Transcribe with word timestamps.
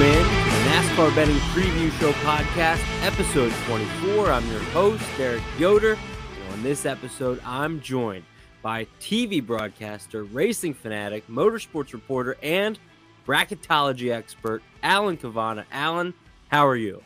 Welcome 0.00 0.18
in 0.18 0.24
to 0.24 0.50
the 0.50 0.70
NASCAR 0.70 1.14
Betting 1.14 1.36
Preview 1.52 1.90
Show 2.00 2.12
podcast, 2.12 2.82
episode 3.04 3.52
24. 3.66 4.32
I'm 4.32 4.50
your 4.50 4.62
host, 4.70 5.04
Derek 5.18 5.42
Yoder. 5.58 5.92
And 5.92 6.52
on 6.54 6.62
this 6.62 6.86
episode, 6.86 7.38
I'm 7.44 7.82
joined 7.82 8.24
by 8.62 8.86
TV 8.98 9.44
broadcaster, 9.46 10.24
racing 10.24 10.72
fanatic, 10.72 11.28
motorsports 11.28 11.92
reporter, 11.92 12.38
and 12.42 12.78
bracketology 13.26 14.10
expert, 14.10 14.62
Alan 14.82 15.18
Cavanna. 15.18 15.66
Alan, 15.70 16.14
how 16.48 16.66
are 16.66 16.76
you? 16.76 17.02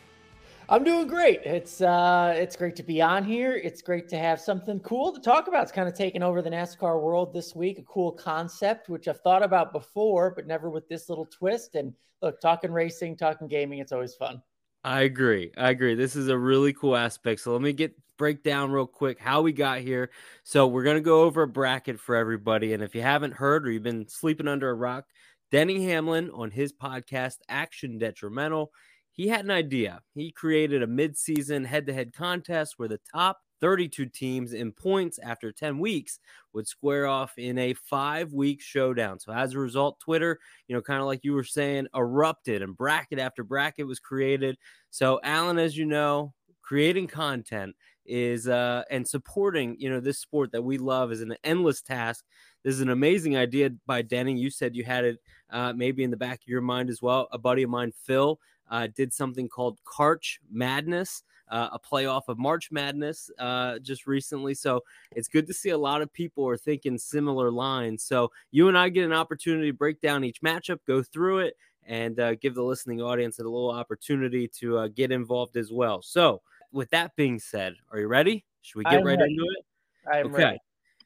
I'm 0.67 0.83
doing 0.83 1.07
great. 1.07 1.41
It's 1.45 1.83
uh, 1.83 2.33
it's 2.37 2.57
great 2.57 2.75
to 2.77 2.83
be 2.83 3.03
on 3.03 3.23
here. 3.23 3.55
It's 3.55 3.83
great 3.83 4.09
to 4.09 4.19
have 4.19 4.41
something 4.41 4.81
cool 4.81 5.13
to 5.13 5.21
talk 5.21 5.47
about. 5.47 5.65
It's 5.65 5.73
kind 5.73 5.89
of 5.89 5.95
taken 5.95 6.23
over 6.23 6.41
the 6.41 6.49
NASCAR 6.49 7.03
world 7.03 7.35
this 7.35 7.55
week. 7.55 7.79
A 7.79 7.83
cool 7.83 8.13
concept, 8.13 8.89
which 8.89 9.07
I've 9.07 9.21
thought 9.21 9.43
about 9.43 9.73
before, 9.73 10.33
but 10.35 10.47
never 10.47 10.71
with 10.71 10.89
this 10.89 11.11
little 11.11 11.27
twist. 11.27 11.75
And 11.75 11.93
look, 12.23 12.41
talking 12.41 12.73
racing, 12.73 13.19
talking 13.19 13.47
gaming, 13.47 13.81
it's 13.81 13.93
always 13.93 14.15
fun. 14.15 14.43
I 14.85 15.03
agree. 15.03 15.53
I 15.57 15.69
agree. 15.71 15.95
This 15.97 16.17
is 16.17 16.29
a 16.29 16.39
really 16.39 16.73
cool 16.73 16.97
aspect. 16.97 17.43
So 17.43 17.53
let 17.53 17.61
me 17.61 17.75
get 17.75 17.95
break 18.17 18.43
down 18.43 18.73
real 18.73 18.87
quick 18.87 19.19
how 19.19 19.43
we 19.43 19.53
got 19.53 19.81
here. 19.81 20.11
So 20.45 20.67
we're 20.67 20.85
gonna 20.85 21.01
go 21.03 21.25
over 21.25 21.43
a 21.43 21.49
bracket 21.49 22.01
for 22.01 22.17
everybody. 22.17 22.73
And 22.73 22.83
if 22.83 22.95
you 22.95 23.03
haven't 23.03 23.35
heard 23.35 23.67
or 23.67 23.71
you've 23.71 23.83
been 23.83 24.09
sleeping 24.09 24.49
under 24.49 24.71
a 24.71 24.75
rock, 24.75 25.05
Denny 25.51 25.85
Hamlin 25.85 26.31
on 26.31 26.51
his 26.51 26.73
podcast 26.73 27.37
Action 27.51 27.99
Detrimental 27.99 28.73
he 29.15 29.29
had 29.29 29.45
an 29.45 29.51
idea. 29.51 30.01
He 30.15 30.31
created 30.31 30.83
a 30.83 30.87
midseason 30.87 31.65
head 31.65 31.87
to 31.87 31.95
head 31.95 32.13
contest 32.13 32.75
where 32.77 32.89
the 32.89 33.01
top 33.13 33.39
32 33.61 34.07
teams 34.07 34.53
in 34.53 34.73
points 34.73 35.19
after 35.21 35.51
10 35.53 35.79
weeks 35.79 36.19
would 36.53 36.67
square 36.67 37.07
off 37.07 37.33
in 37.39 37.57
a 37.57 37.73
five 37.75 38.33
week 38.33 38.61
showdown. 38.61 39.19
So, 39.19 39.33
as 39.33 39.55
a 39.55 39.59
result, 39.59 40.01
Twitter, 40.01 40.39
you 40.69 40.75
know, 40.75 40.83
kind 40.83 41.01
of 41.01 41.07
like 41.07 41.21
you 41.23 41.33
were 41.33 41.45
saying, 41.45 41.87
erupted 41.95 42.61
and 42.61 42.77
bracket 42.77 43.19
after 43.19 43.45
bracket 43.45 43.87
was 43.87 44.01
created. 44.01 44.59
So, 44.91 45.21
Alan, 45.23 45.59
as 45.59 45.77
you 45.77 45.87
know, 45.87 46.35
creating 46.63 47.07
content 47.07 47.75
is 48.07 48.49
uh 48.49 48.83
and 48.91 49.09
supporting 49.09 49.77
you 49.79 49.89
know 49.89 49.99
this 49.99 50.19
sport 50.19 50.53
that 50.53 50.61
we 50.61 50.77
love 50.77 51.11
is 51.11 51.23
an 51.23 51.35
endless 51.43 51.81
task 51.81 52.23
this 52.65 52.75
is 52.75 52.81
an 52.81 52.91
amazing 52.91 53.37
idea 53.37 53.71
by 53.87 54.03
denny 54.03 54.37
you 54.37 54.51
said 54.51 54.75
you 54.75 54.83
had 54.83 55.05
it 55.05 55.19
uh 55.51 55.73
maybe 55.73 56.03
in 56.03 56.11
the 56.11 56.17
back 56.17 56.41
of 56.41 56.49
your 56.49 56.61
mind 56.61 56.91
as 56.91 57.01
well 57.01 57.29
a 57.31 57.39
buddy 57.39 57.63
of 57.63 57.71
mine 57.71 57.93
phil 58.05 58.41
uh, 58.71 58.89
did 58.95 59.13
something 59.13 59.49
called 59.49 59.79
Karch 59.85 60.39
Madness, 60.51 61.23
uh, 61.49 61.69
a 61.73 61.79
playoff 61.79 62.23
of 62.29 62.39
March 62.39 62.71
Madness 62.71 63.31
uh, 63.39 63.79
just 63.81 64.07
recently. 64.07 64.55
So 64.55 64.83
it's 65.15 65.29
good 65.29 65.47
to 65.47 65.55
see 65.55 65.71
a 65.71 65.79
lot 65.79 66.03
of 66.03 66.13
people 66.13 66.49
are 66.49 66.57
thinking 66.57 66.99
similar 66.99 67.51
lines. 67.51 68.03
So 68.03 68.31
you 68.51 68.69
and 68.69 68.79
I 68.79 68.89
get 68.89 69.05
an 69.05 69.13
opportunity 69.13 69.71
to 69.71 69.77
break 69.77 70.01
down 70.01 70.25
each 70.25 70.41
matchup, 70.43 70.79
go 70.87 71.03
through 71.03 71.41
it, 71.41 71.57
and 71.87 72.19
uh, 72.19 72.35
give 72.37 72.55
the 72.55 72.63
listening 72.63 73.03
audience 73.03 73.39
a 73.39 73.43
little 73.43 73.71
opportunity 73.71 74.49
to 74.49 74.79
uh, 74.79 74.89
get 74.89 75.13
involved 75.13 75.57
as 75.57 75.71
well. 75.71 76.01
So 76.01 76.41
with 76.73 76.91
that 76.91 77.15
being 77.15 77.39
said, 77.39 77.75
are 77.93 77.99
you 77.99 78.09
ready? 78.09 78.45
Should 78.63 78.79
we 78.79 78.85
get 78.85 78.95
I'm 78.95 79.05
right 79.05 79.19
ready. 79.19 79.35
into 79.35 79.45
it? 79.45 79.67
I'm 80.11 80.35
okay. 80.35 80.45
ready. 80.45 80.59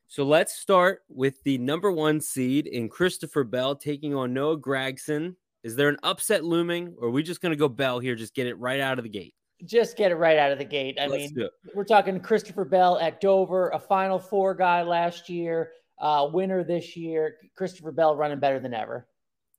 So 0.08 0.24
let's 0.24 0.56
start 0.56 1.02
with 1.08 1.42
the 1.44 1.58
number 1.58 1.92
one 1.92 2.20
seed 2.20 2.66
in 2.66 2.88
Christopher 2.88 3.44
Bell 3.44 3.76
taking 3.76 4.14
on 4.14 4.32
Noah 4.32 4.58
Gragson 4.58 5.36
is 5.64 5.76
there 5.76 5.88
an 5.88 5.98
upset 6.02 6.44
looming, 6.44 6.94
or 6.98 7.08
are 7.08 7.10
we 7.10 7.22
just 7.22 7.40
going 7.40 7.50
to 7.50 7.56
go 7.56 7.68
Bell 7.68 7.98
here, 7.98 8.14
just 8.14 8.34
get 8.34 8.46
it 8.46 8.58
right 8.58 8.80
out 8.80 8.98
of 8.98 9.02
the 9.02 9.10
gate? 9.10 9.34
Just 9.64 9.96
get 9.96 10.12
it 10.12 10.14
right 10.14 10.38
out 10.38 10.52
of 10.52 10.58
the 10.58 10.64
gate. 10.64 10.96
I 11.00 11.08
Let's 11.08 11.34
mean, 11.34 11.48
we're 11.74 11.84
talking 11.84 12.18
Christopher 12.20 12.64
Bell 12.64 12.98
at 13.00 13.20
Dover, 13.20 13.70
a 13.70 13.78
Final 13.78 14.18
Four 14.18 14.54
guy 14.54 14.82
last 14.82 15.28
year, 15.28 15.72
uh, 15.98 16.28
winner 16.32 16.62
this 16.62 16.96
year. 16.96 17.36
Christopher 17.56 17.90
Bell 17.90 18.16
running 18.16 18.38
better 18.38 18.60
than 18.60 18.72
ever. 18.72 19.08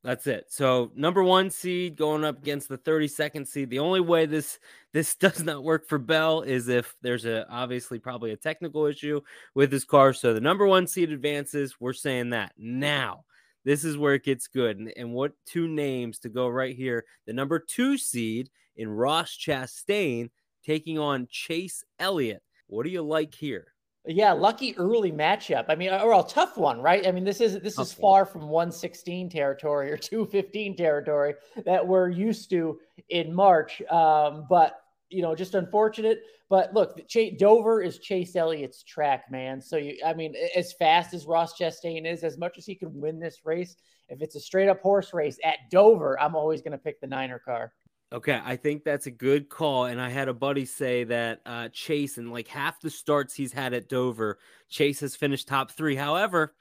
That's 0.04 0.28
it. 0.28 0.46
So 0.48 0.92
number 0.96 1.24
one 1.24 1.50
seed 1.50 1.98
going 1.98 2.24
up 2.24 2.38
against 2.38 2.70
the 2.70 2.78
32nd 2.78 3.46
seed. 3.46 3.70
The 3.70 3.80
only 3.80 4.00
way 4.00 4.26
this 4.26 4.60
this 4.94 5.16
does 5.20 5.44
not 5.44 5.64
work 5.64 5.88
for 5.88 5.98
Bell 5.98 6.42
is 6.42 6.70
if 6.70 6.96
there's 7.02 7.26
a 7.26 7.50
obviously 7.50 8.00
probably 8.00 8.32
a 8.32 8.38
technical 8.38 8.86
issue 8.86 9.22
with 9.56 9.72
his 9.72 9.84
car. 9.84 10.14
So 10.14 10.34
the 10.34 10.40
number 10.40 10.66
one 10.66 10.88
seed 10.88 11.12
advances. 11.12 11.76
We're 11.80 11.94
saying 11.94 12.30
that 12.32 12.54
now. 12.58 13.26
This 13.66 13.84
is 13.84 13.98
where 13.98 14.14
it 14.14 14.24
gets 14.24 14.48
good. 14.48 14.78
And, 14.78 14.92
and 14.96 15.14
what 15.14 15.34
two 15.46 15.68
names 15.68 16.20
to 16.20 16.30
go 16.30 16.48
right 16.48 16.76
here? 16.76 17.04
The 17.28 17.34
number 17.34 17.60
two 17.60 17.98
seed 17.98 18.50
in 18.78 18.90
Ross 18.90 19.38
Chastain 19.38 20.30
taking 20.64 20.98
on 20.98 21.28
Chase 21.30 21.84
Elliott. 22.00 22.42
What 22.68 22.84
do 22.84 22.90
you 22.90 23.02
like 23.02 23.36
here? 23.36 23.74
Yeah, 24.12 24.32
lucky 24.32 24.76
early 24.78 25.12
matchup. 25.12 25.66
I 25.70 25.76
mean, 25.76 25.92
or 25.92 26.14
a 26.14 26.24
tough 26.24 26.58
one, 26.58 26.82
right? 26.82 27.06
I 27.06 27.12
mean, 27.12 27.24
this 27.24 27.40
is 27.40 27.60
this 27.60 27.78
is 27.78 27.96
one. 27.98 28.02
far 28.02 28.26
from 28.26 28.50
116 28.50 29.30
territory 29.30 29.92
or 29.92 29.98
215 29.98 30.76
territory 30.76 31.36
that 31.64 31.86
we're 31.86 32.10
used 32.10 32.50
to 32.50 32.80
in 33.10 33.34
March. 33.34 33.84
Um, 33.84 34.48
but 34.50 34.74
you 35.10 35.22
know, 35.22 35.36
just 35.36 35.54
unfortunate. 35.54 36.22
But 36.50 36.74
look, 36.74 37.08
Ch- 37.08 37.38
Dover 37.38 37.84
is 37.84 38.00
Chase 38.00 38.36
Elliott's 38.36 38.82
track, 38.82 39.30
man. 39.30 39.62
So 39.62 39.78
you, 39.78 39.98
I 40.04 40.14
mean, 40.14 40.34
as 40.56 40.74
fast 40.74 41.14
as 41.14 41.28
Ross 41.28 41.54
Chastain 41.60 42.12
is, 42.12 42.24
as 42.24 42.40
much 42.40 42.58
as 42.58 42.66
he 42.66 42.74
can 42.74 43.00
win 43.00 43.20
this 43.20 43.42
race, 43.46 43.76
if 44.10 44.22
it's 44.22 44.36
a 44.36 44.40
straight 44.40 44.70
up 44.70 44.82
horse 44.82 45.14
race 45.14 45.38
at 45.44 45.58
Dover, 45.70 46.20
I'm 46.20 46.36
always 46.36 46.62
going 46.62 46.72
to 46.72 46.80
pick 46.80 47.00
the 47.00 47.08
Niner 47.08 47.40
car. 47.40 47.74
Okay, 48.12 48.42
I 48.44 48.56
think 48.56 48.84
that's 48.84 49.06
a 49.06 49.12
good 49.12 49.50
call. 49.50 49.86
And 49.86 50.02
I 50.02 50.10
had 50.10 50.30
a 50.30 50.34
buddy 50.34 50.66
say 50.66 51.04
that 51.06 51.42
uh, 51.46 51.70
Chase, 51.72 52.18
in 52.18 52.32
like 52.32 52.48
half 52.48 52.82
the 52.82 52.90
starts 52.90 53.36
he's 53.36 53.54
had 53.54 53.74
at 53.74 53.88
Dover, 53.88 54.40
Chase 54.68 55.00
has 55.02 55.16
finished 55.16 55.48
top 55.48 55.72
three. 55.72 55.96
However, 55.96 56.56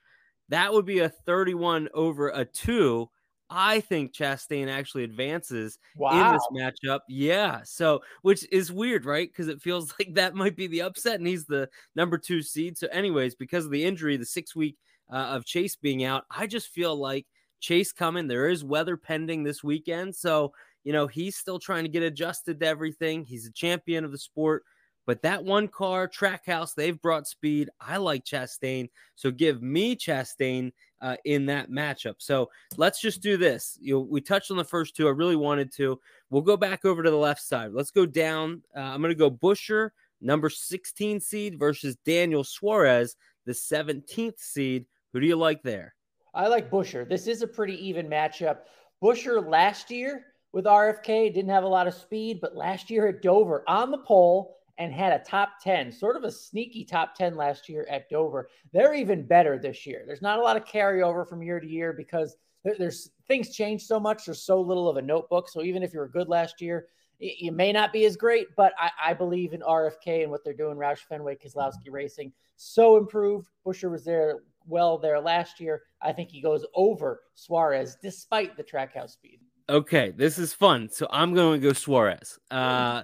that 0.51 0.73
would 0.73 0.85
be 0.85 0.99
a 0.99 1.09
31 1.09 1.89
over 1.95 2.29
a 2.29 2.45
two. 2.45 3.09
I 3.51 3.81
think 3.81 4.13
Chastain 4.13 4.69
actually 4.69 5.05
advances 5.05 5.79
in 5.99 6.33
this 6.33 6.47
matchup. 6.87 7.01
Yeah. 7.09 7.63
So, 7.65 8.03
which 8.21 8.47
is 8.53 8.71
weird, 8.71 9.07
right? 9.07 9.29
Because 9.31 9.49
it 9.49 9.63
feels 9.63 9.95
like 9.99 10.15
that 10.15 10.35
might 10.35 10.57
be 10.57 10.67
the 10.67 10.83
upset, 10.83 11.19
and 11.19 11.27
he's 11.27 11.47
the 11.47 11.69
number 11.97 12.19
two 12.19 12.43
seed. 12.43 12.77
So, 12.77 12.89
anyways, 12.89 13.35
because 13.35 13.65
of 13.65 13.71
the 13.71 13.85
injury, 13.85 14.17
the 14.17 14.27
six 14.27 14.55
week 14.55 14.77
uh, 15.11 15.17
of 15.17 15.47
Chase 15.47 15.77
being 15.77 16.05
out, 16.05 16.25
I 16.31 16.47
just 16.47 16.69
feel 16.69 16.95
like 16.95 17.27
Chase 17.61 17.93
coming. 17.93 18.27
There 18.27 18.49
is 18.49 18.65
weather 18.65 18.99
pending 18.99 19.45
this 19.45 19.65
weekend. 19.65 20.15
So, 20.15 20.53
you 20.88 20.94
know, 20.94 21.06
he's 21.06 21.37
still 21.37 21.59
trying 21.59 21.84
to 21.84 21.91
get 21.91 22.03
adjusted 22.03 22.60
to 22.60 22.66
everything. 22.66 23.22
He's 23.22 23.44
a 23.44 23.53
champion 23.53 24.06
of 24.06 24.10
the 24.10 24.16
sport. 24.16 24.65
But 25.06 25.21
that 25.21 25.44
one 25.44 25.69
car, 25.69 26.09
Trackhouse, 26.09 26.75
they've 26.75 26.99
brought 26.99 27.26
speed. 27.26 27.69
I 27.78 27.99
like 27.99 28.25
Chastain. 28.25 28.88
So 29.15 29.31
give 29.31 29.60
me 29.60 29.97
Chastain 29.97 30.72
uh, 31.03 31.16
in 31.26 31.44
that 31.44 31.71
matchup. 31.71 32.15
So 32.16 32.49
let's 32.78 33.03
just 33.03 33.21
do 33.21 33.37
this. 33.37 33.76
You 33.82 33.97
know, 33.97 34.00
we 34.00 34.22
touched 34.22 34.50
on 34.50 34.56
the 34.56 34.65
first 34.65 34.97
two. 34.97 35.06
I 35.06 35.10
really 35.10 35.37
wanted 35.37 35.71
to. 35.75 36.00
We'll 36.31 36.41
go 36.41 36.56
back 36.56 36.87
over 36.87 37.03
to 37.03 37.10
the 37.10 37.16
left 37.19 37.43
side. 37.43 37.72
Let's 37.75 37.91
go 37.91 38.06
down. 38.06 38.62
Uh, 38.75 38.81
I'm 38.81 39.03
going 39.03 39.10
to 39.10 39.15
go 39.15 39.31
Buescher, 39.31 39.91
number 40.22 40.49
16 40.49 41.20
seed, 41.20 41.59
versus 41.59 41.99
Daniel 42.06 42.44
Suarez, 42.44 43.15
the 43.44 43.53
17th 43.53 44.38
seed. 44.38 44.87
Who 45.12 45.20
do 45.20 45.26
you 45.26 45.37
like 45.37 45.62
there? 45.62 45.94
I 46.32 46.47
like 46.47 46.70
Buescher. 46.70 47.06
This 47.06 47.26
is 47.26 47.43
a 47.43 47.47
pretty 47.47 47.75
even 47.87 48.09
matchup. 48.09 48.60
Buescher 49.03 49.47
last 49.47 49.91
year 49.91 50.25
with 50.53 50.65
RFK 50.65 51.33
didn't 51.33 51.51
have 51.51 51.65
a 51.65 51.69
lot 51.69 51.87
of 51.87 51.95
speed, 51.95 52.41
but 52.41 52.57
last 52.57 52.91
year 52.91 53.09
at 53.09 53.23
Dover 53.23 53.65
on 53.69 53.91
the 53.91 53.99
pole 53.99 54.57
and 54.79 54.93
had 54.93 55.13
a 55.13 55.25
top 55.25 55.51
10, 55.63 55.91
sort 55.93 56.17
of 56.17 56.25
a 56.25 56.31
sneaky 56.31 56.85
top 56.85 57.15
10 57.15 57.35
last 57.35 57.69
year 57.69 57.87
at 57.91 58.09
Dover. 58.09 58.49
They're 58.73 58.95
even 58.95 59.27
better 59.27 59.59
this 59.59 59.85
year. 59.87 60.05
There's 60.07 60.23
not 60.23 60.39
a 60.39 60.43
lot 60.43 60.57
of 60.57 60.65
carryover 60.65 61.29
from 61.29 61.43
year 61.43 61.61
to 61.61 61.67
year 61.67 61.93
because 61.93 62.37
there's 62.65 63.11
things 63.27 63.55
change 63.55 63.83
so 63.83 63.99
much. 63.99 64.25
There's 64.25 64.43
so 64.43 64.61
little 64.61 64.89
of 64.89 64.97
a 64.97 65.03
notebook. 65.03 65.49
So 65.49 65.63
even 65.63 65.83
if 65.83 65.93
you 65.93 65.99
were 65.99 66.09
good 66.09 66.29
last 66.29 66.61
year, 66.61 66.87
you 67.19 67.51
may 67.51 67.73
not 67.73 67.93
be 67.93 68.05
as 68.05 68.17
great, 68.17 68.47
but 68.57 68.73
I, 68.79 68.91
I 69.09 69.15
believe 69.15 69.53
in 69.53 69.61
RFK 69.61 70.23
and 70.23 70.31
what 70.31 70.45
they're 70.45 70.53
doing. 70.53 70.77
Roush 70.77 70.99
Fenway, 70.99 71.37
Keselowski 71.37 71.87
mm-hmm. 71.87 71.94
Racing, 71.94 72.33
so 72.56 72.97
improved. 72.97 73.49
Buescher 73.67 73.91
was 73.91 74.05
there 74.05 74.39
well 74.67 74.99
there 74.99 75.21
last 75.21 75.59
year. 75.59 75.83
I 76.01 76.12
think 76.12 76.31
he 76.31 76.41
goes 76.41 76.65
over 76.75 77.23
Suarez 77.35 77.97
despite 78.01 78.56
the 78.56 78.62
trackhouse 78.62 79.11
speed. 79.11 79.41
Okay, 79.70 80.12
this 80.17 80.38
is 80.38 80.55
fun. 80.55 80.88
So 80.88 81.06
I'm 81.11 81.35
going 81.35 81.61
to 81.61 81.67
go 81.67 81.73
Suarez. 81.73 82.38
Uh, 82.50 83.03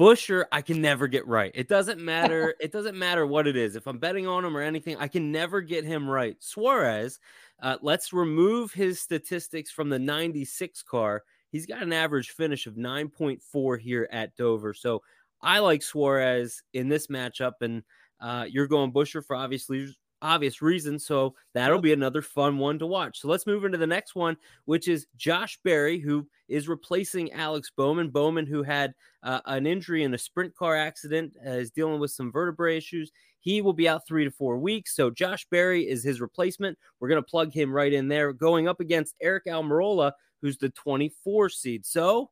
Buescher, 0.00 0.44
I 0.52 0.62
can 0.62 0.80
never 0.80 1.06
get 1.06 1.26
right. 1.26 1.52
It 1.54 1.68
doesn't 1.68 2.00
matter. 2.00 2.54
it 2.60 2.72
doesn't 2.72 2.96
matter 2.96 3.26
what 3.26 3.46
it 3.46 3.56
is. 3.56 3.76
If 3.76 3.86
I'm 3.86 3.98
betting 3.98 4.26
on 4.26 4.44
him 4.44 4.56
or 4.56 4.62
anything, 4.62 4.96
I 4.98 5.08
can 5.08 5.30
never 5.32 5.60
get 5.60 5.84
him 5.84 6.08
right. 6.08 6.36
Suarez, 6.38 7.18
uh, 7.60 7.76
let's 7.82 8.12
remove 8.12 8.72
his 8.72 9.00
statistics 9.00 9.70
from 9.70 9.90
the 9.90 9.98
96 9.98 10.82
car. 10.84 11.24
He's 11.50 11.66
got 11.66 11.82
an 11.82 11.92
average 11.92 12.30
finish 12.30 12.66
of 12.66 12.74
9.4 12.74 13.80
here 13.80 14.08
at 14.10 14.36
Dover. 14.36 14.72
So 14.72 15.02
I 15.42 15.58
like 15.58 15.82
Suarez 15.82 16.62
in 16.72 16.88
this 16.88 17.08
matchup, 17.08 17.54
and 17.60 17.82
uh, 18.20 18.46
you're 18.48 18.66
going 18.66 18.92
Buescher 18.92 19.24
for 19.24 19.36
obviously 19.36 19.94
obvious 20.22 20.62
reasons. 20.62 21.04
So 21.06 21.34
that'll 21.54 21.80
be 21.80 21.92
another 21.92 22.22
fun 22.22 22.58
one 22.58 22.78
to 22.78 22.86
watch. 22.86 23.20
So 23.20 23.28
let's 23.28 23.46
move 23.46 23.64
into 23.64 23.78
the 23.78 23.86
next 23.86 24.14
one, 24.14 24.36
which 24.64 24.88
is 24.88 25.06
Josh 25.16 25.58
Berry, 25.64 25.98
who 25.98 26.26
is 26.48 26.68
replacing 26.68 27.32
Alex 27.32 27.70
Bowman. 27.76 28.10
Bowman, 28.10 28.46
who 28.46 28.62
had 28.62 28.94
uh, 29.22 29.40
an 29.46 29.66
injury 29.66 30.04
in 30.04 30.14
a 30.14 30.18
sprint 30.18 30.54
car 30.54 30.76
accident, 30.76 31.34
uh, 31.46 31.50
is 31.50 31.70
dealing 31.70 32.00
with 32.00 32.10
some 32.10 32.32
vertebrae 32.32 32.76
issues. 32.76 33.10
He 33.40 33.62
will 33.62 33.72
be 33.72 33.88
out 33.88 34.06
three 34.06 34.24
to 34.24 34.30
four 34.30 34.58
weeks. 34.58 34.94
So 34.94 35.10
Josh 35.10 35.46
Berry 35.50 35.88
is 35.88 36.02
his 36.02 36.20
replacement. 36.20 36.78
We're 37.00 37.08
going 37.08 37.22
to 37.22 37.30
plug 37.30 37.52
him 37.52 37.72
right 37.72 37.92
in 37.92 38.08
there, 38.08 38.32
going 38.32 38.68
up 38.68 38.80
against 38.80 39.14
Eric 39.20 39.44
Almirola, 39.46 40.12
who's 40.42 40.58
the 40.58 40.70
24 40.70 41.48
seed. 41.50 41.86
So, 41.86 42.30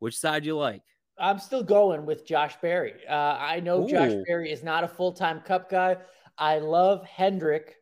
which 0.00 0.18
side 0.18 0.44
you 0.44 0.56
like? 0.56 0.82
I'm 1.20 1.38
still 1.38 1.62
going 1.62 2.06
with 2.06 2.24
Josh 2.24 2.56
Berry. 2.62 2.94
Uh, 3.08 3.36
I 3.38 3.60
know 3.60 3.84
Ooh. 3.84 3.90
Josh 3.90 4.12
Berry 4.26 4.50
is 4.50 4.62
not 4.62 4.84
a 4.84 4.88
full 4.88 5.12
time 5.12 5.40
cup 5.40 5.70
guy. 5.70 5.98
I 6.40 6.58
love 6.58 7.04
Hendrick 7.04 7.76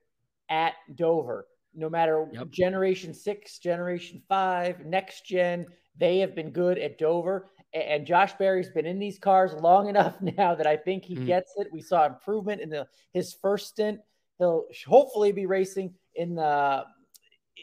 at 0.50 0.74
Dover. 0.94 1.46
No 1.74 1.88
matter 1.88 2.26
yep. 2.32 2.50
generation 2.50 3.14
six, 3.14 3.58
generation 3.60 4.20
five, 4.28 4.84
next 4.84 5.24
gen, 5.24 5.66
they 5.96 6.18
have 6.18 6.34
been 6.34 6.50
good 6.50 6.76
at 6.76 6.98
Dover. 6.98 7.50
And 7.72 8.04
Josh 8.04 8.32
Berry's 8.34 8.70
been 8.70 8.86
in 8.86 8.98
these 8.98 9.18
cars 9.18 9.52
long 9.52 9.88
enough 9.88 10.20
now 10.20 10.54
that 10.56 10.66
I 10.66 10.76
think 10.76 11.04
he 11.04 11.16
mm. 11.16 11.26
gets 11.26 11.52
it. 11.56 11.68
We 11.72 11.80
saw 11.80 12.04
improvement 12.04 12.60
in 12.60 12.68
the 12.68 12.86
his 13.12 13.34
first 13.40 13.68
stint. 13.68 14.00
He'll 14.38 14.64
hopefully 14.86 15.32
be 15.32 15.46
racing 15.46 15.94
in 16.14 16.34
the 16.34 16.84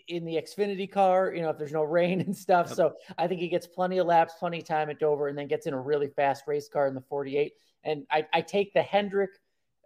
in 0.07 0.25
the 0.25 0.35
Xfinity 0.35 0.91
car, 0.91 1.33
you 1.33 1.41
know, 1.41 1.49
if 1.49 1.57
there's 1.57 1.71
no 1.71 1.83
rain 1.83 2.21
and 2.25 2.35
stuff. 2.35 2.67
Yep. 2.67 2.75
So 2.75 2.93
I 3.17 3.27
think 3.27 3.41
he 3.41 3.49
gets 3.49 3.67
plenty 3.67 3.97
of 3.97 4.07
laps, 4.07 4.33
plenty 4.39 4.59
of 4.59 4.65
time 4.65 4.89
at 4.89 4.99
Dover, 4.99 5.27
and 5.27 5.37
then 5.37 5.47
gets 5.47 5.67
in 5.67 5.73
a 5.73 5.79
really 5.79 6.07
fast 6.07 6.43
race 6.47 6.69
car 6.69 6.87
in 6.87 6.93
the 6.93 7.01
48. 7.01 7.53
And 7.83 8.05
I, 8.09 8.25
I 8.33 8.41
take 8.41 8.73
the 8.73 8.81
Hendrick 8.81 9.31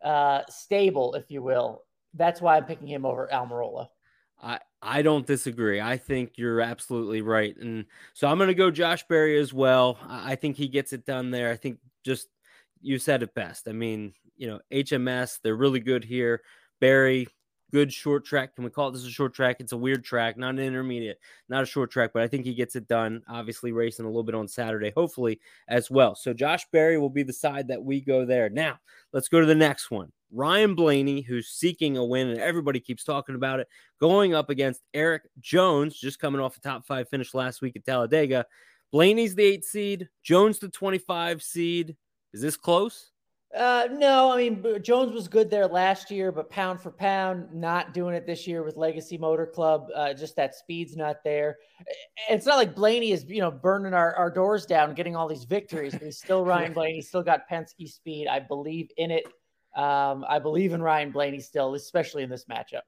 uh, 0.03 0.41
stable, 0.49 1.15
if 1.15 1.29
you 1.29 1.41
will. 1.41 1.83
That's 2.13 2.41
why 2.41 2.57
I'm 2.57 2.65
picking 2.65 2.87
him 2.87 3.05
over 3.05 3.29
Almirola. 3.31 3.87
I, 4.41 4.59
I 4.81 5.01
don't 5.01 5.27
disagree. 5.27 5.81
I 5.81 5.97
think 5.97 6.33
you're 6.37 6.61
absolutely 6.61 7.21
right. 7.21 7.55
And 7.57 7.85
so 8.13 8.27
I'm 8.27 8.37
going 8.37 8.47
to 8.47 8.53
go 8.53 8.71
Josh 8.71 9.05
Berry 9.07 9.37
as 9.39 9.53
well. 9.53 9.97
I 10.07 10.35
think 10.35 10.55
he 10.55 10.67
gets 10.67 10.93
it 10.93 11.05
done 11.05 11.31
there. 11.31 11.51
I 11.51 11.55
think 11.55 11.79
just 12.05 12.27
you 12.81 12.97
said 12.99 13.21
it 13.21 13.33
best. 13.33 13.67
I 13.67 13.73
mean, 13.73 14.13
you 14.37 14.47
know, 14.47 14.59
HMS, 14.71 15.39
they're 15.43 15.55
really 15.55 15.81
good 15.81 16.05
here. 16.05 16.41
Berry, 16.79 17.27
good 17.71 17.91
short 17.91 18.25
track. 18.25 18.55
Can 18.55 18.63
we 18.63 18.69
call 18.69 18.89
it 18.89 18.93
this 18.93 19.05
a 19.05 19.09
short 19.09 19.33
track? 19.33 19.57
It's 19.59 19.71
a 19.71 19.77
weird 19.77 20.03
track, 20.03 20.37
not 20.37 20.55
an 20.55 20.59
intermediate, 20.59 21.19
not 21.47 21.63
a 21.63 21.65
short 21.65 21.91
track, 21.91 22.11
but 22.13 22.23
I 22.23 22.27
think 22.27 22.45
he 22.45 22.53
gets 22.53 22.75
it 22.75 22.87
done. 22.87 23.21
Obviously, 23.27 23.71
racing 23.71 24.05
a 24.05 24.09
little 24.09 24.23
bit 24.23 24.35
on 24.35 24.47
Saturday, 24.47 24.91
hopefully 24.95 25.39
as 25.67 25.89
well. 25.89 26.15
So 26.15 26.33
Josh 26.33 26.65
Berry 26.71 26.97
will 26.97 27.09
be 27.09 27.23
the 27.23 27.33
side 27.33 27.67
that 27.67 27.83
we 27.83 28.01
go 28.01 28.25
there. 28.25 28.49
Now, 28.49 28.79
let's 29.13 29.27
go 29.27 29.39
to 29.39 29.45
the 29.45 29.55
next 29.55 29.91
one. 29.91 30.11
Ryan 30.31 30.75
Blaney, 30.75 31.21
who's 31.21 31.47
seeking 31.47 31.97
a 31.97 32.05
win, 32.05 32.29
and 32.29 32.39
everybody 32.39 32.79
keeps 32.79 33.03
talking 33.03 33.35
about 33.35 33.59
it, 33.59 33.67
going 33.99 34.35
up 34.35 34.49
against 34.49 34.81
Erik 34.93 35.23
Jones, 35.39 35.99
just 35.99 36.19
coming 36.19 36.39
off 36.39 36.57
a 36.57 36.59
top 36.59 36.85
five 36.85 37.09
finish 37.09 37.33
last 37.33 37.61
week 37.61 37.75
at 37.75 37.85
Talladega. 37.85 38.45
Blaney's 38.91 39.35
the 39.35 39.43
eight 39.43 39.65
seed, 39.65 40.09
Jones 40.23 40.59
the 40.59 40.69
25 40.69 41.41
seed. 41.41 41.95
Is 42.33 42.41
this 42.41 42.57
close? 42.57 43.11
Uh, 43.57 43.87
no, 43.91 44.31
I 44.31 44.37
mean 44.37 44.63
Jones 44.83 45.11
was 45.11 45.27
good 45.27 45.49
there 45.49 45.65
last 45.65 46.11
year, 46.11 46.31
but 46.31 46.51
pound 46.51 46.79
for 46.79 46.91
pound, 46.91 47.51
not 47.51 47.95
doing 47.95 48.13
it 48.13 48.27
this 48.27 48.45
year 48.45 48.61
with 48.61 48.77
Legacy 48.77 49.17
Motor 49.17 49.47
Club. 49.47 49.87
Uh, 49.95 50.13
just 50.13 50.35
that 50.35 50.53
speed's 50.53 50.95
not 50.95 51.23
there. 51.23 51.57
It's 52.29 52.45
not 52.45 52.57
like 52.57 52.75
Blaney 52.75 53.11
is 53.11 53.25
you 53.25 53.41
know 53.41 53.49
burning 53.49 53.95
our, 53.95 54.13
our 54.15 54.29
doors 54.29 54.67
down, 54.67 54.93
getting 54.93 55.15
all 55.15 55.27
these 55.27 55.45
victories. 55.45 55.95
He's 55.95 56.19
still 56.19 56.45
Ryan 56.45 56.73
Blaney, 56.73 57.01
still 57.01 57.23
got 57.23 57.49
Penske 57.51 57.89
speed. 57.89 58.27
I 58.27 58.39
believe 58.39 58.91
in 58.97 59.09
it. 59.09 59.25
Um, 59.75 60.25
I 60.27 60.37
believe 60.37 60.73
in 60.73 60.81
Ryan 60.83 61.11
Blaney 61.11 61.39
still, 61.39 61.73
especially 61.73 62.21
in 62.21 62.29
this 62.29 62.45
matchup. 62.45 62.81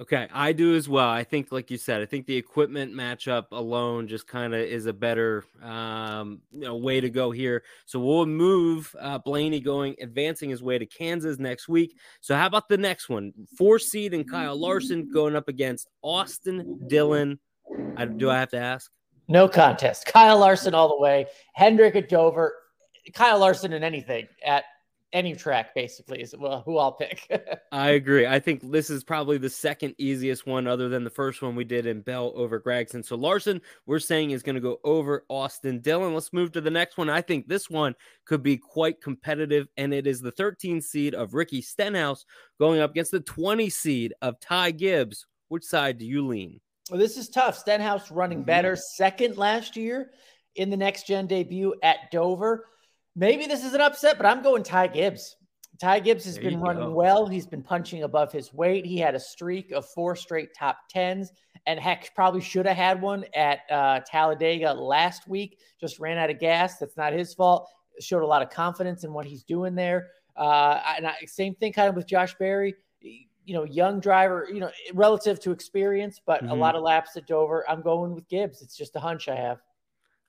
Okay, 0.00 0.28
I 0.32 0.52
do 0.52 0.76
as 0.76 0.88
well. 0.88 1.08
I 1.08 1.24
think, 1.24 1.50
like 1.50 1.72
you 1.72 1.76
said, 1.76 2.00
I 2.00 2.06
think 2.06 2.26
the 2.26 2.36
equipment 2.36 2.94
matchup 2.94 3.46
alone 3.50 4.06
just 4.06 4.28
kind 4.28 4.54
of 4.54 4.60
is 4.60 4.86
a 4.86 4.92
better 4.92 5.44
um, 5.60 6.40
you 6.52 6.60
know, 6.60 6.76
way 6.76 7.00
to 7.00 7.10
go 7.10 7.32
here. 7.32 7.64
So 7.84 7.98
we'll 7.98 8.24
move 8.26 8.94
uh, 9.00 9.18
Blaney 9.18 9.58
going, 9.58 9.96
advancing 10.00 10.50
his 10.50 10.62
way 10.62 10.78
to 10.78 10.86
Kansas 10.86 11.40
next 11.40 11.68
week. 11.68 11.98
So 12.20 12.36
how 12.36 12.46
about 12.46 12.68
the 12.68 12.78
next 12.78 13.08
one? 13.08 13.32
Four 13.56 13.80
seed 13.80 14.14
and 14.14 14.30
Kyle 14.30 14.56
Larson 14.56 15.10
going 15.12 15.34
up 15.34 15.48
against 15.48 15.88
Austin 16.02 16.78
Dillon. 16.86 17.40
I, 17.96 18.04
do 18.04 18.30
I 18.30 18.38
have 18.38 18.50
to 18.50 18.58
ask? 18.58 18.92
No 19.26 19.48
contest. 19.48 20.06
Kyle 20.06 20.38
Larson 20.38 20.74
all 20.74 20.88
the 20.88 21.02
way. 21.02 21.26
Hendrick 21.54 21.96
at 21.96 22.08
Dover. 22.08 22.54
Kyle 23.14 23.40
Larson 23.40 23.72
in 23.72 23.82
anything 23.82 24.28
at 24.44 24.62
any 25.12 25.34
track 25.34 25.74
basically 25.74 26.20
is 26.20 26.34
well 26.38 26.62
who 26.64 26.78
I'll 26.78 26.92
pick. 26.92 27.26
I 27.72 27.90
agree. 27.90 28.26
I 28.26 28.38
think 28.38 28.70
this 28.70 28.90
is 28.90 29.04
probably 29.04 29.38
the 29.38 29.50
second 29.50 29.94
easiest 29.98 30.46
one 30.46 30.66
other 30.66 30.88
than 30.88 31.04
the 31.04 31.10
first 31.10 31.40
one 31.40 31.54
we 31.54 31.64
did 31.64 31.86
in 31.86 32.02
Bell 32.02 32.32
over 32.34 32.60
Gragson. 32.60 33.04
So 33.04 33.16
Larson, 33.16 33.60
we're 33.86 33.98
saying 33.98 34.30
is 34.30 34.42
going 34.42 34.56
to 34.56 34.60
go 34.60 34.80
over 34.84 35.24
Austin 35.28 35.80
Dillon. 35.80 36.14
Let's 36.14 36.32
move 36.32 36.52
to 36.52 36.60
the 36.60 36.70
next 36.70 36.98
one. 36.98 37.08
I 37.08 37.22
think 37.22 37.48
this 37.48 37.70
one 37.70 37.94
could 38.24 38.42
be 38.42 38.56
quite 38.56 39.00
competitive 39.00 39.68
and 39.76 39.94
it 39.94 40.06
is 40.06 40.20
the 40.20 40.32
13 40.32 40.80
seed 40.80 41.14
of 41.14 41.34
Ricky 41.34 41.62
Stenhouse 41.62 42.26
going 42.58 42.80
up 42.80 42.90
against 42.90 43.12
the 43.12 43.20
20 43.20 43.70
seed 43.70 44.14
of 44.20 44.38
Ty 44.40 44.72
Gibbs. 44.72 45.26
Which 45.48 45.64
side 45.64 45.98
do 45.98 46.04
you 46.04 46.26
lean? 46.26 46.60
Well, 46.90 47.00
this 47.00 47.16
is 47.16 47.28
tough. 47.28 47.56
Stenhouse 47.56 48.10
running 48.10 48.38
mm-hmm. 48.38 48.46
better 48.46 48.76
second 48.76 49.36
last 49.36 49.76
year 49.76 50.10
in 50.56 50.70
the 50.70 50.76
next 50.76 51.06
gen 51.06 51.26
debut 51.26 51.74
at 51.82 52.10
Dover. 52.10 52.66
Maybe 53.18 53.46
this 53.46 53.64
is 53.64 53.74
an 53.74 53.80
upset, 53.80 54.16
but 54.16 54.26
I'm 54.26 54.42
going 54.42 54.62
Ty 54.62 54.86
Gibbs. 54.86 55.34
Ty 55.80 55.98
Gibbs 55.98 56.24
has 56.24 56.36
there 56.36 56.44
been 56.44 56.60
running 56.60 56.84
go. 56.84 56.92
well. 56.92 57.26
He's 57.26 57.48
been 57.48 57.64
punching 57.64 58.04
above 58.04 58.30
his 58.30 58.54
weight. 58.54 58.86
He 58.86 58.96
had 58.96 59.16
a 59.16 59.20
streak 59.20 59.72
of 59.72 59.84
four 59.86 60.14
straight 60.14 60.50
top 60.56 60.78
tens, 60.88 61.32
and 61.66 61.80
heck, 61.80 62.14
probably 62.14 62.40
should 62.40 62.64
have 62.64 62.76
had 62.76 63.02
one 63.02 63.24
at 63.34 63.60
uh, 63.72 64.00
Talladega 64.06 64.72
last 64.72 65.26
week. 65.26 65.58
Just 65.80 65.98
ran 65.98 66.16
out 66.16 66.30
of 66.30 66.38
gas. 66.38 66.78
That's 66.78 66.96
not 66.96 67.12
his 67.12 67.34
fault. 67.34 67.68
Showed 67.98 68.22
a 68.22 68.26
lot 68.26 68.40
of 68.40 68.50
confidence 68.50 69.02
in 69.02 69.12
what 69.12 69.26
he's 69.26 69.42
doing 69.42 69.74
there. 69.74 70.10
Uh, 70.36 70.80
and 70.96 71.08
I, 71.08 71.16
same 71.26 71.56
thing 71.56 71.72
kind 71.72 71.88
of 71.88 71.96
with 71.96 72.06
Josh 72.06 72.36
Berry. 72.36 72.76
You 73.00 73.54
know, 73.54 73.64
young 73.64 73.98
driver. 73.98 74.46
You 74.48 74.60
know, 74.60 74.70
relative 74.94 75.40
to 75.40 75.50
experience, 75.50 76.20
but 76.24 76.42
mm-hmm. 76.42 76.52
a 76.52 76.54
lot 76.54 76.76
of 76.76 76.82
laps 76.82 77.16
at 77.16 77.26
Dover. 77.26 77.68
I'm 77.68 77.82
going 77.82 78.14
with 78.14 78.28
Gibbs. 78.28 78.62
It's 78.62 78.76
just 78.76 78.94
a 78.94 79.00
hunch 79.00 79.28
I 79.28 79.34
have. 79.34 79.58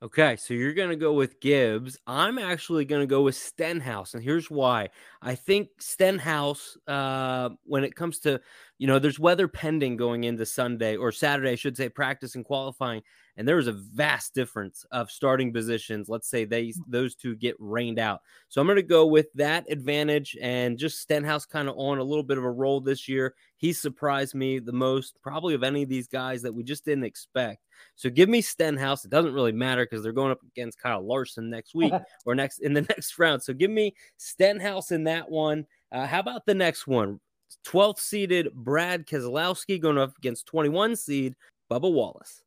Okay, 0.02 0.38
so 0.38 0.54
you're 0.54 0.74
going 0.74 0.90
to 0.92 0.96
go 0.96 1.12
with 1.12 1.42
Gibbs. 1.42 1.98
I'm 2.08 2.40
actually 2.40 2.86
going 2.86 3.02
to 3.02 3.08
go 3.08 3.22
with 3.22 3.36
Stenhouse. 3.36 4.14
And 4.14 4.24
here's 4.24 4.50
why. 4.50 4.90
I 5.22 5.36
think 5.36 5.70
Stenhouse, 5.78 6.78
uh, 6.88 7.50
when 7.66 7.84
it 7.84 7.96
comes 7.96 8.20
to, 8.20 8.40
you 8.80 8.88
know, 8.88 8.98
there's 8.98 9.20
weather 9.20 9.48
pending 9.48 9.98
going 9.98 10.24
into 10.24 10.46
Sunday 10.46 10.96
or 10.96 11.12
Saturday, 11.12 11.52
I 11.52 11.56
should 11.56 11.78
say, 11.78 11.90
practice 11.90 12.34
and 12.36 12.44
qualifying 12.44 13.04
and 13.40 13.48
there 13.48 13.58
is 13.58 13.68
a 13.68 13.72
vast 13.72 14.34
difference 14.34 14.86
of 14.92 15.10
starting 15.10 15.54
positions. 15.54 16.10
Let's 16.10 16.30
say 16.30 16.44
they 16.44 16.74
those 16.90 17.16
two 17.16 17.38
get 17.38 17.56
rained 17.58 17.98
out. 17.98 18.20
So 18.50 18.60
I'm 18.60 18.68
going 18.68 18.76
to 18.76 18.84
go 18.84 19.06
with 19.06 19.28
that 19.36 19.66
advantage 19.72 20.38
and 20.42 20.78
just 20.78 21.00
Stenhouse 21.00 21.46
kind 21.46 21.70
of 21.70 21.76
on 21.78 22.00
a 22.00 22.04
little 22.04 22.24
bit 22.24 22.38
of 22.38 22.44
a 22.44 22.52
roll 22.52 22.82
this 22.82 23.08
year. 23.08 23.36
He 23.56 23.72
surprised 23.72 24.36
me 24.36 24.60
the 24.60 24.74
most, 24.74 25.16
probably 25.24 25.54
of 25.54 25.64
any 25.64 25.84
of 25.84 25.90
these 25.90 26.10
guys 26.10 26.42
that 26.42 26.54
we 26.54 26.64
just 26.64 26.84
didn't 26.84 27.06
expect. 27.06 27.64
So 27.96 28.10
give 28.10 28.28
me 28.28 28.42
Stenhouse. 28.42 29.06
It 29.06 29.12
doesn't 29.12 29.34
really 29.34 29.54
matter 29.54 29.86
because 29.86 30.04
they're 30.04 30.12
going 30.12 30.32
up 30.32 30.44
against 30.44 30.82
Kyle 30.82 31.06
Larson 31.06 31.50
next 31.50 31.74
week 31.74 31.94
or 32.26 32.36
next 32.36 32.60
in 32.60 32.74
the 32.74 32.82
next 32.90 33.18
round. 33.18 33.42
So 33.42 33.54
give 33.54 33.72
me 33.72 33.96
Stenhouse 34.18 34.92
in 34.92 35.06
that 35.06 35.32
one. 35.32 35.66
Uh, 35.94 36.06
how 36.06 36.20
about 36.20 36.46
the 36.46 36.56
next 36.56 36.88
one? 36.88 37.22
12th 37.66 38.00
seeded 38.00 38.54
Brad 38.54 39.06
Keselowski 39.06 39.80
going 39.82 39.98
up 39.98 40.18
against 40.18 40.46
21 40.48 40.96
seed 40.96 41.36
Bubba 41.70 41.92
Wallace. 41.92 42.44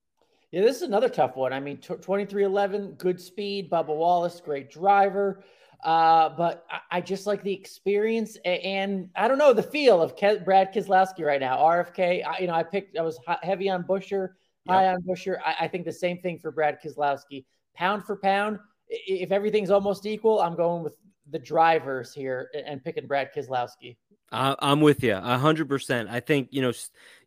Yeah, 0.50 0.60
this 0.60 0.76
is 0.76 0.82
another 0.82 1.08
tough 1.08 1.34
one. 1.34 1.52
I 1.52 1.60
mean, 1.60 1.78
t- 1.78 1.94
2311, 1.94 2.92
good 2.98 3.20
speed. 3.20 3.70
Bubba 3.70 3.96
Wallace, 3.96 4.40
great 4.40 4.70
driver. 4.70 5.42
Uh, 5.82 6.28
but 6.28 6.64
I, 6.70 6.98
I, 6.98 7.00
just 7.00 7.26
like 7.26 7.42
the 7.42 7.52
experience 7.52 8.36
and, 8.44 8.62
and, 8.62 9.08
I 9.16 9.26
don't 9.26 9.38
know 9.38 9.52
the 9.52 9.64
feel 9.64 10.00
of 10.00 10.14
Ke- 10.14 10.44
Brad 10.44 10.72
Keselowski 10.72 11.24
right 11.24 11.40
now. 11.40 11.56
RFK, 11.56 12.24
I, 12.24 12.38
you 12.38 12.46
know, 12.46 12.54
I 12.54 12.62
picked, 12.62 12.96
I 12.96 13.02
was 13.02 13.18
heavy 13.42 13.68
on 13.68 13.82
Buescher, 13.82 14.28
high 14.68 14.88
on 14.88 15.02
Buescher. 15.02 15.38
I, 15.44 15.56
I, 15.62 15.68
think 15.68 15.84
the 15.84 15.92
same 15.92 16.18
thing 16.18 16.38
for 16.38 16.52
Brad 16.52 16.78
Keselowski. 16.80 17.46
Pound 17.74 18.04
for 18.04 18.16
pound, 18.16 18.60
if 18.88 19.32
everything's 19.32 19.70
almost 19.70 20.06
equal, 20.06 20.40
I'm 20.40 20.54
going 20.54 20.84
with 20.84 20.94
the 21.30 21.38
drivers 21.38 22.14
here 22.14 22.50
and 22.66 22.84
picking 22.84 23.06
Brad 23.06 23.30
Keselowski. 23.34 23.96
Uh, 24.32 24.56
I'm 24.60 24.80
with 24.80 25.02
you 25.02 25.14
a 25.14 25.38
hundred 25.38 25.68
percent. 25.68 26.08
I 26.08 26.18
think 26.18 26.48
you 26.50 26.62
know 26.62 26.72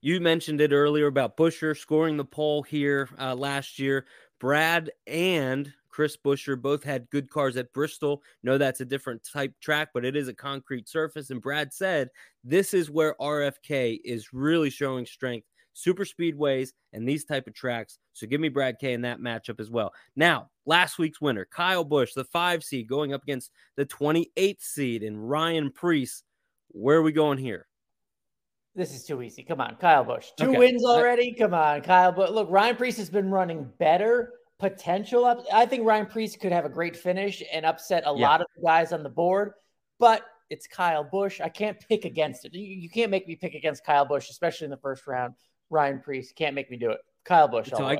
you 0.01 0.19
mentioned 0.19 0.59
it 0.59 0.71
earlier 0.71 1.05
about 1.05 1.38
Buescher 1.38 1.77
scoring 1.77 2.17
the 2.17 2.25
pole 2.25 2.63
here 2.63 3.07
uh, 3.19 3.35
last 3.35 3.77
year. 3.77 4.07
Brad 4.39 4.91
and 5.05 5.71
Chris 5.89 6.17
Buescher 6.17 6.59
both 6.59 6.83
had 6.83 7.09
good 7.12 7.29
cars 7.29 7.57
at 7.57 7.71
Bristol. 7.74 8.24
No, 8.43 8.57
that's 8.57 8.81
a 8.81 8.85
different 8.85 9.24
type 9.24 9.53
track, 9.62 9.89
but 9.93 10.03
it 10.03 10.15
is 10.15 10.27
a 10.27 10.33
concrete 10.33 10.89
surface. 10.89 11.29
And 11.29 11.41
Brad 11.41 11.71
said 11.71 12.09
this 12.43 12.74
is 12.74 12.89
where 12.89 13.15
RFK 13.21 14.00
is 14.03 14.33
really 14.33 14.71
showing 14.71 15.05
strength. 15.05 15.47
Super 15.74 16.05
speedways 16.05 16.69
and 16.91 17.07
these 17.07 17.24
type 17.24 17.47
of 17.47 17.53
tracks. 17.53 18.00
So 18.13 18.25
give 18.25 18.41
me 18.41 18.50
Brad 18.50 18.77
K 18.79 18.93
in 18.93 19.01
that 19.01 19.19
matchup 19.19 19.59
as 19.59 19.69
well. 19.69 19.93
Now, 20.15 20.50
last 20.65 20.97
week's 20.97 21.21
winner, 21.21 21.45
Kyle 21.51 21.83
Busch, 21.83 22.13
the 22.13 22.24
five 22.24 22.63
seed, 22.63 22.88
going 22.88 23.13
up 23.13 23.24
against 23.24 23.51
the 23.75 23.85
28th 23.85 24.62
seed 24.62 25.03
and 25.03 25.29
Ryan 25.29 25.69
Preece 25.69 26.24
where 26.75 26.98
are 26.98 27.01
we 27.01 27.12
going 27.12 27.38
here? 27.38 27.65
This 28.75 28.94
is 28.94 29.05
too 29.05 29.22
easy. 29.22 29.44
Come 29.44 29.62
on, 29.62 29.77
Kyle 29.79 30.03
Busch. 30.03 30.27
Two 30.38 30.50
okay. 30.50 30.58
wins 30.58 30.84
already. 30.84 31.34
Come 31.34 31.53
on, 31.53 31.82
Kyle. 31.82 32.12
But 32.12 32.34
look, 32.34 32.50
Ryan 32.51 32.75
Preece 32.75 32.98
has 32.98 33.10
been 33.10 33.32
running 33.32 33.72
better. 33.79 34.34
Potential 34.60 35.24
up. 35.24 35.46
I 35.53 35.65
think 35.65 35.86
Ryan 35.86 36.05
Preece 36.05 36.36
could 36.36 36.51
have 36.51 36.65
a 36.65 36.70
great 36.70 36.96
finish 36.96 37.41
and 37.51 37.65
upset 37.65 38.03
a 38.05 38.13
yeah. 38.15 38.27
lot 38.27 38.41
of 38.41 38.48
the 38.55 38.62
guys 38.62 38.91
on 38.91 39.03
the 39.03 39.10
board. 39.10 39.53
But 39.98 40.24
it's 40.50 40.67
Kyle 40.67 41.03
Busch. 41.03 41.39
I 41.39 41.48
can't 41.48 41.79
pick 41.88 42.03
against 42.03 42.44
it. 42.44 42.53
You, 42.53 42.62
you, 42.62 42.89
can't 42.89 43.10
make 43.10 43.27
me 43.27 43.36
pick 43.36 43.53
against 43.53 43.86
Kyle 43.86 44.05
Busch, 44.05 44.29
especially 44.29 44.65
in 44.65 44.72
the 44.72 44.77
first 44.77 45.08
round. 45.08 45.36
Ryan 45.70 46.01
Preece 46.01 46.34
can't 46.34 46.53
make 46.53 46.70
me 46.70 46.77
do 46.77 46.91
it. 46.91 47.00
Kyle 47.24 47.48
Busch. 47.48 47.70
So 47.70 47.86
I, 47.86 47.98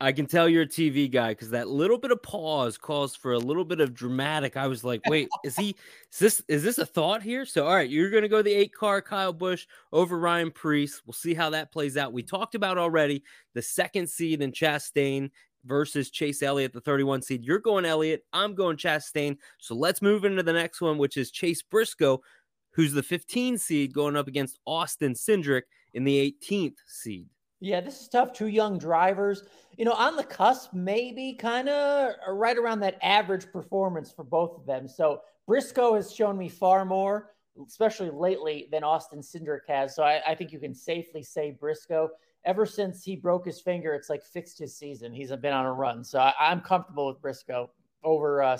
I 0.00 0.12
can 0.12 0.26
tell 0.26 0.48
you're 0.48 0.62
a 0.62 0.66
TV 0.66 1.10
guy 1.10 1.30
because 1.30 1.50
that 1.50 1.68
little 1.68 1.98
bit 1.98 2.12
of 2.12 2.22
pause 2.22 2.78
calls 2.78 3.16
for 3.16 3.32
a 3.32 3.38
little 3.38 3.64
bit 3.64 3.80
of 3.80 3.94
dramatic. 3.94 4.56
I 4.56 4.68
was 4.68 4.84
like, 4.84 5.00
wait, 5.08 5.28
is 5.44 5.56
he 5.56 5.74
is 6.12 6.18
this 6.18 6.42
is 6.46 6.62
this 6.62 6.78
a 6.78 6.86
thought 6.86 7.20
here? 7.20 7.44
So 7.44 7.66
all 7.66 7.74
right, 7.74 7.90
you're 7.90 8.10
gonna 8.10 8.28
go 8.28 8.40
the 8.40 8.52
eight 8.52 8.72
car 8.72 9.02
Kyle 9.02 9.32
Busch 9.32 9.66
over 9.92 10.18
Ryan 10.18 10.52
Preece. 10.52 11.02
We'll 11.04 11.14
see 11.14 11.34
how 11.34 11.50
that 11.50 11.72
plays 11.72 11.96
out. 11.96 12.12
We 12.12 12.22
mm-hmm. 12.22 12.36
talked 12.36 12.54
about 12.54 12.78
already 12.78 13.24
the 13.54 13.62
second 13.62 14.08
seed 14.08 14.40
in 14.40 14.52
Chastain 14.52 15.30
versus 15.64 16.10
Chase 16.10 16.42
Elliott, 16.42 16.72
the 16.72 16.80
31 16.80 17.22
seed. 17.22 17.44
You're 17.44 17.58
going 17.58 17.84
Elliott, 17.84 18.24
I'm 18.32 18.54
going 18.54 18.76
Chastain. 18.76 19.36
So 19.58 19.74
let's 19.74 20.00
move 20.00 20.24
into 20.24 20.44
the 20.44 20.52
next 20.52 20.80
one, 20.80 20.98
which 20.98 21.16
is 21.16 21.32
Chase 21.32 21.62
Briscoe, 21.62 22.22
who's 22.70 22.92
the 22.92 23.02
15 23.02 23.58
seed 23.58 23.92
going 23.92 24.16
up 24.16 24.28
against 24.28 24.60
Austin 24.64 25.14
Cindric 25.14 25.62
in 25.94 26.04
the 26.04 26.36
18th 26.40 26.76
seed. 26.86 27.28
Yeah, 27.60 27.80
this 27.80 28.00
is 28.00 28.08
tough. 28.08 28.32
Two 28.32 28.46
young 28.46 28.78
drivers, 28.78 29.42
you 29.76 29.84
know, 29.84 29.92
on 29.92 30.16
the 30.16 30.24
cusp, 30.24 30.72
maybe 30.72 31.32
kind 31.32 31.68
of 31.68 32.12
right 32.28 32.56
around 32.56 32.80
that 32.80 32.98
average 33.02 33.50
performance 33.50 34.12
for 34.12 34.22
both 34.22 34.56
of 34.56 34.64
them. 34.64 34.86
So 34.86 35.22
Briscoe 35.46 35.94
has 35.94 36.14
shown 36.14 36.38
me 36.38 36.48
far 36.48 36.84
more, 36.84 37.32
especially 37.66 38.10
lately, 38.10 38.68
than 38.70 38.84
Austin 38.84 39.20
Cindric 39.20 39.66
has. 39.66 39.94
So 39.94 40.04
I, 40.04 40.20
I 40.26 40.34
think 40.36 40.52
you 40.52 40.60
can 40.60 40.74
safely 40.74 41.22
say 41.22 41.50
Briscoe. 41.50 42.10
Ever 42.44 42.64
since 42.64 43.02
he 43.02 43.16
broke 43.16 43.44
his 43.44 43.60
finger, 43.60 43.92
it's 43.92 44.08
like 44.08 44.22
fixed 44.22 44.58
his 44.58 44.76
season. 44.76 45.12
He's 45.12 45.32
been 45.32 45.52
on 45.52 45.66
a 45.66 45.72
run. 45.72 46.04
So 46.04 46.20
I, 46.20 46.52
am 46.52 46.60
comfortable 46.60 47.08
with 47.08 47.20
Briscoe 47.20 47.70
over 48.04 48.40
uh. 48.40 48.56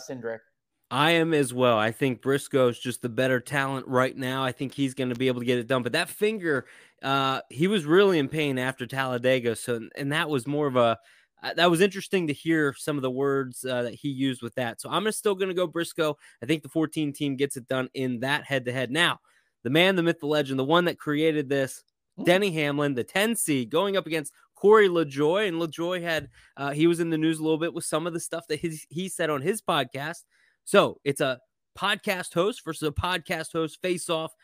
I 0.90 1.12
am 1.12 1.34
as 1.34 1.52
well. 1.52 1.76
I 1.76 1.92
think 1.92 2.22
Briscoe 2.22 2.68
is 2.68 2.78
just 2.78 3.02
the 3.02 3.10
better 3.10 3.40
talent 3.40 3.86
right 3.86 4.16
now. 4.16 4.42
I 4.42 4.52
think 4.52 4.72
he's 4.72 4.94
going 4.94 5.10
to 5.10 5.14
be 5.14 5.28
able 5.28 5.40
to 5.40 5.46
get 5.46 5.58
it 5.58 5.66
done. 5.66 5.82
But 5.82 5.92
that 5.92 6.08
finger, 6.08 6.66
uh, 7.02 7.42
he 7.50 7.66
was 7.66 7.84
really 7.84 8.18
in 8.18 8.28
pain 8.28 8.58
after 8.58 8.86
Talladega. 8.86 9.56
So, 9.56 9.80
and 9.96 10.12
that 10.12 10.30
was 10.30 10.46
more 10.46 10.66
of 10.66 10.76
a 10.76 10.98
uh, 11.42 11.54
that 11.54 11.70
was 11.70 11.80
interesting 11.80 12.26
to 12.26 12.32
hear 12.32 12.74
some 12.76 12.96
of 12.96 13.02
the 13.02 13.10
words 13.10 13.64
uh, 13.64 13.82
that 13.82 13.94
he 13.94 14.08
used 14.08 14.42
with 14.42 14.54
that. 14.56 14.80
So 14.80 14.90
I'm 14.90 15.10
still 15.12 15.34
going 15.34 15.48
to 15.48 15.54
go 15.54 15.66
Briscoe. 15.66 16.16
I 16.42 16.46
think 16.46 16.62
the 16.62 16.68
14 16.68 17.12
team 17.12 17.36
gets 17.36 17.56
it 17.56 17.68
done 17.68 17.88
in 17.94 18.20
that 18.20 18.44
head 18.44 18.64
to 18.64 18.72
head. 18.72 18.90
Now, 18.90 19.20
the 19.62 19.70
man, 19.70 19.96
the 19.96 20.02
myth, 20.02 20.20
the 20.20 20.26
legend, 20.26 20.58
the 20.58 20.64
one 20.64 20.86
that 20.86 20.98
created 20.98 21.48
this, 21.48 21.84
hmm. 22.16 22.24
Denny 22.24 22.50
Hamlin, 22.52 22.94
the 22.94 23.04
10 23.04 23.36
seed, 23.36 23.70
going 23.70 23.96
up 23.96 24.06
against 24.06 24.32
Corey 24.56 24.88
LaJoie. 24.88 25.46
And 25.46 25.58
LaJoie 25.58 26.02
had, 26.02 26.28
uh, 26.56 26.70
he 26.70 26.86
was 26.86 26.98
in 26.98 27.10
the 27.10 27.18
news 27.18 27.38
a 27.38 27.42
little 27.42 27.58
bit 27.58 27.74
with 27.74 27.84
some 27.84 28.06
of 28.06 28.12
the 28.12 28.20
stuff 28.20 28.46
that 28.48 28.58
his, 28.58 28.84
he 28.88 29.08
said 29.08 29.30
on 29.30 29.42
his 29.42 29.62
podcast. 29.62 30.24
So 30.68 31.00
it's 31.02 31.22
a 31.22 31.40
podcast 31.78 32.34
host 32.34 32.62
versus 32.62 32.86
a 32.86 32.92
podcast 32.92 33.52
host 33.52 33.80
face 33.80 34.10
off. 34.10 34.34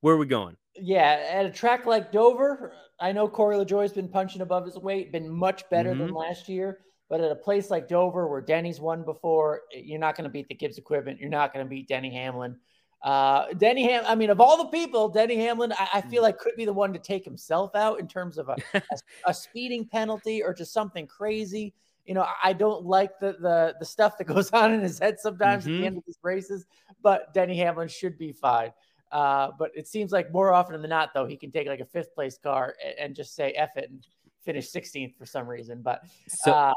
Where 0.00 0.14
are 0.14 0.16
we 0.16 0.24
going? 0.24 0.56
Yeah, 0.74 1.22
at 1.30 1.44
a 1.44 1.50
track 1.50 1.84
like 1.84 2.10
Dover, 2.10 2.72
I 2.98 3.12
know 3.12 3.28
Corey 3.28 3.56
LaJoie's 3.56 3.92
been 3.92 4.08
punching 4.08 4.40
above 4.40 4.64
his 4.64 4.78
weight, 4.78 5.12
been 5.12 5.28
much 5.28 5.68
better 5.68 5.90
mm-hmm. 5.90 6.06
than 6.06 6.14
last 6.14 6.48
year. 6.48 6.78
But 7.10 7.20
at 7.20 7.30
a 7.30 7.36
place 7.36 7.68
like 7.68 7.88
Dover, 7.88 8.26
where 8.26 8.40
Denny's 8.40 8.80
won 8.80 9.04
before, 9.04 9.64
you're 9.70 9.98
not 9.98 10.16
going 10.16 10.24
to 10.24 10.30
beat 10.30 10.48
the 10.48 10.54
Gibbs 10.54 10.78
equipment. 10.78 11.20
You're 11.20 11.28
not 11.28 11.52
going 11.52 11.62
to 11.62 11.68
beat 11.68 11.88
Denny 11.88 12.10
Hamlin. 12.10 12.56
Uh, 13.02 13.52
Denny 13.58 13.82
Ham, 13.82 14.02
I 14.06 14.14
mean, 14.14 14.30
of 14.30 14.40
all 14.40 14.56
the 14.56 14.70
people, 14.70 15.10
Denny 15.10 15.36
Hamlin, 15.36 15.74
I, 15.74 15.88
I, 15.92 16.00
feel 16.00 16.22
mm. 16.22 16.24
like 16.24 16.38
could 16.38 16.56
be 16.56 16.64
the 16.64 16.72
one 16.72 16.94
to 16.94 16.98
take 16.98 17.22
himself 17.26 17.74
out 17.74 18.00
in 18.00 18.08
terms 18.08 18.38
of 18.38 18.48
a, 18.48 18.56
a, 18.74 18.82
a 19.26 19.34
speeding 19.34 19.86
penalty 19.86 20.42
or 20.42 20.54
just 20.54 20.72
something 20.72 21.06
crazy 21.06 21.74
you 22.06 22.14
know, 22.14 22.26
I 22.42 22.52
don't 22.52 22.84
like 22.84 23.18
the 23.18 23.36
the 23.40 23.74
the 23.78 23.84
stuff 23.84 24.18
that 24.18 24.24
goes 24.24 24.50
on 24.52 24.72
in 24.72 24.80
his 24.80 24.98
head 24.98 25.18
sometimes 25.18 25.64
mm-hmm. 25.64 25.70
at 25.70 25.72
the 25.72 25.78
mm-hmm. 25.78 25.86
end 25.86 25.96
of 25.98 26.04
these 26.06 26.18
races, 26.22 26.66
but 27.02 27.34
Denny 27.34 27.56
Hamlin 27.58 27.88
should 27.88 28.16
be 28.16 28.32
fine. 28.32 28.72
Uh, 29.12 29.50
but 29.58 29.70
it 29.74 29.86
seems 29.86 30.12
like 30.12 30.32
more 30.32 30.52
often 30.52 30.80
than 30.80 30.90
not, 30.90 31.14
though, 31.14 31.26
he 31.26 31.36
can 31.36 31.50
take 31.50 31.68
like 31.68 31.80
a 31.80 31.84
fifth 31.86 32.14
place 32.14 32.38
car 32.38 32.74
and, 32.84 32.98
and 32.98 33.14
just 33.14 33.34
say 33.34 33.50
F 33.52 33.76
it 33.76 33.88
and 33.90 34.06
finish 34.42 34.70
16th 34.70 35.16
for 35.16 35.26
some 35.26 35.46
reason. 35.46 35.80
But 35.82 36.02
so, 36.28 36.52
uh, 36.52 36.72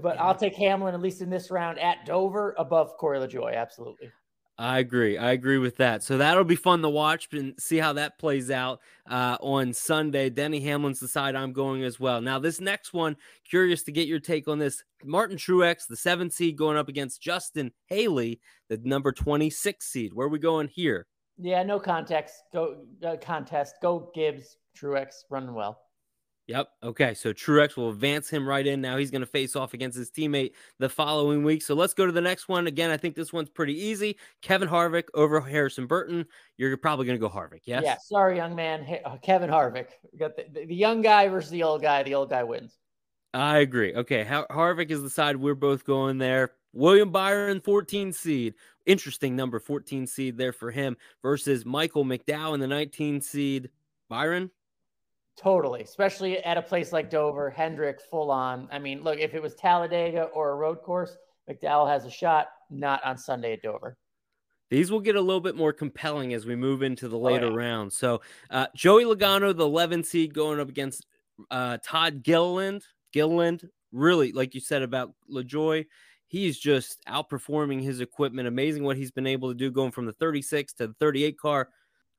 but 0.00 0.18
I'll 0.18 0.34
take 0.34 0.54
Hamlin 0.54 0.94
at 0.94 1.00
least 1.00 1.20
in 1.20 1.28
this 1.28 1.50
round 1.50 1.78
at 1.78 2.06
Dover 2.06 2.54
above 2.58 2.96
Corey 2.96 3.18
LaJoie. 3.18 3.54
Absolutely. 3.54 4.10
I 4.62 4.78
agree. 4.78 5.18
I 5.18 5.32
agree 5.32 5.58
with 5.58 5.78
that. 5.78 6.04
So 6.04 6.18
that'll 6.18 6.44
be 6.44 6.54
fun 6.54 6.82
to 6.82 6.88
watch 6.88 7.26
and 7.32 7.52
see 7.58 7.78
how 7.78 7.94
that 7.94 8.16
plays 8.16 8.48
out 8.48 8.78
uh, 9.10 9.36
on 9.40 9.72
Sunday. 9.72 10.30
Denny 10.30 10.60
Hamlin's 10.60 11.00
the 11.00 11.08
side 11.08 11.34
I'm 11.34 11.52
going 11.52 11.82
as 11.82 11.98
well. 11.98 12.20
Now, 12.20 12.38
this 12.38 12.60
next 12.60 12.92
one, 12.92 13.16
curious 13.44 13.82
to 13.82 13.92
get 13.92 14.06
your 14.06 14.20
take 14.20 14.46
on 14.46 14.60
this. 14.60 14.84
Martin 15.02 15.36
Truex, 15.36 15.88
the 15.88 15.96
seventh 15.96 16.32
seed, 16.32 16.56
going 16.56 16.76
up 16.76 16.88
against 16.88 17.20
Justin 17.20 17.72
Haley, 17.86 18.40
the 18.68 18.78
number 18.84 19.10
26 19.10 19.84
seed. 19.84 20.14
Where 20.14 20.28
are 20.28 20.30
we 20.30 20.38
going 20.38 20.68
here? 20.68 21.08
Yeah, 21.38 21.64
no 21.64 21.80
context. 21.80 22.44
Go 22.52 22.84
uh, 23.04 23.16
contest. 23.20 23.74
Go 23.82 24.12
Gibbs. 24.14 24.58
Truex 24.80 25.24
running 25.28 25.54
well. 25.54 25.80
Yep. 26.52 26.68
Okay. 26.84 27.14
So 27.14 27.32
Truex 27.32 27.76
will 27.76 27.90
advance 27.90 28.28
him 28.28 28.46
right 28.46 28.66
in. 28.66 28.80
Now 28.80 28.96
he's 28.96 29.10
going 29.10 29.22
to 29.22 29.26
face 29.26 29.56
off 29.56 29.74
against 29.74 29.96
his 29.96 30.10
teammate 30.10 30.52
the 30.78 30.88
following 30.88 31.42
week. 31.42 31.62
So 31.62 31.74
let's 31.74 31.94
go 31.94 32.06
to 32.06 32.12
the 32.12 32.20
next 32.20 32.48
one. 32.48 32.66
Again, 32.66 32.90
I 32.90 32.96
think 32.96 33.14
this 33.14 33.32
one's 33.32 33.48
pretty 33.48 33.78
easy. 33.78 34.18
Kevin 34.42 34.68
Harvick 34.68 35.04
over 35.14 35.40
Harrison 35.40 35.86
Burton. 35.86 36.26
You're 36.58 36.76
probably 36.76 37.06
going 37.06 37.18
to 37.18 37.26
go 37.26 37.32
Harvick. 37.32 37.62
Yes. 37.64 37.82
Yeah. 37.84 37.96
Sorry, 37.98 38.36
young 38.36 38.54
man. 38.54 38.86
Uh, 39.04 39.16
Kevin 39.16 39.50
Harvick. 39.50 39.86
We 40.12 40.18
got 40.18 40.36
the, 40.36 40.44
the, 40.52 40.66
the, 40.66 40.74
young 40.74 41.02
guy 41.02 41.28
versus 41.28 41.50
the 41.50 41.62
old 41.62 41.82
guy. 41.82 42.02
The 42.02 42.14
old 42.14 42.30
guy 42.30 42.42
wins. 42.42 42.76
I 43.34 43.58
agree. 43.58 43.94
Okay. 43.94 44.24
Har- 44.24 44.46
Harvick 44.50 44.90
is 44.90 45.02
the 45.02 45.10
side 45.10 45.36
we're 45.36 45.54
both 45.54 45.84
going 45.84 46.18
there. 46.18 46.52
William 46.74 47.10
Byron, 47.10 47.60
14 47.60 48.12
seed. 48.12 48.54
Interesting 48.86 49.36
number, 49.36 49.60
14 49.60 50.06
seed 50.06 50.36
there 50.36 50.52
for 50.52 50.70
him 50.70 50.96
versus 51.22 51.64
Michael 51.64 52.04
McDowell 52.04 52.54
in 52.54 52.60
the 52.60 52.66
19 52.66 53.20
seed. 53.20 53.70
Byron, 54.08 54.50
Totally, 55.36 55.82
especially 55.82 56.38
at 56.38 56.58
a 56.58 56.62
place 56.62 56.92
like 56.92 57.10
Dover, 57.10 57.50
Hendrick 57.50 58.00
full 58.00 58.30
on. 58.30 58.68
I 58.70 58.78
mean, 58.78 59.02
look, 59.02 59.18
if 59.18 59.34
it 59.34 59.42
was 59.42 59.54
Talladega 59.54 60.24
or 60.24 60.50
a 60.50 60.54
road 60.54 60.82
course, 60.82 61.16
McDowell 61.50 61.88
has 61.88 62.04
a 62.04 62.10
shot, 62.10 62.48
not 62.70 63.02
on 63.04 63.16
Sunday 63.16 63.54
at 63.54 63.62
Dover. 63.62 63.96
These 64.70 64.90
will 64.90 65.00
get 65.00 65.16
a 65.16 65.20
little 65.20 65.40
bit 65.40 65.56
more 65.56 65.72
compelling 65.72 66.32
as 66.32 66.46
we 66.46 66.56
move 66.56 66.82
into 66.82 67.08
the 67.08 67.18
later 67.18 67.46
oh, 67.46 67.50
yeah. 67.50 67.56
rounds. 67.56 67.96
So, 67.96 68.22
uh, 68.50 68.66
Joey 68.74 69.04
Logano, 69.04 69.54
the 69.54 69.64
11 69.64 70.04
seed, 70.04 70.32
going 70.32 70.60
up 70.60 70.68
against 70.68 71.06
uh, 71.50 71.78
Todd 71.84 72.22
Gilliland. 72.22 72.82
Gilliland, 73.12 73.68
really, 73.92 74.32
like 74.32 74.54
you 74.54 74.60
said 74.60 74.82
about 74.82 75.12
LaJoie, 75.30 75.86
he's 76.26 76.58
just 76.58 77.02
outperforming 77.06 77.82
his 77.82 78.00
equipment. 78.00 78.48
Amazing 78.48 78.84
what 78.84 78.96
he's 78.96 79.10
been 79.10 79.26
able 79.26 79.50
to 79.50 79.54
do 79.54 79.70
going 79.70 79.90
from 79.90 80.06
the 80.06 80.12
36 80.12 80.72
to 80.74 80.86
the 80.88 80.94
38 80.94 81.38
car. 81.38 81.68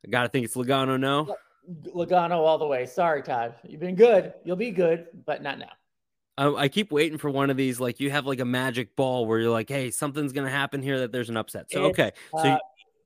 I 0.06 0.10
got 0.10 0.24
to 0.24 0.30
think 0.30 0.46
it's 0.46 0.56
Logano, 0.56 1.00
no? 1.00 1.36
Logano 1.70 2.38
all 2.38 2.58
the 2.58 2.68
way. 2.68 2.86
Sorry, 2.86 3.22
Todd. 3.22 3.56
You've 3.68 3.80
been 3.80 3.96
good. 3.96 4.34
You'll 4.44 4.56
be 4.56 4.72
good, 4.72 5.08
but 5.26 5.42
not 5.42 5.60
now. 5.60 5.72
I, 6.38 6.64
I 6.64 6.68
keep 6.68 6.92
waiting 6.92 7.18
for 7.18 7.30
one 7.30 7.50
of 7.50 7.58
these. 7.58 7.80
Like 7.80 8.00
you 8.00 8.10
have 8.10 8.26
like 8.26 8.40
a 8.40 8.46
magic 8.46 8.96
ball 8.96 9.26
where 9.26 9.40
you're 9.40 9.52
like, 9.52 9.70
hey, 9.70 9.92
something's 9.92 10.34
gonna 10.34 10.50
happen 10.50 10.82
here 10.82 11.00
that 11.00 11.12
there's 11.12 11.30
an 11.30 11.38
upset. 11.38 11.72
So 11.72 11.86
it's, 11.86 12.00
okay, 12.00 12.12
so. 12.32 12.40
Uh, 12.40 12.58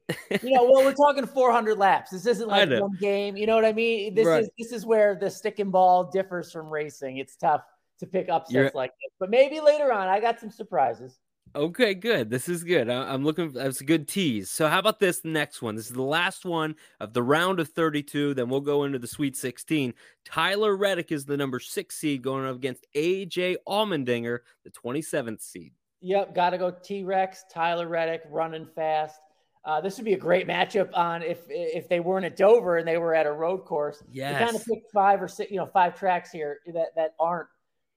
you, 0.10 0.40
you 0.44 0.54
know, 0.54 0.64
well, 0.64 0.86
we're 0.86 0.94
talking 0.94 1.26
400 1.26 1.78
laps. 1.78 2.12
This 2.12 2.26
isn't 2.26 2.48
like 2.48 2.70
one 2.70 2.98
game. 3.00 3.36
You 3.36 3.46
know 3.46 3.56
what 3.56 3.66
I 3.66 3.74
mean? 3.74 4.16
This 4.16 4.26
right. 4.26 4.44
is 4.44 4.50
this 4.58 4.72
is 4.72 4.86
where 4.86 5.16
the 5.16 5.30
stick 5.30 5.60
and 5.60 5.72
ball 5.72 6.06
differs 6.06 6.52
from 6.52 6.70
racing. 6.70 7.18
It's 7.18 7.36
tough 7.36 7.62
to 8.00 8.08
pick 8.08 8.30
upsets 8.30 8.54
you're, 8.54 8.72
like 8.74 8.92
this, 8.92 9.12
but 9.20 9.30
maybe 9.30 9.60
later 9.60 9.92
on, 9.92 10.08
I 10.08 10.20
got 10.20 10.40
some 10.40 10.52
surprises. 10.52 11.20
Okay, 11.56 11.94
good. 11.94 12.30
This 12.30 12.50
is 12.50 12.64
good. 12.64 12.90
I, 12.90 13.14
am 13.14 13.24
looking. 13.24 13.52
That's 13.52 13.82
a 13.82 13.86
good 13.86 14.08
tease. 14.08 14.50
So, 14.50 14.68
how 14.68 14.80
about 14.80 15.00
this 15.00 15.24
next 15.24 15.62
one? 15.62 15.76
This 15.76 15.88
is 15.88 15.94
the 15.94 16.02
last 16.02 16.46
one 16.46 16.76
of 17.00 17.14
the 17.14 17.24
round 17.24 17.60
of 17.60 17.70
32. 17.70 18.34
Then 18.34 18.50
we'll 18.50 18.62
go 18.62 18.84
into 18.84 19.00
the 19.00 19.08
Sweet 19.08 19.36
16. 19.36 19.94
Tyler 20.26 20.76
Reddick 20.76 21.12
is 21.12 21.26
the 21.26 21.38
number 21.38 21.60
six 21.60 21.98
seed 21.98 22.22
going 22.22 22.46
up 22.46 22.56
against 22.56 22.86
AJ 22.96 23.58
Allmendinger, 23.68 24.40
the 24.64 24.72
27th 24.72 25.42
seed. 25.42 25.74
Yep, 26.02 26.36
got 26.36 26.52
to 26.52 26.58
go 26.58 26.72
T 26.72 27.04
Rex. 27.04 27.46
Tyler 27.52 27.88
Reddick 27.88 28.22
running 28.30 28.68
fast. 28.76 29.20
Uh, 29.66 29.82
this 29.82 29.98
would 29.98 30.06
be 30.06 30.14
a 30.14 30.18
great 30.18 30.48
matchup 30.48 30.90
on 30.94 31.22
if 31.22 31.40
if 31.50 31.90
they 31.90 32.00
weren't 32.00 32.26
at 32.26 32.38
Dover 32.38 32.78
and 32.78 32.88
they 32.88 32.98
were 32.98 33.14
at 33.14 33.26
a 33.26 33.32
road 33.32 33.66
course. 33.66 34.02
Yeah, 34.12 34.38
kind 34.40 34.56
of 34.56 34.66
pick 34.66 34.84
five 34.94 35.22
or 35.22 35.28
six, 35.28 35.52
you 35.52 35.58
know, 35.58 35.66
five 35.66 35.98
tracks 35.98 36.32
here 36.32 36.60
that 36.74 36.96
that 36.96 37.16
aren't 37.20 37.50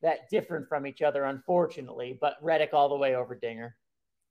that 0.02 0.28
different 0.30 0.68
from 0.68 0.86
each 0.86 1.02
other, 1.02 1.24
unfortunately. 1.24 2.18
But 2.20 2.34
Reddick 2.42 2.72
all 2.72 2.88
the 2.88 2.96
way 2.96 3.14
over 3.14 3.34
Dinger. 3.34 3.76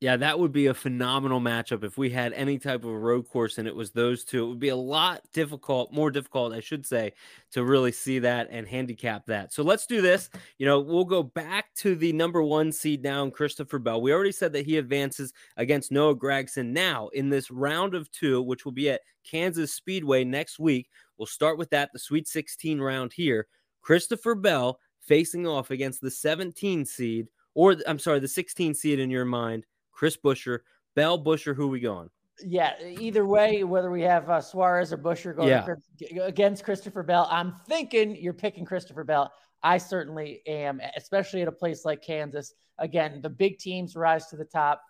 Yeah, 0.01 0.15
that 0.15 0.39
would 0.39 0.53
be 0.53 0.67
a 0.67 0.73
phenomenal 0.73 1.41
matchup 1.41 1.83
if 1.83 1.97
we 1.97 2.09
had 2.09 2.31
any 2.31 2.57
type 2.57 2.85
of 2.85 2.91
road 2.91 3.27
course 3.27 3.57
and 3.57 3.67
it 3.67 3.75
was 3.75 3.91
those 3.91 4.23
two. 4.23 4.45
It 4.45 4.47
would 4.47 4.59
be 4.59 4.69
a 4.69 4.75
lot 4.75 5.23
difficult, 5.33 5.91
more 5.91 6.09
difficult, 6.09 6.53
I 6.53 6.61
should 6.61 6.85
say, 6.85 7.11
to 7.51 7.65
really 7.65 7.91
see 7.91 8.19
that 8.19 8.47
and 8.49 8.65
handicap 8.65 9.25
that. 9.25 9.51
So 9.51 9.61
let's 9.61 9.85
do 9.85 10.01
this. 10.01 10.29
You 10.57 10.67
know, 10.67 10.79
we'll 10.79 11.03
go 11.03 11.21
back 11.21 11.73
to 11.79 11.95
the 11.95 12.13
number 12.13 12.41
one 12.41 12.71
seed 12.71 13.01
down, 13.03 13.29
Christopher 13.31 13.77
Bell. 13.77 14.01
We 14.01 14.13
already 14.13 14.31
said 14.31 14.53
that 14.53 14.65
he 14.65 14.77
advances 14.77 15.33
against 15.57 15.91
Noah 15.91 16.15
Gragson. 16.15 16.67
Now, 16.67 17.09
in 17.09 17.29
this 17.29 17.51
round 17.51 17.93
of 17.93 18.09
two, 18.13 18.41
which 18.41 18.63
will 18.63 18.71
be 18.71 18.89
at 18.89 19.01
Kansas 19.29 19.73
Speedway 19.73 20.23
next 20.23 20.59
week, 20.59 20.87
we'll 21.17 21.25
start 21.25 21.57
with 21.57 21.71
that, 21.71 21.89
the 21.91 21.99
Sweet 21.99 22.25
16 22.25 22.79
round 22.79 23.11
here. 23.11 23.47
Christopher 23.81 24.35
Bell 24.35 24.79
facing 25.01 25.47
off 25.47 25.71
against 25.71 26.01
the 26.01 26.11
17 26.11 26.85
seed, 26.85 27.27
or 27.53 27.75
I'm 27.87 27.99
sorry, 27.99 28.19
the 28.19 28.27
16 28.27 28.73
seed 28.73 28.99
in 28.99 29.09
your 29.09 29.25
mind, 29.25 29.65
Chris 29.91 30.17
Buescher, 30.17 30.59
Bell 30.95 31.23
Buescher. 31.23 31.55
Who 31.55 31.67
we 31.67 31.79
going? 31.79 32.09
Yeah, 32.45 32.73
either 32.81 33.25
way, 33.25 33.63
whether 33.63 33.91
we 33.91 34.01
have 34.03 34.29
uh, 34.29 34.39
Suarez 34.39 34.93
or 34.93 34.97
Buescher 34.97 35.35
going 35.35 35.49
yeah. 35.49 36.23
against 36.23 36.63
Christopher 36.63 37.03
Bell, 37.03 37.27
I'm 37.29 37.53
thinking 37.67 38.15
you're 38.15 38.33
picking 38.33 38.65
Christopher 38.65 39.03
Bell. 39.03 39.31
I 39.61 39.77
certainly 39.77 40.41
am, 40.47 40.81
especially 40.95 41.41
at 41.41 41.47
a 41.47 41.51
place 41.51 41.83
like 41.83 42.01
Kansas. 42.01 42.53
Again, 42.77 43.19
the 43.21 43.29
big 43.29 43.57
teams 43.59 43.95
rise 43.95 44.27
to 44.27 44.37
the 44.37 44.45
top. 44.45 44.81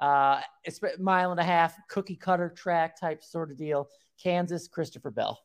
Uh, 0.00 0.40
it's 0.64 0.82
a 0.82 0.98
mile 0.98 1.30
and 1.30 1.40
a 1.40 1.44
half, 1.44 1.76
cookie 1.88 2.16
cutter 2.16 2.48
track 2.48 2.98
type 2.98 3.22
sort 3.22 3.50
of 3.50 3.58
deal. 3.58 3.88
Kansas, 4.22 4.68
Christopher 4.68 5.10
Bell. 5.10 5.40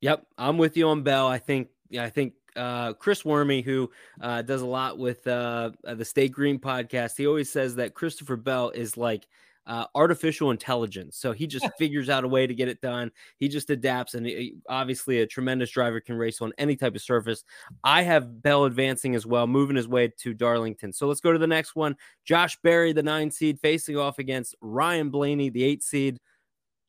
Yep, 0.00 0.26
I'm 0.38 0.58
with 0.58 0.76
you 0.76 0.88
on 0.88 1.02
Bell. 1.02 1.26
I 1.26 1.38
think 1.38 1.68
Yeah, 1.90 2.04
I 2.04 2.10
think 2.10 2.34
uh, 2.56 2.92
Chris 2.94 3.24
Wormy, 3.24 3.62
who 3.62 3.90
uh, 4.20 4.42
does 4.42 4.62
a 4.62 4.66
lot 4.66 4.98
with 4.98 5.26
uh, 5.26 5.70
the 5.82 6.04
State 6.04 6.32
Green 6.32 6.58
podcast, 6.58 7.16
he 7.16 7.26
always 7.26 7.50
says 7.50 7.76
that 7.76 7.94
Christopher 7.94 8.36
Bell 8.36 8.70
is 8.70 8.96
like 8.96 9.26
uh, 9.66 9.86
artificial 9.94 10.50
intelligence. 10.50 11.16
So 11.16 11.32
he 11.32 11.46
just 11.46 11.66
figures 11.78 12.08
out 12.08 12.24
a 12.24 12.28
way 12.28 12.46
to 12.46 12.54
get 12.54 12.68
it 12.68 12.80
done. 12.80 13.10
He 13.38 13.48
just 13.48 13.70
adapts, 13.70 14.14
and 14.14 14.26
he, 14.26 14.56
obviously, 14.68 15.20
a 15.20 15.26
tremendous 15.26 15.70
driver 15.70 16.00
can 16.00 16.16
race 16.16 16.40
on 16.40 16.52
any 16.58 16.76
type 16.76 16.94
of 16.94 17.02
surface. 17.02 17.44
I 17.82 18.02
have 18.02 18.42
Bell 18.42 18.64
advancing 18.64 19.14
as 19.14 19.26
well, 19.26 19.46
moving 19.46 19.76
his 19.76 19.88
way 19.88 20.12
to 20.18 20.34
Darlington. 20.34 20.92
So 20.92 21.06
let's 21.06 21.20
go 21.20 21.32
to 21.32 21.38
the 21.38 21.46
next 21.46 21.74
one. 21.74 21.96
Josh 22.24 22.58
Berry, 22.62 22.92
the 22.92 23.02
nine 23.02 23.30
seed, 23.30 23.58
facing 23.60 23.96
off 23.96 24.18
against 24.18 24.54
Ryan 24.60 25.10
Blaney, 25.10 25.50
the 25.50 25.64
eight 25.64 25.82
seed. 25.82 26.18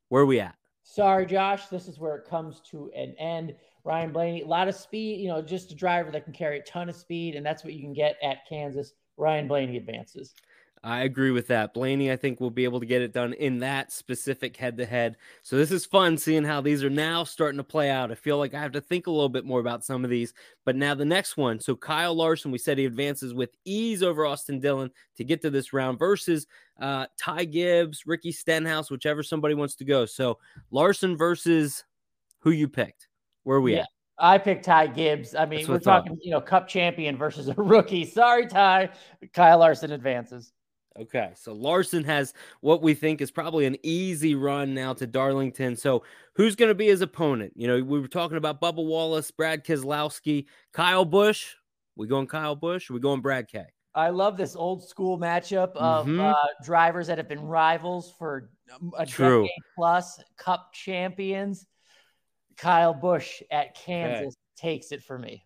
Where 0.10 0.24
are 0.24 0.28
we 0.28 0.40
at? 0.40 0.56
Sorry, 0.84 1.26
Josh. 1.26 1.68
This 1.68 1.88
is 1.88 2.00
where 2.00 2.16
it 2.16 2.30
comes 2.30 2.62
to 2.72 2.92
an 2.96 3.16
end. 3.18 3.56
Ryan 3.86 4.12
Blaney, 4.12 4.42
a 4.42 4.48
lot 4.48 4.68
of 4.68 4.76
speed, 4.76 5.22
you 5.22 5.28
know, 5.28 5.42
just 5.42 5.72
a 5.72 5.76
driver 5.76 6.12
that 6.12 6.24
can 6.24 6.34
carry 6.34 6.60
a 6.60 6.64
ton 6.64 6.90
of 6.90 6.96
speed, 6.96 7.36
and 7.36 7.46
that's 7.46 7.64
what 7.64 7.74
you 7.74 7.82
can 7.82 7.94
get 7.94 8.18
at 8.24 8.40
Kansas. 8.50 8.94
Ryan 9.16 9.48
Blaney 9.48 9.78
advances. 9.78 10.34
I 10.84 11.04
agree 11.04 11.32
with 11.32 11.48
that. 11.48 11.74
Blaney, 11.74 12.12
I 12.12 12.16
think, 12.16 12.40
will 12.40 12.52
be 12.52 12.64
able 12.64 12.80
to 12.80 12.86
get 12.86 13.02
it 13.02 13.12
done 13.12 13.34
in 13.34 13.60
that 13.60 13.92
specific 13.92 14.56
head 14.56 14.78
to 14.78 14.86
head. 14.86 15.18
So 15.42 15.56
this 15.56 15.72
is 15.72 15.84
fun 15.84 16.16
seeing 16.16 16.44
how 16.44 16.62
these 16.62 16.84
are 16.84 16.92
now 16.92 17.24
starting 17.24 17.58
to 17.58 17.64
play 17.64 17.90
out. 17.90 18.12
I 18.12 18.16
feel 18.16 18.38
like 18.38 18.54
I 18.54 18.62
have 18.62 18.74
to 18.74 18.82
think 18.82 19.08
a 19.08 19.12
little 19.12 19.30
bit 19.30 19.46
more 19.46 19.60
about 19.60 19.84
some 19.84 20.04
of 20.04 20.12
these. 20.12 20.36
But 20.64 20.76
now 20.76 20.94
the 20.94 21.04
next 21.04 21.38
one. 21.38 21.60
So 21.60 21.76
Kyle 21.76 22.14
Larson, 22.14 22.52
we 22.52 22.60
said 22.60 22.78
he 22.78 22.86
advances 22.86 23.34
with 23.34 23.50
ease 23.66 24.04
over 24.04 24.28
Austin 24.28 24.60
Dillon 24.60 24.92
to 25.16 25.24
get 25.24 25.42
to 25.42 25.50
this 25.50 25.74
round 25.74 25.98
versus 25.98 26.46
uh, 26.80 27.08
Ty 27.18 27.46
Gibbs, 27.46 28.06
Ricky 28.06 28.32
Stenhouse, 28.32 28.92
whichever 28.92 29.24
somebody 29.24 29.56
wants 29.56 29.76
to 29.78 29.86
go. 29.86 30.06
So 30.06 30.38
Larson 30.70 31.18
versus 31.18 31.84
who 32.42 32.52
you 32.52 32.68
picked. 32.68 33.08
Where 33.46 33.58
are 33.58 33.62
we 33.62 33.76
yeah. 33.76 33.82
at? 33.82 33.90
I 34.18 34.38
picked 34.38 34.66
Ty 34.66 34.88
Gibbs. 34.88 35.36
I 35.36 35.46
mean, 35.46 35.68
we're 35.68 35.80
talking, 35.80 36.18
you 36.22 36.32
know, 36.32 36.42
cup 36.42 36.68
champion 36.68 37.18
versus 37.18 37.48
a 37.48 37.54
rookie. 37.58 38.06
Sorry, 38.06 38.48
Ty. 38.48 38.90
Kyle 39.34 39.60
Larson 39.60 39.92
advances. 39.92 40.52
Okay, 40.98 41.32
so 41.36 41.52
Larson 41.52 42.06
has 42.06 42.34
what 42.62 42.82
we 42.82 42.94
think 42.94 43.20
is 43.20 43.30
probably 43.30 43.66
an 43.66 43.76
easy 43.84 44.34
run 44.34 44.74
now 44.74 44.94
to 44.94 45.06
Darlington. 45.06 45.76
So, 45.76 46.04
who's 46.36 46.56
going 46.56 46.70
to 46.70 46.76
be 46.76 46.88
his 46.88 47.02
opponent? 47.02 47.52
You 47.58 47.68
know, 47.68 47.84
we 47.84 48.00
were 48.00 48.08
talking 48.08 48.38
about 48.38 48.62
Bubba 48.62 48.86
Wallace, 48.86 49.30
Brad 49.30 49.66
Keselowski, 49.66 50.46
Kyle 50.72 51.04
Busch. 51.04 51.56
We 51.98 52.08
going 52.08 52.28
Kyle 52.28 52.56
Busch? 52.56 52.90
we 52.90 53.02
going 53.02 53.20
Brad 53.20 53.50
K? 53.50 53.66
I 53.94 54.10
love 54.10 54.38
this 54.38 54.56
old 54.56 54.88
school 54.88 55.20
matchup 55.20 55.76
of 55.76 56.06
mm-hmm. 56.06 56.22
uh, 56.22 56.34
drivers 56.64 57.08
that 57.08 57.18
have 57.18 57.28
been 57.30 57.42
rivals 57.42 58.14
for 58.18 58.50
a 58.98 59.06
True. 59.06 59.44
decade 59.44 59.52
plus, 59.76 60.22
Cup 60.38 60.72
champions. 60.74 61.66
Kyle 62.58 62.94
Busch 62.94 63.42
at 63.52 63.76
Kansas 63.76 64.36
okay. 64.36 64.70
takes 64.70 64.92
it 64.92 65.04
for 65.04 65.18
me. 65.18 65.46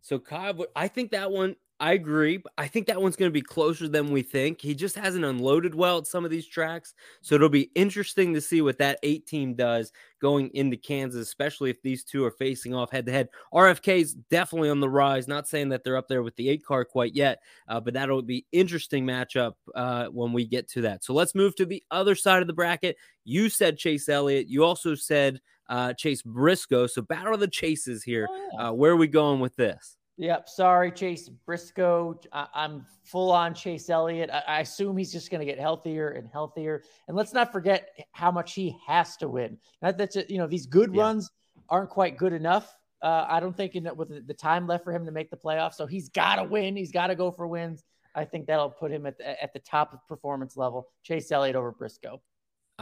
So 0.00 0.18
Kyle, 0.18 0.66
I 0.74 0.88
think 0.88 1.10
that 1.12 1.30
one 1.30 1.56
I 1.82 1.94
agree. 1.94 2.40
I 2.56 2.68
think 2.68 2.86
that 2.86 3.02
one's 3.02 3.16
going 3.16 3.28
to 3.28 3.32
be 3.32 3.42
closer 3.42 3.88
than 3.88 4.12
we 4.12 4.22
think. 4.22 4.60
He 4.60 4.72
just 4.72 4.94
hasn't 4.94 5.24
unloaded 5.24 5.74
well 5.74 5.98
at 5.98 6.06
some 6.06 6.24
of 6.24 6.30
these 6.30 6.46
tracks. 6.46 6.94
So 7.22 7.34
it'll 7.34 7.48
be 7.48 7.72
interesting 7.74 8.32
to 8.34 8.40
see 8.40 8.62
what 8.62 8.78
that 8.78 9.00
eight 9.02 9.26
team 9.26 9.54
does 9.54 9.90
going 10.20 10.50
into 10.54 10.76
Kansas, 10.76 11.26
especially 11.26 11.70
if 11.70 11.82
these 11.82 12.04
two 12.04 12.24
are 12.24 12.30
facing 12.30 12.72
off 12.72 12.92
head 12.92 13.06
to 13.06 13.12
head. 13.12 13.30
RFK 13.52 14.00
is 14.00 14.14
definitely 14.14 14.70
on 14.70 14.78
the 14.78 14.88
rise. 14.88 15.26
Not 15.26 15.48
saying 15.48 15.70
that 15.70 15.82
they're 15.82 15.96
up 15.96 16.06
there 16.06 16.22
with 16.22 16.36
the 16.36 16.50
eight 16.50 16.64
car 16.64 16.84
quite 16.84 17.16
yet, 17.16 17.40
uh, 17.66 17.80
but 17.80 17.94
that'll 17.94 18.22
be 18.22 18.46
interesting 18.52 19.04
matchup 19.04 19.54
uh, 19.74 20.06
when 20.06 20.32
we 20.32 20.46
get 20.46 20.68
to 20.68 20.82
that. 20.82 21.02
So 21.02 21.14
let's 21.14 21.34
move 21.34 21.56
to 21.56 21.66
the 21.66 21.82
other 21.90 22.14
side 22.14 22.42
of 22.42 22.46
the 22.46 22.52
bracket. 22.52 22.96
You 23.24 23.48
said 23.48 23.76
Chase 23.76 24.08
Elliott. 24.08 24.46
You 24.46 24.62
also 24.62 24.94
said 24.94 25.40
uh, 25.72 25.94
Chase 25.94 26.22
Briscoe. 26.22 26.86
So 26.86 27.00
battle 27.00 27.32
of 27.32 27.40
the 27.40 27.48
chases 27.48 28.04
here. 28.04 28.28
Oh. 28.30 28.58
Uh, 28.58 28.72
where 28.72 28.92
are 28.92 28.96
we 28.96 29.08
going 29.08 29.40
with 29.40 29.56
this? 29.56 29.96
Yep. 30.18 30.48
Sorry, 30.50 30.92
Chase 30.92 31.30
Briscoe. 31.30 32.20
I- 32.30 32.46
am 32.54 32.84
full 33.04 33.32
on 33.32 33.54
Chase 33.54 33.88
Elliott. 33.88 34.28
I, 34.30 34.42
I 34.46 34.60
assume 34.60 34.98
he's 34.98 35.10
just 35.10 35.30
going 35.30 35.40
to 35.40 35.46
get 35.46 35.58
healthier 35.58 36.10
and 36.10 36.28
healthier. 36.30 36.82
And 37.08 37.16
let's 37.16 37.32
not 37.32 37.50
forget 37.50 37.88
how 38.12 38.30
much 38.30 38.52
he 38.52 38.76
has 38.86 39.16
to 39.16 39.28
win. 39.28 39.56
Not 39.80 39.96
that 39.96 40.14
you 40.30 40.36
know 40.36 40.46
these 40.46 40.66
good 40.66 40.94
yeah. 40.94 41.00
runs 41.00 41.30
aren't 41.70 41.88
quite 41.88 42.18
good 42.18 42.34
enough. 42.34 42.76
Uh, 43.00 43.24
I 43.26 43.40
don't 43.40 43.56
think 43.56 43.74
in, 43.74 43.88
with 43.96 44.26
the 44.26 44.34
time 44.34 44.66
left 44.66 44.84
for 44.84 44.92
him 44.92 45.06
to 45.06 45.10
make 45.10 45.30
the 45.30 45.36
playoffs, 45.36 45.74
so 45.74 45.86
he's 45.86 46.10
got 46.10 46.36
to 46.36 46.44
win. 46.44 46.76
He's 46.76 46.92
got 46.92 47.06
to 47.06 47.16
go 47.16 47.30
for 47.30 47.48
wins. 47.48 47.82
I 48.14 48.26
think 48.26 48.46
that'll 48.46 48.70
put 48.70 48.92
him 48.92 49.06
at 49.06 49.16
the, 49.16 49.42
at 49.42 49.54
the 49.54 49.58
top 49.58 49.94
of 49.94 50.06
performance 50.06 50.56
level. 50.56 50.88
Chase 51.02 51.32
Elliott 51.32 51.56
over 51.56 51.72
Briscoe. 51.72 52.20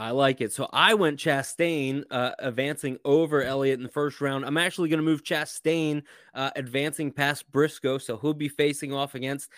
I 0.01 0.13
like 0.13 0.41
it. 0.41 0.51
So 0.51 0.67
I 0.73 0.95
went 0.95 1.19
Chastain 1.19 2.05
uh, 2.11 2.31
advancing 2.39 2.97
over 3.05 3.43
Elliott 3.43 3.79
in 3.79 3.83
the 3.83 3.91
first 3.91 4.23
round. 4.23 4.47
I'm 4.47 4.57
actually 4.57 4.89
going 4.89 4.99
to 4.99 5.05
move 5.05 5.23
Chastain 5.23 6.03
uh, 6.35 6.51
advancing 6.57 7.13
past 7.13 7.53
Briscoe. 7.53 7.99
So 7.99 8.17
he'll 8.17 8.33
be 8.33 8.49
facing 8.49 8.95
off 8.95 9.15
against 9.15 9.51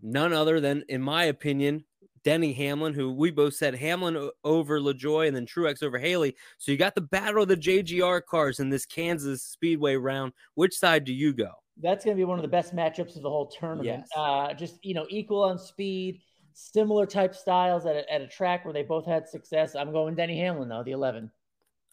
none 0.00 0.32
other 0.32 0.60
than, 0.60 0.84
in 0.88 1.02
my 1.02 1.24
opinion, 1.24 1.84
Denny 2.22 2.52
Hamlin, 2.52 2.94
who 2.94 3.12
we 3.12 3.32
both 3.32 3.54
said 3.54 3.74
Hamlin 3.74 4.30
over 4.44 4.78
LaJoie 4.78 5.26
and 5.26 5.34
then 5.34 5.46
Truex 5.46 5.82
over 5.82 5.98
Haley. 5.98 6.36
So 6.58 6.70
you 6.70 6.78
got 6.78 6.94
the 6.94 7.00
battle 7.00 7.42
of 7.42 7.48
the 7.48 7.56
JGR 7.56 8.24
cars 8.24 8.60
in 8.60 8.70
this 8.70 8.86
Kansas 8.86 9.42
Speedway 9.42 9.96
round. 9.96 10.32
Which 10.54 10.78
side 10.78 11.02
do 11.02 11.12
you 11.12 11.32
go? 11.32 11.50
That's 11.82 12.04
going 12.04 12.16
to 12.16 12.20
be 12.20 12.24
one 12.24 12.38
of 12.38 12.42
the 12.42 12.48
best 12.48 12.72
matchups 12.72 13.16
of 13.16 13.22
the 13.22 13.30
whole 13.30 13.48
tournament. 13.48 14.04
Yes. 14.04 14.08
Uh, 14.16 14.54
just, 14.54 14.84
you 14.84 14.94
know, 14.94 15.06
equal 15.10 15.42
on 15.42 15.58
speed 15.58 16.20
similar 16.58 17.06
type 17.06 17.34
styles 17.34 17.86
at 17.86 17.94
a, 17.94 18.12
at 18.12 18.20
a 18.20 18.26
track 18.26 18.64
where 18.64 18.74
they 18.74 18.82
both 18.82 19.06
had 19.06 19.28
success. 19.28 19.76
I'm 19.76 19.92
going 19.92 20.16
Denny 20.16 20.40
Hamlin 20.40 20.68
though, 20.68 20.82
the 20.82 20.90
11. 20.90 21.30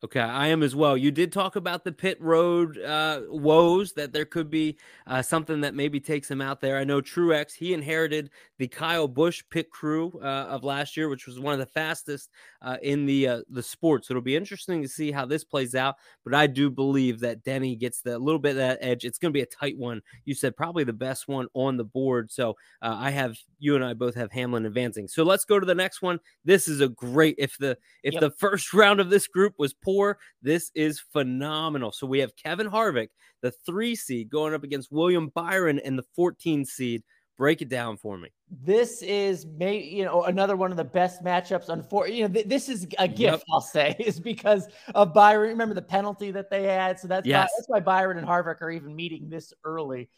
Okay, 0.06 0.20
I 0.20 0.50
am 0.50 0.62
as 0.62 0.76
well. 0.76 0.96
You 0.96 1.10
did 1.10 1.34
talk 1.34 1.56
about 1.56 1.84
the 1.84 1.91
pit 1.91 2.22
road 2.22 2.78
uh, 2.78 3.22
woes 3.28 3.91
that 3.94 4.13
there 4.13 4.24
could 4.24 4.52
be 4.52 4.78
uh, 5.08 5.24
something 5.24 5.62
that 5.62 5.74
maybe 5.74 6.00
takes 6.00 6.30
him 6.30 6.41
out 6.41 6.62
there. 6.62 6.78
I 6.78 6.84
know 6.84 7.02
Truex 7.02 7.54
he 7.56 7.74
inherited 7.74 8.30
the 8.60 8.68
Kyle 8.68 9.08
Busch 9.08 9.44
pit 9.50 9.72
crew 9.72 10.13
uh, 10.22 10.46
of 10.48 10.63
last 10.63 10.96
year, 10.96 11.10
which 11.10 11.26
was 11.26 11.39
one 11.39 11.54
of 11.54 11.60
the 11.60 11.65
fastest 11.65 12.30
uh, 12.62 12.78
in 12.84 13.08
the 13.08 13.28
uh, 13.28 13.41
the 13.50 13.63
sport. 13.63 14.06
So 14.06 14.12
it'll 14.12 14.22
be 14.22 14.36
interesting 14.36 14.84
to 14.84 14.88
see 14.88 15.12
how 15.12 15.26
this 15.26 15.44
plays 15.44 15.74
out. 15.74 15.96
But 16.24 16.36
I 16.36 16.46
do 16.46 16.70
believe 16.70 17.20
that 17.22 17.44
Denny 17.44 17.76
gets 17.76 18.02
the 18.02 18.20
little 18.20 18.38
bit 18.38 18.52
of 18.52 18.58
that 18.58 18.78
edge. 18.82 19.06
It's 19.06 19.18
going 19.18 19.32
to 19.34 19.38
be 19.38 19.41
a 19.41 19.48
tight 19.48 19.76
one. 19.76 20.04
You 20.26 20.36
said 20.36 20.56
probably 20.56 20.84
the 20.84 20.94
best 20.94 21.28
one 21.28 21.48
on 21.56 21.78
the 21.78 21.84
board. 21.84 22.32
So 22.32 22.52
uh, 22.84 22.96
I 22.96 23.10
have 23.10 23.38
you 23.58 23.74
and 23.74 23.84
I 23.84 23.96
both 23.96 24.13
have 24.13 24.32
Hamlin 24.32 24.68
advancing. 24.68 25.08
So 25.08 25.24
let's 25.24 25.46
go 25.46 25.60
to 25.60 25.65
the 25.65 25.74
next 25.74 26.04
one. 26.04 26.20
This 26.44 26.68
is 26.68 26.80
a 26.80 26.89
great 26.89 27.34
if 27.39 27.58
the 27.58 27.76
if 28.04 28.13
yep. 28.13 28.22
the 28.22 28.30
first 28.30 28.72
round 28.76 29.00
of 29.00 29.10
this 29.10 29.26
group 29.26 29.56
was 29.58 29.74
poor 29.74 29.95
this 30.42 30.72
is 30.76 31.00
phenomenal. 31.14 31.92
So 31.92 32.08
we 32.08 32.20
have 32.20 32.36
Kevin 32.36 32.70
Harvick, 32.70 33.10
the 33.42 33.52
three 33.66 33.96
seed, 33.96 34.30
going 34.30 34.54
up 34.54 34.64
against 34.64 34.92
William 34.92 35.30
Byron 35.30 35.80
and 35.80 35.98
the 35.98 36.06
14 36.16 36.66
seed. 36.66 37.04
Break 37.38 37.62
it 37.62 37.68
down 37.68 37.98
for 37.98 38.18
me. 38.18 38.30
This 38.50 39.02
is 39.02 39.46
maybe 39.46 39.84
you 39.88 40.06
know 40.06 40.24
another 40.24 40.56
one 40.56 40.72
of 40.72 40.78
the 40.78 40.86
best 40.86 41.22
matchups. 41.22 41.68
Unfortunately, 41.68 42.20
you 42.20 42.28
know 42.30 42.34
th- 42.34 42.48
this 42.48 42.70
is 42.70 42.88
a 42.98 43.10
gift. 43.10 43.20
Yep. 43.20 43.44
I'll 43.52 43.60
say 43.60 43.94
is 44.00 44.22
because 44.22 44.70
of 44.94 45.14
Byron. 45.14 45.50
Remember 45.50 45.76
the 45.76 45.82
penalty 45.82 46.32
that 46.32 46.50
they 46.50 46.64
had, 46.64 46.98
so 46.98 47.10
that's 47.10 47.28
yes. 47.28 47.50
why, 47.50 47.58
that's 47.58 47.68
why 47.68 47.80
Byron 47.82 48.18
and 48.20 48.26
Harvick 48.26 48.62
are 48.62 48.72
even 48.72 48.96
meeting 48.96 49.30
this 49.30 49.54
early. 49.66 50.10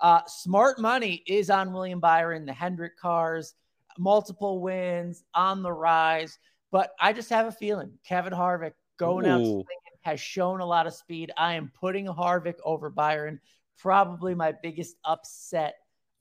Uh, 0.00 0.20
smart 0.26 0.78
money 0.78 1.22
is 1.26 1.48
on 1.48 1.72
William 1.72 2.00
Byron, 2.00 2.44
the 2.44 2.52
Hendrick 2.52 2.98
cars, 2.98 3.54
multiple 3.98 4.60
wins 4.60 5.24
on 5.34 5.62
the 5.62 5.72
rise. 5.72 6.38
But 6.70 6.90
I 7.00 7.12
just 7.12 7.30
have 7.30 7.46
a 7.46 7.52
feeling 7.52 7.92
Kevin 8.04 8.32
Harvick 8.32 8.72
going 8.98 9.26
Ooh. 9.26 9.30
out 9.30 9.40
swinging, 9.40 9.66
has 10.02 10.20
shown 10.20 10.60
a 10.60 10.66
lot 10.66 10.86
of 10.86 10.94
speed. 10.94 11.32
I 11.36 11.54
am 11.54 11.72
putting 11.78 12.06
Harvick 12.06 12.56
over 12.64 12.90
Byron, 12.90 13.40
probably 13.78 14.34
my 14.34 14.52
biggest 14.62 14.96
upset 15.04 15.74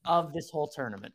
of 0.05 0.33
this 0.33 0.49
whole 0.49 0.67
tournament. 0.67 1.13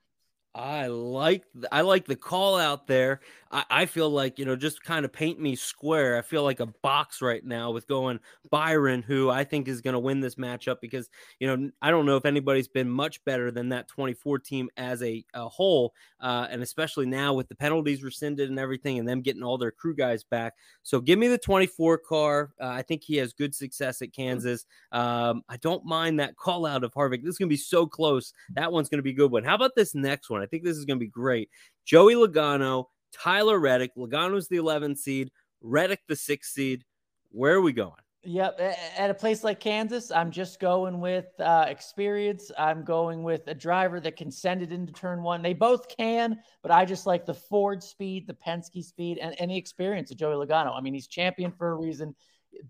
I 0.54 0.88
like 0.88 1.44
I 1.70 1.82
like 1.82 2.06
the 2.06 2.16
call 2.16 2.56
out 2.56 2.88
there. 2.88 3.20
I, 3.52 3.64
I, 3.70 3.86
feel 3.86 4.10
like 4.10 4.36
you 4.36 4.44
know 4.44 4.56
just 4.56 4.82
kind 4.82 5.04
of 5.04 5.12
paint 5.12 5.38
me 5.38 5.54
square. 5.54 6.18
I 6.18 6.22
feel 6.22 6.42
like 6.42 6.58
a 6.58 6.66
box 6.66 7.22
right 7.22 7.44
now 7.44 7.70
with 7.70 7.86
going 7.86 8.18
Byron, 8.50 9.02
who 9.02 9.30
I 9.30 9.44
think 9.44 9.68
is 9.68 9.80
going 9.80 9.94
to 9.94 10.00
win 10.00 10.18
this 10.18 10.34
matchup 10.34 10.80
because 10.80 11.08
you 11.38 11.46
know 11.46 11.70
I 11.80 11.92
don't 11.92 12.04
know 12.04 12.16
if 12.16 12.24
anybody's 12.24 12.66
been 12.66 12.88
much 12.88 13.24
better 13.24 13.52
than 13.52 13.68
that 13.68 13.86
24 13.86 14.40
team 14.40 14.68
as 14.76 15.02
a, 15.04 15.24
a 15.34 15.48
whole, 15.48 15.94
uh, 16.20 16.48
and 16.50 16.62
especially 16.62 17.06
now 17.06 17.32
with 17.32 17.48
the 17.48 17.54
penalties 17.54 18.02
rescinded 18.02 18.50
and 18.50 18.58
everything, 18.58 18.98
and 18.98 19.08
them 19.08 19.20
getting 19.20 19.44
all 19.44 19.56
their 19.56 19.70
crew 19.70 19.94
guys 19.94 20.24
back. 20.24 20.54
So 20.82 21.00
give 21.00 21.18
me 21.18 21.28
the 21.28 21.38
24 21.38 21.98
car. 21.98 22.50
Uh, 22.60 22.66
I 22.66 22.82
think 22.82 23.04
he 23.04 23.16
has 23.18 23.32
good 23.32 23.54
success 23.54 24.02
at 24.02 24.12
Kansas. 24.12 24.66
Um, 24.90 25.42
I 25.48 25.58
don't 25.58 25.84
mind 25.84 26.18
that 26.18 26.36
call 26.36 26.66
out 26.66 26.82
of 26.82 26.92
Harvick. 26.92 27.22
This 27.22 27.34
is 27.34 27.38
going 27.38 27.48
to 27.48 27.54
be 27.54 27.56
so 27.56 27.86
close. 27.86 28.32
That 28.54 28.72
one's 28.72 28.88
going 28.88 28.98
to 28.98 29.02
be 29.04 29.10
a 29.10 29.14
good 29.14 29.30
one. 29.30 29.44
How 29.44 29.54
about 29.54 29.76
this 29.76 29.94
next 29.94 30.28
one? 30.28 30.39
I 30.42 30.46
think 30.46 30.64
this 30.64 30.76
is 30.76 30.84
going 30.84 30.98
to 30.98 31.04
be 31.04 31.10
great. 31.10 31.50
Joey 31.84 32.14
Logano, 32.14 32.86
Tyler 33.12 33.58
Reddick. 33.58 33.94
Logano's 33.96 34.48
the 34.48 34.56
11th 34.56 34.98
seed, 34.98 35.30
Reddick 35.60 36.00
the 36.08 36.16
sixth 36.16 36.52
seed. 36.52 36.84
Where 37.30 37.54
are 37.54 37.60
we 37.60 37.72
going? 37.72 37.92
Yep. 38.22 38.60
At 38.98 39.08
a 39.08 39.14
place 39.14 39.42
like 39.42 39.60
Kansas, 39.60 40.10
I'm 40.10 40.30
just 40.30 40.60
going 40.60 41.00
with 41.00 41.28
uh, 41.38 41.64
experience. 41.68 42.50
I'm 42.58 42.84
going 42.84 43.22
with 43.22 43.46
a 43.46 43.54
driver 43.54 43.98
that 44.00 44.16
can 44.16 44.30
send 44.30 44.62
it 44.62 44.72
into 44.72 44.92
turn 44.92 45.22
one. 45.22 45.40
They 45.40 45.54
both 45.54 45.88
can, 45.96 46.38
but 46.62 46.70
I 46.70 46.84
just 46.84 47.06
like 47.06 47.24
the 47.24 47.32
Ford 47.32 47.82
speed, 47.82 48.26
the 48.26 48.34
Penske 48.34 48.84
speed, 48.84 49.16
and, 49.18 49.40
and 49.40 49.50
the 49.50 49.56
experience 49.56 50.10
of 50.10 50.18
Joey 50.18 50.34
Logano. 50.34 50.76
I 50.76 50.82
mean, 50.82 50.92
he's 50.92 51.06
champion 51.06 51.50
for 51.50 51.70
a 51.70 51.74
reason, 51.74 52.14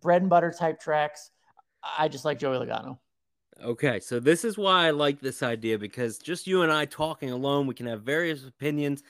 bread 0.01 0.23
and 0.23 0.31
butter 0.31 0.55
type 0.57 0.79
tracks. 0.79 1.33
I 1.99 2.07
just 2.07 2.25
like 2.25 2.39
Joey 2.39 2.65
Logano. 2.65 2.99
Okay, 3.63 4.01
so 4.01 4.19
this 4.21 4.45
is 4.45 4.57
why 4.57 4.87
I 4.87 4.91
like 4.91 5.21
this 5.21 5.43
idea 5.43 5.79
because 5.79 6.17
just 6.17 6.47
you 6.47 6.63
and 6.63 6.73
I 6.73 6.87
talking 6.87 7.31
alone, 7.31 7.67
we 7.67 7.75
can 7.75 7.87
have 7.87 8.03
various 8.03 8.47
opinions 8.47 9.03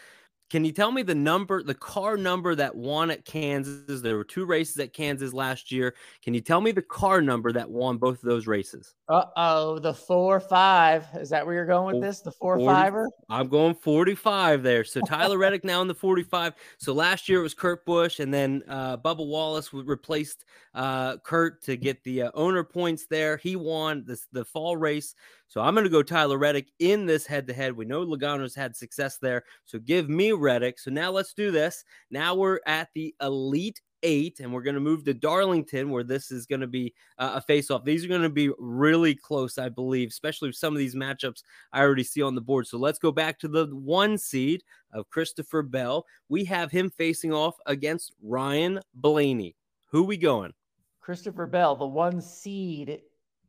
can 0.51 0.65
you 0.65 0.73
tell 0.73 0.91
me 0.91 1.03
the 1.03 1.15
number, 1.15 1.63
the 1.63 1.75
car 1.75 2.17
number 2.17 2.57
that 2.57 2.75
won 2.75 3.13
at 3.13 3.25
Kansas? 3.25 4.01
There 4.01 4.17
were 4.17 4.25
two 4.25 4.45
races 4.45 4.77
at 4.79 4.93
Kansas 4.93 5.33
last 5.33 5.71
year. 5.71 5.95
Can 6.23 6.35
you 6.35 6.41
tell 6.41 6.61
me 6.61 6.73
the 6.73 6.83
car 6.83 7.23
number 7.23 7.53
that 7.53 7.71
won 7.71 7.99
both 7.99 8.17
of 8.17 8.29
those 8.29 8.49
races? 8.49 8.97
Uh 9.09 9.27
oh, 9.37 9.79
the 9.79 9.95
four 9.95 10.41
five. 10.41 11.07
Is 11.15 11.31
that 11.31 11.47
where 11.47 11.55
you're 11.55 11.67
going 11.67 11.95
with 11.95 12.05
this? 12.05 12.21
The 12.21 12.33
four 12.33 12.59
40, 12.59 12.67
fiver? 12.67 13.09
I'm 13.29 13.49
going 13.49 13.75
45 13.77 14.65
there. 14.65 14.83
So 14.83 15.01
Tyler 15.03 15.39
Reddick 15.39 15.65
now 15.65 15.83
in 15.83 15.89
the 15.89 15.95
45. 15.95 16.55
So 16.79 16.93
last 16.93 17.29
year 17.29 17.39
it 17.39 17.45
was 17.45 17.55
Kurt 17.55 17.87
Busch, 17.87 18.19
and 18.19 18.35
then 18.35 18.65
uh, 18.69 18.97
Bubba 18.97 19.25
Wallace 19.25 19.73
replaced 19.73 20.45
uh, 20.75 21.19
Kurt 21.19 21.63
to 21.63 21.77
get 21.77 22.03
the 22.03 22.23
uh, 22.23 22.31
owner 22.35 22.65
points 22.65 23.07
there. 23.07 23.37
He 23.37 23.55
won 23.55 24.05
this 24.05 24.27
the 24.33 24.45
fall 24.45 24.77
race. 24.77 25.15
So 25.51 25.61
I'm 25.61 25.75
going 25.75 25.83
to 25.83 25.91
go 25.91 26.05
Tyler 26.05 26.39
Reddick 26.39 26.69
in 26.79 27.07
this 27.07 27.27
head 27.27 27.49
to 27.49 27.53
head. 27.53 27.77
We 27.77 27.85
know 27.85 28.07
Logano's 28.07 28.55
had 28.55 28.77
success 28.77 29.19
there. 29.19 29.43
So 29.65 29.81
give 29.81 30.09
me 30.09 30.31
Reddick. 30.31 30.79
So 30.79 30.93
now 30.93 31.11
let's 31.11 31.35
do 31.35 31.51
this. 31.51 31.85
Now 32.09 32.37
we're 32.37 32.61
at 32.69 32.89
the 32.95 33.13
Elite 33.21 33.81
Eight, 34.05 34.39
and 34.39 34.53
we're 34.53 34.63
going 34.63 34.75
to 34.75 34.81
move 34.81 35.03
to 35.05 35.13
Darlington, 35.13 35.91
where 35.91 36.05
this 36.05 36.31
is 36.31 36.47
going 36.47 36.61
to 36.61 36.69
be 36.69 36.95
uh, 37.19 37.33
a 37.35 37.41
face 37.41 37.69
off. 37.69 37.85
These 37.85 38.05
are 38.05 38.09
going 38.09 38.23
to 38.23 38.31
be 38.31 38.53
really 38.61 39.13
close, 39.13 39.59
I 39.59 39.69
believe, 39.69 40.11
especially 40.11 40.49
with 40.49 40.57
some 40.57 40.73
of 40.73 40.79
these 40.79 40.95
matchups 40.95 41.43
I 41.73 41.81
already 41.81 42.05
see 42.05 42.23
on 42.23 42.37
the 42.37 42.41
board. 42.41 42.69
So 42.69 42.79
let's 42.79 43.01
go 43.01 43.11
back 43.11 43.41
to 43.41 43.49
the 43.49 43.67
one 43.73 44.19
seed 44.19 44.63
of 44.93 45.11
Christopher 45.11 45.63
Bell. 45.63 46.07
We 46.29 46.45
have 46.45 46.71
him 46.71 46.91
facing 46.91 47.33
off 47.33 47.57
against 47.67 48.15
Ryan 48.23 48.79
Blaney. 48.95 49.57
Who 49.91 50.05
we 50.05 50.17
going? 50.17 50.53
Christopher 51.01 51.49
Bell, 51.49 51.75
the 51.75 51.87
one 51.87 52.21
seed 52.21 53.01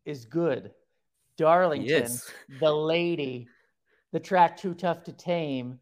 is 0.04 0.26
good. 0.26 0.72
Darlington, 1.38 2.12
the 2.60 2.74
lady, 2.74 3.48
the 4.12 4.20
track 4.20 4.58
too 4.58 4.74
tough 4.74 5.04
to 5.04 5.13
tame 5.13 5.80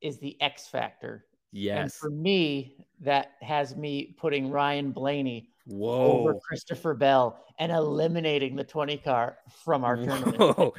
is 0.00 0.18
the 0.18 0.40
X 0.40 0.66
factor. 0.68 1.26
Yes. 1.52 1.78
And 1.78 1.92
for 1.92 2.10
me, 2.10 2.76
that 3.00 3.32
has 3.42 3.76
me 3.76 4.14
putting 4.18 4.50
Ryan 4.50 4.92
Blaney 4.92 5.50
Whoa. 5.66 6.20
over 6.20 6.34
Christopher 6.34 6.94
Bell 6.94 7.44
and 7.58 7.72
eliminating 7.72 8.56
the 8.56 8.64
20 8.64 8.96
car 8.98 9.38
from 9.64 9.84
our 9.84 9.96
tournament. 9.96 10.72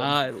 I, 0.00 0.32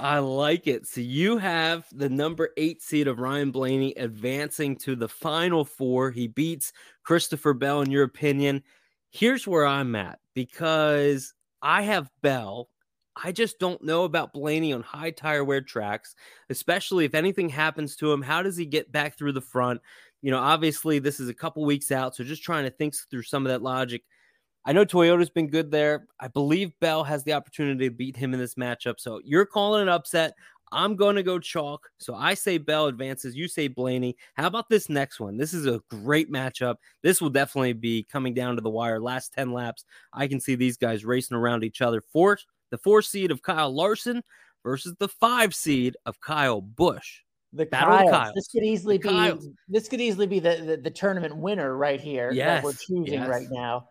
I 0.00 0.18
like 0.18 0.66
it. 0.66 0.86
So 0.86 1.00
you 1.00 1.38
have 1.38 1.86
the 1.92 2.08
number 2.08 2.50
eight 2.56 2.82
seed 2.82 3.08
of 3.08 3.18
Ryan 3.18 3.50
Blaney 3.50 3.94
advancing 3.94 4.76
to 4.76 4.96
the 4.96 5.08
final 5.08 5.64
four. 5.64 6.10
He 6.10 6.28
beats 6.28 6.72
Christopher 7.02 7.52
Bell, 7.52 7.82
in 7.82 7.90
your 7.90 8.04
opinion. 8.04 8.62
Here's 9.10 9.46
where 9.46 9.66
I'm 9.66 9.94
at 9.94 10.20
because 10.34 11.34
I 11.60 11.82
have 11.82 12.10
Bell 12.22 12.68
I 13.16 13.32
just 13.32 13.58
don't 13.58 13.82
know 13.82 14.04
about 14.04 14.32
Blaney 14.32 14.72
on 14.72 14.82
high 14.82 15.10
tire 15.10 15.44
wear 15.44 15.60
tracks, 15.60 16.14
especially 16.50 17.04
if 17.04 17.14
anything 17.14 17.48
happens 17.48 17.96
to 17.96 18.12
him. 18.12 18.22
How 18.22 18.42
does 18.42 18.56
he 18.56 18.66
get 18.66 18.90
back 18.90 19.18
through 19.18 19.32
the 19.32 19.40
front? 19.40 19.80
You 20.22 20.30
know, 20.30 20.38
obviously, 20.38 20.98
this 20.98 21.20
is 21.20 21.28
a 21.28 21.34
couple 21.34 21.64
weeks 21.64 21.90
out. 21.90 22.14
So 22.16 22.24
just 22.24 22.42
trying 22.42 22.64
to 22.64 22.70
think 22.70 22.94
through 23.10 23.24
some 23.24 23.44
of 23.44 23.50
that 23.50 23.62
logic. 23.62 24.02
I 24.64 24.72
know 24.72 24.84
Toyota's 24.84 25.30
been 25.30 25.48
good 25.48 25.70
there. 25.70 26.06
I 26.20 26.28
believe 26.28 26.78
Bell 26.80 27.02
has 27.02 27.24
the 27.24 27.32
opportunity 27.32 27.88
to 27.88 27.94
beat 27.94 28.16
him 28.16 28.32
in 28.32 28.38
this 28.38 28.54
matchup. 28.54 29.00
So 29.00 29.20
you're 29.24 29.44
calling 29.44 29.82
an 29.82 29.88
upset. 29.88 30.34
I'm 30.70 30.96
going 30.96 31.16
to 31.16 31.22
go 31.22 31.38
chalk. 31.38 31.90
So 31.98 32.14
I 32.14 32.34
say 32.34 32.58
Bell 32.58 32.86
advances. 32.86 33.36
You 33.36 33.46
say 33.46 33.68
Blaney. 33.68 34.16
How 34.34 34.46
about 34.46 34.70
this 34.70 34.88
next 34.88 35.20
one? 35.20 35.36
This 35.36 35.52
is 35.52 35.66
a 35.66 35.82
great 35.90 36.32
matchup. 36.32 36.76
This 37.02 37.20
will 37.20 37.28
definitely 37.28 37.74
be 37.74 38.04
coming 38.04 38.32
down 38.32 38.54
to 38.54 38.62
the 38.62 38.70
wire. 38.70 39.00
Last 39.00 39.34
10 39.34 39.52
laps, 39.52 39.84
I 40.12 40.28
can 40.28 40.40
see 40.40 40.54
these 40.54 40.78
guys 40.78 41.04
racing 41.04 41.36
around 41.36 41.64
each 41.64 41.82
other. 41.82 42.00
Four 42.00 42.38
the 42.72 42.78
four 42.78 43.02
seed 43.02 43.30
of 43.30 43.42
Kyle 43.42 43.72
Larson 43.72 44.24
versus 44.64 44.96
the 44.98 45.06
five 45.06 45.54
seed 45.54 45.96
of 46.04 46.20
Kyle 46.20 46.60
Busch. 46.60 47.20
The 47.52 47.66
Battle 47.66 48.10
Kyle. 48.10 48.32
This 48.34 48.48
could 48.48 48.64
easily 48.64 48.96
the 48.96 49.08
be 49.08 49.14
Kyles. 49.14 49.48
this 49.68 49.88
could 49.88 50.00
easily 50.00 50.26
be 50.26 50.40
the, 50.40 50.56
the, 50.66 50.76
the 50.78 50.90
tournament 50.90 51.36
winner 51.36 51.76
right 51.76 52.00
here 52.00 52.32
yes. 52.32 52.46
that 52.46 52.64
we're 52.64 52.72
choosing 52.72 53.20
yes. 53.20 53.28
right 53.28 53.46
now. 53.50 53.88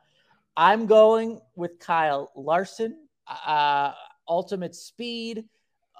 I'm 0.58 0.88
going 0.88 1.39
with 1.56 1.80
Kyle 1.80 2.32
Larson. 2.36 2.98
Uh, 3.46 3.94
ultimate 4.28 4.76
speed, 4.76 5.46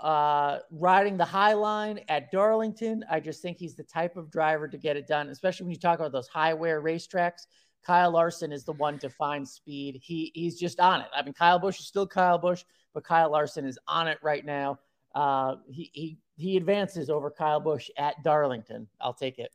uh, 0.02 0.60
riding 0.72 1.17
the 1.17 1.26
high 1.26 1.54
line 1.54 2.00
at 2.10 2.32
Darlington. 2.32 3.06
I 3.10 3.20
just 3.20 3.41
think 3.41 3.58
he's 3.58 3.76
the 3.76 3.84
type 3.84 4.17
of 4.17 4.32
driver 4.32 4.67
to 4.67 4.78
get 4.78 4.98
it 4.98 5.08
done, 5.08 5.30
especially 5.30 5.65
when 5.65 5.72
you 5.72 5.80
talk 5.80 6.00
about 6.00 6.12
those 6.12 6.28
high 6.28 6.54
wear 6.54 6.82
racetracks. 6.82 7.46
Kyle 7.86 8.12
Larson 8.12 8.52
is 8.52 8.63
the 8.63 8.74
one 8.74 9.00
to 9.00 9.10
find 9.10 9.48
speed. 9.48 10.00
He 10.02 10.32
he's 10.36 10.60
just 10.60 10.80
on 10.80 11.02
it. 11.02 11.08
I 11.15 11.24
mean, 11.24 11.34
Kyle 11.34 11.60
Busch 11.60 11.80
is 11.80 11.88
still 11.88 12.08
Kyle 12.08 12.38
Busch, 12.38 12.63
but 12.94 13.04
Kyle 13.04 13.32
Larson 13.32 13.65
is 13.65 13.80
on 13.88 14.08
it 14.08 14.20
right 14.22 14.46
now. 14.46 14.80
Uh, 15.15 15.56
he 15.70 15.89
he 15.94 16.17
he 16.38 16.58
advances 16.58 17.10
over 17.10 17.30
Kyle 17.30 17.60
Busch 17.60 17.89
at 17.98 18.24
Darlington. 18.24 18.88
I'll 19.00 19.13
take 19.13 19.39
it. 19.39 19.52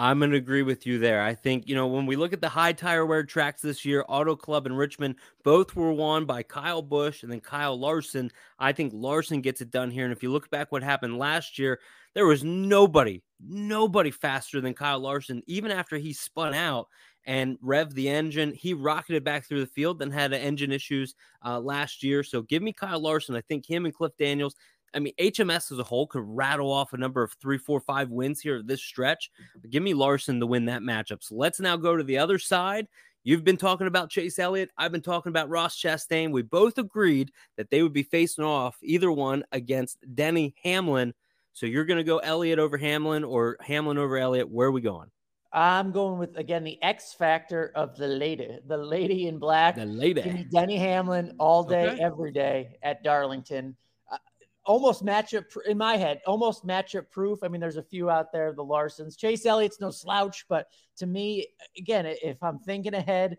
I'm 0.00 0.20
going 0.20 0.30
to 0.30 0.36
agree 0.36 0.62
with 0.62 0.86
you 0.86 1.00
there. 1.00 1.20
I 1.20 1.34
think, 1.34 1.68
you 1.68 1.74
know, 1.74 1.88
when 1.88 2.06
we 2.06 2.14
look 2.14 2.32
at 2.32 2.40
the 2.40 2.48
high 2.48 2.72
tire 2.72 3.04
wear 3.04 3.24
tracks 3.24 3.60
this 3.60 3.84
year, 3.84 4.04
Auto 4.08 4.36
Club 4.36 4.64
and 4.64 4.78
Richmond 4.78 5.16
both 5.42 5.74
were 5.74 5.92
won 5.92 6.24
by 6.24 6.44
Kyle 6.44 6.82
Busch 6.82 7.24
and 7.24 7.32
then 7.32 7.40
Kyle 7.40 7.76
Larson. 7.76 8.30
I 8.60 8.70
think 8.70 8.92
Larson 8.94 9.40
gets 9.40 9.60
it 9.60 9.72
done 9.72 9.90
here. 9.90 10.04
And 10.04 10.12
if 10.12 10.22
you 10.22 10.30
look 10.30 10.50
back 10.50 10.70
what 10.70 10.84
happened 10.84 11.18
last 11.18 11.58
year, 11.58 11.80
there 12.14 12.26
was 12.26 12.44
nobody, 12.44 13.24
nobody 13.44 14.12
faster 14.12 14.60
than 14.60 14.72
Kyle 14.72 15.00
Larson, 15.00 15.42
even 15.48 15.72
after 15.72 15.96
he 15.96 16.12
spun 16.12 16.54
out 16.54 16.86
and 17.28 17.58
rev 17.60 17.94
the 17.94 18.08
engine. 18.08 18.54
He 18.54 18.72
rocketed 18.72 19.22
back 19.22 19.46
through 19.46 19.60
the 19.60 19.66
field, 19.66 19.98
then 19.98 20.10
had 20.10 20.32
engine 20.32 20.72
issues 20.72 21.14
uh, 21.44 21.60
last 21.60 22.02
year. 22.02 22.24
So 22.24 22.40
give 22.40 22.62
me 22.62 22.72
Kyle 22.72 22.98
Larson. 22.98 23.36
I 23.36 23.42
think 23.42 23.68
him 23.68 23.84
and 23.84 23.94
Cliff 23.94 24.12
Daniels. 24.18 24.56
I 24.94 25.00
mean, 25.00 25.12
HMS 25.20 25.70
as 25.70 25.78
a 25.78 25.84
whole 25.84 26.06
could 26.06 26.24
rattle 26.24 26.72
off 26.72 26.94
a 26.94 26.96
number 26.96 27.22
of 27.22 27.34
three, 27.34 27.58
four, 27.58 27.80
five 27.80 28.08
wins 28.08 28.40
here 28.40 28.62
this 28.62 28.82
stretch. 28.82 29.30
But 29.60 29.70
give 29.70 29.82
me 29.82 29.92
Larson 29.92 30.40
to 30.40 30.46
win 30.46 30.64
that 30.64 30.80
matchup. 30.80 31.22
So 31.22 31.34
let's 31.34 31.60
now 31.60 31.76
go 31.76 31.94
to 31.94 32.02
the 32.02 32.16
other 32.16 32.38
side. 32.38 32.88
You've 33.24 33.44
been 33.44 33.58
talking 33.58 33.88
about 33.88 34.08
Chase 34.08 34.38
Elliott. 34.38 34.70
I've 34.78 34.92
been 34.92 35.02
talking 35.02 35.28
about 35.28 35.50
Ross 35.50 35.78
Chastain. 35.78 36.32
We 36.32 36.40
both 36.40 36.78
agreed 36.78 37.30
that 37.58 37.68
they 37.68 37.82
would 37.82 37.92
be 37.92 38.04
facing 38.04 38.44
off 38.44 38.78
either 38.82 39.12
one 39.12 39.44
against 39.52 39.98
Denny 40.14 40.54
Hamlin. 40.64 41.12
So 41.52 41.66
you're 41.66 41.84
going 41.84 41.98
to 41.98 42.04
go 42.04 42.18
Elliott 42.18 42.58
over 42.58 42.78
Hamlin 42.78 43.24
or 43.24 43.58
Hamlin 43.60 43.98
over 43.98 44.16
Elliott. 44.16 44.48
Where 44.48 44.68
are 44.68 44.72
we 44.72 44.80
going? 44.80 45.10
I'm 45.52 45.92
going 45.92 46.18
with 46.18 46.36
again 46.36 46.62
the 46.62 46.82
X 46.82 47.14
factor 47.14 47.72
of 47.74 47.96
the 47.96 48.06
lady, 48.06 48.58
the 48.66 48.76
lady 48.76 49.28
in 49.28 49.38
black. 49.38 49.76
The 49.76 49.86
lady. 49.86 50.22
Give 50.22 50.34
me 50.34 50.46
Denny 50.50 50.76
Hamlin 50.76 51.34
all 51.38 51.64
day, 51.64 51.88
okay. 51.90 52.02
every 52.02 52.32
day 52.32 52.76
at 52.82 53.02
Darlington. 53.02 53.74
Uh, 54.10 54.18
almost 54.66 55.04
matchup 55.04 55.44
in 55.66 55.78
my 55.78 55.96
head, 55.96 56.20
almost 56.26 56.66
matchup 56.66 57.10
proof. 57.10 57.42
I 57.42 57.48
mean, 57.48 57.60
there's 57.60 57.78
a 57.78 57.82
few 57.82 58.10
out 58.10 58.30
there, 58.30 58.52
the 58.52 58.64
Larsons. 58.64 59.16
Chase 59.16 59.46
Elliott's 59.46 59.80
no 59.80 59.90
slouch, 59.90 60.44
but 60.48 60.66
to 60.98 61.06
me, 61.06 61.46
again, 61.78 62.04
if 62.06 62.42
I'm 62.42 62.58
thinking 62.58 62.94
ahead, 62.94 63.38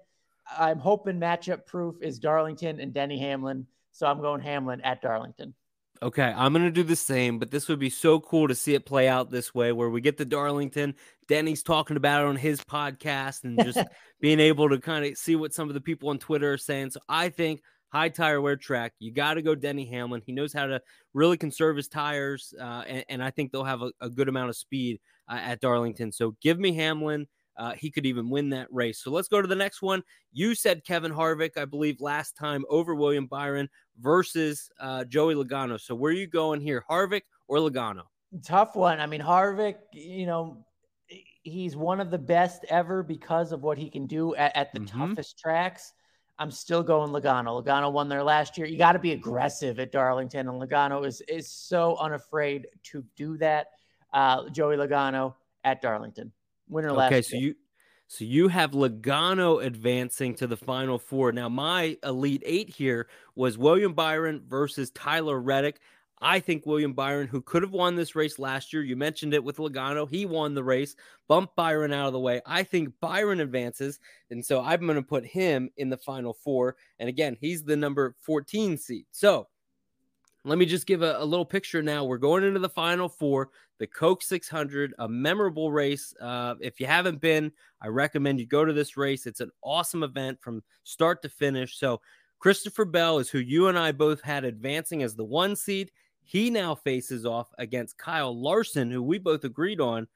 I'm 0.57 0.79
hoping 0.79 1.19
matchup 1.19 1.67
proof 1.67 2.01
is 2.01 2.17
Darlington 2.17 2.79
and 2.79 2.91
Denny 2.91 3.19
Hamlin. 3.19 3.67
So 3.91 4.07
I'm 4.07 4.21
going 4.21 4.41
Hamlin 4.41 4.81
at 4.81 5.01
Darlington. 5.01 5.53
Okay, 6.01 6.33
I'm 6.35 6.53
going 6.53 6.63
to 6.63 6.71
do 6.71 6.83
the 6.83 6.95
same, 6.95 7.39
but 7.39 7.51
this 7.51 7.67
would 7.67 7.79
be 7.79 7.89
so 7.89 8.21
cool 8.21 8.47
to 8.47 8.55
see 8.55 8.73
it 8.73 8.85
play 8.85 9.09
out 9.09 9.29
this 9.29 9.53
way 9.53 9.73
where 9.73 9.89
we 9.89 9.99
get 9.99 10.15
the 10.15 10.23
Darlington. 10.23 10.95
Denny's 11.27 11.61
talking 11.61 11.97
about 11.97 12.21
it 12.21 12.27
on 12.27 12.37
his 12.37 12.61
podcast 12.61 13.43
and 13.43 13.61
just 13.61 13.79
being 14.21 14.39
able 14.39 14.69
to 14.69 14.79
kind 14.79 15.05
of 15.05 15.17
see 15.17 15.35
what 15.35 15.53
some 15.53 15.67
of 15.67 15.73
the 15.73 15.81
people 15.81 16.09
on 16.09 16.17
Twitter 16.17 16.53
are 16.53 16.57
saying. 16.57 16.91
So 16.91 17.01
I 17.09 17.27
think 17.27 17.61
high 17.89 18.07
tire 18.07 18.39
wear 18.39 18.55
track, 18.55 18.93
you 18.99 19.11
got 19.11 19.33
to 19.33 19.41
go 19.41 19.55
Denny 19.55 19.85
Hamlin. 19.87 20.21
He 20.25 20.31
knows 20.31 20.53
how 20.53 20.67
to 20.67 20.81
really 21.13 21.37
conserve 21.37 21.75
his 21.75 21.89
tires, 21.89 22.53
uh, 22.57 22.83
and, 22.87 23.05
and, 23.09 23.23
I 23.23 23.31
think 23.31 23.51
they'll 23.51 23.63
have 23.63 23.81
a, 23.81 23.91
a 23.99 24.09
good 24.09 24.29
amount 24.29 24.49
of 24.49 24.55
speed 24.55 25.01
uh, 25.27 25.39
at 25.41 25.59
Darlington. 25.59 26.11
So 26.11 26.35
give 26.41 26.59
me 26.59 26.73
Hamlin. 26.73 27.27
Uh, 27.59 27.73
he 27.73 27.91
could 27.91 28.05
even 28.05 28.29
win 28.29 28.49
that 28.49 28.67
race. 28.71 29.03
So 29.03 29.11
let's 29.11 29.27
go 29.27 29.41
to 29.41 29.47
the 29.47 29.55
next 29.55 29.81
one. 29.81 30.01
You 30.31 30.55
said 30.55 30.85
Kevin 30.85 31.11
Harvick, 31.11 31.57
I 31.57 31.65
believe, 31.65 31.99
last 31.99 32.37
time 32.37 32.63
over 32.69 32.95
William 32.95 33.27
Byron 33.27 33.69
versus 33.99 34.71
uh, 34.79 35.03
Joey 35.03 35.35
Logano. 35.35 35.79
So 35.79 35.93
where 35.93 36.11
are 36.11 36.15
you 36.15 36.25
going 36.27 36.61
here, 36.61 36.85
Harvick 36.89 37.23
or 37.49 37.57
Logano? 37.57 38.03
Tough 38.43 38.77
one. 38.77 39.01
I 39.01 39.07
mean, 39.07 39.19
Harvick, 39.19 39.75
you 39.91 40.25
know, 40.25 40.65
he's 41.43 41.75
one 41.75 41.99
of 41.99 42.11
the 42.11 42.17
best 42.17 42.63
ever 42.69 43.03
because 43.03 43.51
of 43.51 43.61
what 43.61 43.77
he 43.77 43.89
can 43.89 44.07
do 44.07 44.35
at, 44.35 44.55
at 44.55 44.71
the 44.71 44.79
mm-hmm. 44.79 45.09
toughest 45.09 45.37
tracks. 45.37 45.91
I'm 46.37 46.51
still 46.51 46.81
going 46.81 47.11
Logano. 47.11 47.61
Logano 47.61 47.91
won 47.91 48.07
there 48.07 48.23
last 48.23 48.57
year. 48.57 48.67
You 48.67 48.77
got 48.77 48.93
to 48.93 48.99
be 48.99 49.11
aggressive 49.11 49.77
at 49.79 49.91
Darlington, 49.91 50.47
and 50.47 50.61
Logano 50.61 51.05
is 51.05 51.21
is 51.27 51.51
so 51.51 51.97
unafraid 51.97 52.67
to 52.83 53.03
do 53.17 53.37
that. 53.39 53.67
Uh, 54.13 54.49
Joey 54.49 54.77
Logano 54.77 55.35
at 55.65 55.81
Darlington. 55.81 56.31
Winner 56.69 56.91
last. 56.91 57.11
Okay, 57.11 57.21
so 57.21 57.35
you 57.35 57.55
So 58.07 58.25
you 58.25 58.47
have 58.47 58.71
Logano 58.71 59.63
advancing 59.63 60.35
to 60.35 60.47
the 60.47 60.57
final 60.57 60.97
four. 60.97 61.31
Now, 61.31 61.49
my 61.49 61.97
elite 62.03 62.43
eight 62.45 62.69
here 62.69 63.07
was 63.35 63.57
William 63.57 63.93
Byron 63.93 64.43
versus 64.47 64.89
Tyler 64.91 65.39
Reddick. 65.39 65.79
I 66.21 66.39
think 66.39 66.65
William 66.65 66.93
Byron, 66.93 67.27
who 67.27 67.41
could 67.41 67.63
have 67.63 67.71
won 67.71 67.95
this 67.95 68.15
race 68.15 68.39
last 68.39 68.73
year, 68.73 68.83
you 68.83 68.97
mentioned 68.97 69.33
it 69.33 69.43
with 69.43 69.57
Logano, 69.57 70.09
he 70.09 70.25
won 70.25 70.53
the 70.53 70.63
race, 70.63 70.95
bumped 71.29 71.55
Byron 71.55 71.93
out 71.93 72.07
of 72.07 72.13
the 72.13 72.19
way. 72.19 72.41
I 72.45 72.63
think 72.63 72.93
Byron 72.99 73.39
advances, 73.39 73.99
and 74.29 74.45
so 74.45 74.61
I'm 74.61 74.81
going 74.81 74.95
to 74.95 75.01
put 75.01 75.25
him 75.25 75.69
in 75.77 75.89
the 75.89 75.97
final 75.97 76.33
four. 76.33 76.75
And 76.99 77.07
again, 77.07 77.37
he's 77.39 77.63
the 77.63 77.77
number 77.77 78.15
14 78.19 78.77
seed. 78.77 79.05
So 79.11 79.47
let 80.43 80.57
me 80.57 80.65
just 80.65 80.87
give 80.87 81.01
a, 81.01 81.17
a, 81.19 81.25
little 81.25 81.45
picture 81.45 81.81
now. 81.81 82.03
We're 82.03 82.17
going 82.17 82.43
into 82.43 82.59
the 82.59 82.69
final 82.69 83.07
four, 83.07 83.49
the 83.79 83.87
Coke 83.87 84.21
600, 84.21 84.93
a 84.99 85.07
memorable 85.07 85.71
race. 85.71 86.13
Uh, 86.21 86.55
if 86.59 86.79
you 86.79 86.85
haven't 86.85 87.21
been, 87.21 87.51
I 87.81 87.87
recommend 87.87 88.39
you 88.39 88.45
go 88.45 88.65
to 88.65 88.73
this 88.73 88.97
race. 88.97 89.25
It's 89.25 89.39
an 89.39 89.51
awesome 89.63 90.03
event 90.03 90.39
from 90.41 90.61
start 90.83 91.21
to 91.23 91.29
finish. 91.29 91.79
So, 91.79 92.01
Christopher 92.39 92.85
Bell 92.85 93.19
is 93.19 93.29
who 93.29 93.39
you 93.39 93.67
and 93.67 93.77
I 93.77 93.91
both 93.91 94.21
had 94.21 94.45
advancing 94.45 95.03
as 95.03 95.15
the 95.15 95.25
one 95.25 95.57
seed. 95.57 95.91
He 96.23 96.49
now 96.49 96.75
faces 96.75 97.25
off 97.25 97.49
against 97.57 97.97
Kyle 97.97 98.39
Larson, 98.39 98.91
who 98.91 99.01
we 99.01 99.17
both 99.17 99.43
agreed 99.43 99.81
on. 99.81 100.07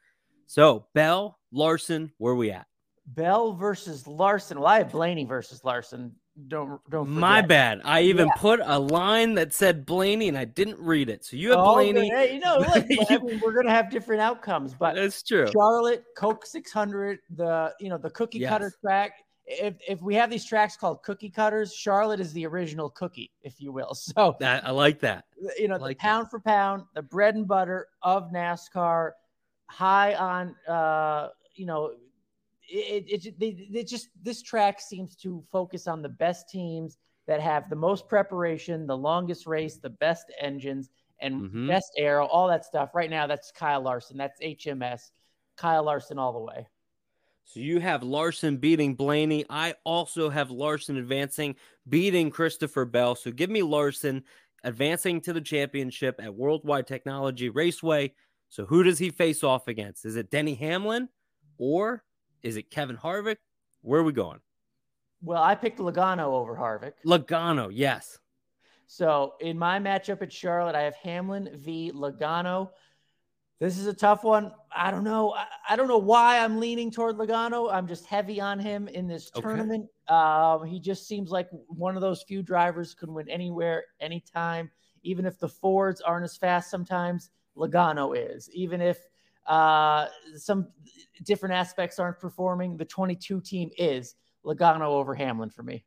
So, 0.45 0.85
Bell, 0.93 1.39
Larson, 1.51 2.11
where 2.19 2.35
we 2.35 2.51
at? 2.51 2.67
Bell 3.07 3.53
versus 3.53 4.07
Larson. 4.07 4.59
Well, 4.59 4.67
I 4.67 4.77
have 4.77 4.91
Blaney 4.91 5.25
versus 5.25 5.63
Larson 5.63 6.13
don't 6.47 6.79
don't. 6.89 7.05
Forget. 7.05 7.19
My 7.19 7.41
bad. 7.41 7.81
I 7.83 8.01
even 8.01 8.27
yeah. 8.27 8.33
put 8.37 8.59
a 8.63 8.79
line 8.79 9.35
that 9.35 9.53
said 9.53 9.85
Blaney, 9.85 10.27
and 10.29 10.37
I 10.37 10.45
didn't 10.45 10.79
read 10.79 11.09
it. 11.09 11.23
So 11.23 11.37
you 11.37 11.51
have 11.51 11.59
oh, 11.59 11.75
Blaney. 11.75 12.09
Hey, 12.09 12.33
you 12.33 12.39
know, 12.39 12.57
look, 12.57 12.85
you, 13.09 13.39
we're 13.43 13.53
gonna 13.53 13.69
have 13.69 13.91
different 13.91 14.21
outcomes, 14.21 14.73
but 14.73 14.95
that's 14.95 15.21
true. 15.21 15.47
Charlotte, 15.51 16.03
Coke 16.17 16.45
600, 16.45 17.19
the 17.35 17.73
you 17.79 17.89
know 17.89 17.97
the 17.97 18.09
cookie 18.09 18.39
yes. 18.39 18.49
cutter 18.49 18.73
track. 18.81 19.13
If 19.45 19.75
if 19.87 20.01
we 20.01 20.15
have 20.15 20.31
these 20.31 20.45
tracks 20.45 20.75
called 20.75 21.03
cookie 21.03 21.29
cutters, 21.29 21.73
Charlotte 21.73 22.19
is 22.19 22.33
the 22.33 22.47
original 22.47 22.89
cookie, 22.89 23.31
if 23.43 23.61
you 23.61 23.71
will. 23.71 23.93
So 23.95 24.35
that 24.39 24.65
I 24.65 24.71
like 24.71 24.99
that. 25.01 25.25
You 25.59 25.67
know, 25.67 25.77
like 25.77 25.97
the 25.97 26.01
pound 26.01 26.25
that. 26.25 26.31
for 26.31 26.39
pound, 26.39 26.83
the 26.95 27.03
bread 27.03 27.35
and 27.35 27.47
butter 27.47 27.89
of 28.01 28.31
NASCAR, 28.31 29.11
high 29.67 30.15
on 30.15 30.55
uh, 30.67 31.29
you 31.53 31.67
know 31.67 31.91
it, 32.67 33.25
it, 33.25 33.35
it, 33.39 33.87
just 33.87 34.09
this 34.21 34.41
track 34.41 34.79
seems 34.79 35.15
to 35.17 35.43
focus 35.51 35.87
on 35.87 36.01
the 36.01 36.09
best 36.09 36.49
teams 36.49 36.97
that 37.27 37.41
have 37.41 37.69
the 37.69 37.75
most 37.75 38.07
preparation, 38.07 38.85
the 38.85 38.97
longest 38.97 39.47
race, 39.47 39.77
the 39.77 39.89
best 39.89 40.31
engines, 40.39 40.89
and 41.19 41.41
mm-hmm. 41.41 41.67
best 41.67 41.91
aero, 41.97 42.25
all 42.25 42.47
that 42.47 42.65
stuff. 42.65 42.89
Right 42.93 43.09
now, 43.09 43.27
that's 43.27 43.51
Kyle 43.51 43.81
Larson. 43.81 44.17
That's 44.17 44.39
HMS. 44.41 45.11
Kyle 45.55 45.83
Larson 45.83 46.19
all 46.19 46.33
the 46.33 46.39
way. 46.39 46.67
So 47.45 47.59
you 47.59 47.79
have 47.79 48.03
Larson 48.03 48.57
beating 48.57 48.95
Blaney. 48.95 49.45
I 49.49 49.75
also 49.83 50.29
have 50.29 50.49
Larson 50.49 50.97
advancing, 50.97 51.55
beating 51.87 52.29
Christopher 52.29 52.85
Bell. 52.85 53.15
So 53.15 53.31
give 53.31 53.49
me 53.49 53.61
Larson 53.61 54.23
advancing 54.63 55.21
to 55.21 55.33
the 55.33 55.41
championship 55.41 56.19
at 56.23 56.33
Worldwide 56.33 56.87
Technology 56.87 57.49
Raceway. 57.49 58.13
So 58.49 58.65
who 58.65 58.83
does 58.83 58.97
he 58.97 59.09
face 59.09 59.43
off 59.43 59.67
against? 59.67 60.05
Is 60.05 60.15
it 60.15 60.29
Denny 60.29 60.55
Hamlin 60.55 61.09
or 61.57 62.03
is 62.43 62.57
it 62.57 62.69
Kevin 62.69 62.97
Harvick? 62.97 63.37
Where 63.81 64.01
are 64.01 64.03
we 64.03 64.13
going? 64.13 64.39
Well, 65.21 65.41
I 65.41 65.55
picked 65.55 65.79
Logano 65.79 66.25
over 66.25 66.55
Harvick. 66.55 66.93
Logano, 67.05 67.69
yes. 67.71 68.19
So 68.87 69.35
in 69.39 69.57
my 69.57 69.79
matchup 69.79 70.21
at 70.21 70.31
Charlotte, 70.31 70.75
I 70.75 70.81
have 70.81 70.95
Hamlin 70.95 71.49
v. 71.55 71.91
Logano. 71.93 72.69
This 73.59 73.77
is 73.77 73.87
a 73.87 73.93
tough 73.93 74.25
one. 74.25 74.51
I 74.75 74.91
don't 74.91 75.05
know. 75.05 75.31
I, 75.33 75.45
I 75.69 75.75
don't 75.77 75.87
know 75.87 75.97
why 75.97 76.39
I'm 76.39 76.59
leaning 76.59 76.91
toward 76.91 77.17
Logano. 77.17 77.73
I'm 77.73 77.87
just 77.87 78.05
heavy 78.05 78.41
on 78.41 78.59
him 78.59 78.89
in 78.89 79.07
this 79.07 79.31
okay. 79.33 79.41
tournament. 79.41 79.87
Um, 80.09 80.65
he 80.65 80.79
just 80.79 81.07
seems 81.07 81.31
like 81.31 81.47
one 81.67 81.95
of 81.95 82.01
those 82.01 82.23
few 82.23 82.43
drivers 82.43 82.93
can 82.93 83.13
win 83.13 83.29
anywhere, 83.29 83.85
anytime. 84.01 84.69
Even 85.03 85.25
if 85.25 85.39
the 85.39 85.47
Fords 85.47 86.01
aren't 86.01 86.25
as 86.25 86.35
fast 86.35 86.69
sometimes, 86.69 87.29
Logano 87.55 88.13
is. 88.17 88.49
Even 88.51 88.81
if 88.81 88.97
uh, 89.45 90.07
some 90.35 90.67
different 91.23 91.55
aspects 91.55 91.99
aren't 91.99 92.19
performing. 92.19 92.77
The 92.77 92.85
22 92.85 93.41
team 93.41 93.69
is 93.77 94.15
Logano 94.45 94.87
over 94.87 95.13
Hamlin 95.15 95.49
for 95.49 95.63
me. 95.63 95.83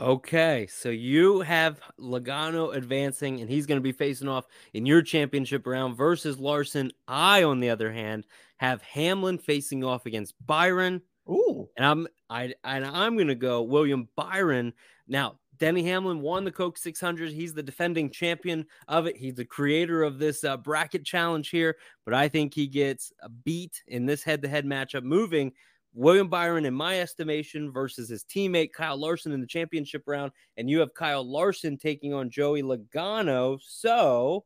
Okay, 0.00 0.66
so 0.68 0.88
you 0.88 1.40
have 1.40 1.80
Logano 2.00 2.74
advancing, 2.74 3.40
and 3.40 3.48
he's 3.48 3.64
going 3.64 3.78
to 3.78 3.82
be 3.82 3.92
facing 3.92 4.26
off 4.26 4.44
in 4.72 4.86
your 4.86 5.02
championship 5.02 5.66
round 5.66 5.96
versus 5.96 6.38
Larson. 6.38 6.90
I, 7.06 7.44
on 7.44 7.60
the 7.60 7.70
other 7.70 7.92
hand, 7.92 8.26
have 8.56 8.82
Hamlin 8.82 9.38
facing 9.38 9.84
off 9.84 10.04
against 10.04 10.34
Byron. 10.44 11.00
Ooh, 11.28 11.68
and 11.76 11.86
I'm 11.86 12.08
I 12.28 12.54
and 12.64 12.84
I'm 12.84 13.14
going 13.14 13.28
to 13.28 13.36
go 13.36 13.62
William 13.62 14.08
Byron. 14.16 14.72
Now, 15.06 15.38
Denny 15.58 15.84
Hamlin 15.84 16.20
won 16.20 16.44
the 16.44 16.52
Coke 16.52 16.78
600. 16.78 17.32
He's 17.32 17.54
the 17.54 17.62
defending 17.62 18.10
champion 18.10 18.66
of 18.88 19.06
it. 19.06 19.16
He's 19.16 19.34
the 19.34 19.44
creator 19.44 20.02
of 20.02 20.18
this 20.18 20.44
uh, 20.44 20.56
bracket 20.56 21.04
challenge 21.04 21.50
here, 21.50 21.76
but 22.04 22.14
I 22.14 22.28
think 22.28 22.54
he 22.54 22.66
gets 22.66 23.12
a 23.22 23.28
beat 23.28 23.82
in 23.86 24.06
this 24.06 24.22
head 24.22 24.42
to 24.42 24.48
head 24.48 24.66
matchup, 24.66 25.02
moving 25.02 25.52
William 25.92 26.28
Byron, 26.28 26.64
in 26.64 26.74
my 26.74 27.00
estimation, 27.00 27.70
versus 27.70 28.08
his 28.08 28.24
teammate 28.24 28.72
Kyle 28.72 28.96
Larson 28.96 29.32
in 29.32 29.40
the 29.40 29.46
championship 29.46 30.02
round. 30.06 30.32
And 30.56 30.68
you 30.68 30.80
have 30.80 30.94
Kyle 30.94 31.24
Larson 31.24 31.78
taking 31.78 32.12
on 32.12 32.30
Joey 32.30 32.62
Logano. 32.62 33.60
So 33.64 34.44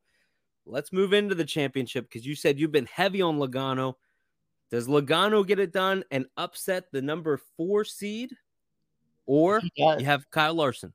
let's 0.65 0.93
move 0.93 1.13
into 1.13 1.33
the 1.33 1.45
championship 1.45 2.07
because 2.07 2.25
you 2.25 2.35
said 2.35 2.59
you've 2.59 2.71
been 2.71 2.85
heavy 2.93 3.21
on 3.21 3.39
Logano. 3.39 3.95
Does 4.69 4.87
Logano 4.87 5.45
get 5.45 5.59
it 5.59 5.73
done 5.73 6.03
and 6.11 6.27
upset 6.37 6.85
the 6.91 7.01
number 7.01 7.41
four 7.57 7.83
seed? 7.83 8.31
Or 9.25 9.61
you 9.75 10.05
have 10.05 10.29
Kyle 10.29 10.53
Larson? 10.53 10.93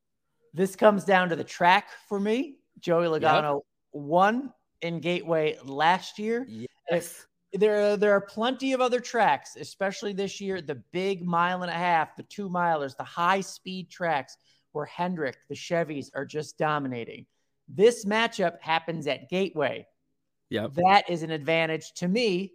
This 0.54 0.76
comes 0.76 1.04
down 1.04 1.28
to 1.30 1.36
the 1.36 1.44
track 1.44 1.90
for 2.08 2.20
me. 2.20 2.58
Joey 2.78 3.06
Logano 3.06 3.54
yep. 3.54 3.62
won 3.92 4.52
in 4.82 5.00
Gateway 5.00 5.58
last 5.64 6.18
year. 6.18 6.46
Yes. 6.90 7.26
There, 7.52 7.96
there 7.96 8.12
are 8.12 8.20
plenty 8.20 8.72
of 8.72 8.80
other 8.80 9.00
tracks, 9.00 9.56
especially 9.56 10.12
this 10.12 10.40
year. 10.40 10.60
The 10.60 10.82
big 10.92 11.24
mile 11.24 11.62
and 11.62 11.70
a 11.70 11.74
half, 11.74 12.16
the 12.16 12.22
two 12.24 12.48
milers, 12.48 12.96
the 12.96 13.04
high 13.04 13.40
speed 13.40 13.90
tracks 13.90 14.36
where 14.72 14.86
Hendrick, 14.86 15.38
the 15.48 15.54
Chevys 15.54 16.10
are 16.14 16.24
just 16.24 16.56
dominating. 16.56 17.26
This 17.68 18.04
matchup 18.04 18.60
happens 18.60 19.06
at 19.06 19.28
Gateway. 19.28 19.86
Yeah, 20.50 20.68
that 20.74 21.08
is 21.08 21.22
an 21.22 21.30
advantage 21.30 21.92
to 21.94 22.08
me 22.08 22.52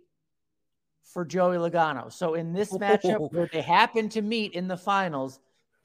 for 1.03 1.25
Joey 1.25 1.57
Logano. 1.57 2.12
So 2.12 2.35
in 2.35 2.53
this 2.53 2.71
matchup 2.77 3.33
where 3.33 3.49
they 3.51 3.62
happen 3.62 4.09
to 4.09 4.21
meet 4.21 4.53
in 4.53 4.67
the 4.67 4.77
finals, 4.77 5.39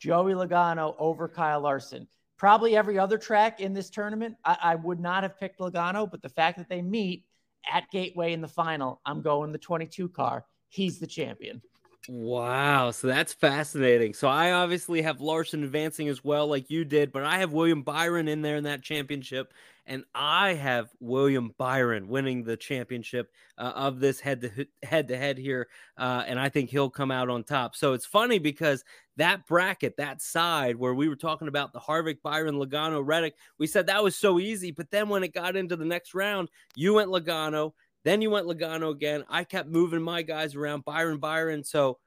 Joey 0.04 0.34
Logano 0.34 0.94
over 0.98 1.28
Kyle 1.28 1.60
Larson. 1.60 2.06
Probably 2.36 2.76
every 2.76 2.98
other 2.98 3.16
track 3.16 3.60
in 3.60 3.72
this 3.72 3.88
tournament, 3.88 4.36
I, 4.44 4.58
I 4.62 4.74
would 4.74 5.00
not 5.00 5.22
have 5.22 5.40
picked 5.40 5.60
Logano, 5.60 6.10
but 6.10 6.20
the 6.20 6.28
fact 6.28 6.58
that 6.58 6.68
they 6.68 6.82
meet 6.82 7.24
at 7.72 7.90
Gateway 7.90 8.34
in 8.34 8.42
the 8.42 8.48
final, 8.48 9.00
I'm 9.06 9.22
going 9.22 9.50
the 9.50 9.56
22 9.56 10.10
car. 10.10 10.44
He's 10.68 10.98
the 10.98 11.06
champion. 11.06 11.62
Wow. 12.06 12.90
So 12.90 13.06
that's 13.06 13.32
fascinating. 13.32 14.12
So 14.12 14.28
I 14.28 14.52
obviously 14.52 15.00
have 15.00 15.22
Larson 15.22 15.64
advancing 15.64 16.08
as 16.08 16.22
well, 16.22 16.48
like 16.48 16.68
you 16.68 16.84
did, 16.84 17.10
but 17.10 17.24
I 17.24 17.38
have 17.38 17.54
William 17.54 17.80
Byron 17.80 18.28
in 18.28 18.42
there 18.42 18.56
in 18.56 18.64
that 18.64 18.82
championship. 18.82 19.54
And 19.86 20.04
I 20.14 20.54
have 20.54 20.90
William 20.98 21.54
Byron 21.58 22.08
winning 22.08 22.42
the 22.42 22.56
championship 22.56 23.30
uh, 23.58 23.72
of 23.74 24.00
this 24.00 24.18
head 24.18 24.40
to 24.40 24.66
head 24.82 25.08
to 25.08 25.16
head 25.16 25.36
here. 25.36 25.68
Uh, 25.98 26.24
and 26.26 26.40
I 26.40 26.48
think 26.48 26.70
he'll 26.70 26.90
come 26.90 27.10
out 27.10 27.28
on 27.28 27.44
top. 27.44 27.76
So 27.76 27.92
it's 27.92 28.06
funny 28.06 28.38
because 28.38 28.84
that 29.16 29.46
bracket, 29.46 29.96
that 29.98 30.22
side 30.22 30.76
where 30.76 30.94
we 30.94 31.08
were 31.08 31.16
talking 31.16 31.48
about 31.48 31.72
the 31.72 31.80
Harvick, 31.80 32.22
Byron, 32.22 32.54
Logano, 32.54 33.02
Reddick, 33.04 33.34
we 33.58 33.66
said 33.66 33.86
that 33.86 34.02
was 34.02 34.16
so 34.16 34.38
easy. 34.40 34.70
But 34.70 34.90
then 34.90 35.08
when 35.08 35.22
it 35.22 35.34
got 35.34 35.56
into 35.56 35.76
the 35.76 35.84
next 35.84 36.14
round, 36.14 36.48
you 36.74 36.94
went 36.94 37.10
Logano. 37.10 37.72
Then 38.04 38.20
you 38.20 38.30
went 38.30 38.46
Logano 38.46 38.90
again. 38.90 39.24
I 39.28 39.44
kept 39.44 39.68
moving 39.68 40.02
my 40.02 40.22
guys 40.22 40.54
around, 40.54 40.84
Byron, 40.84 41.18
Byron. 41.18 41.64
So 41.64 41.98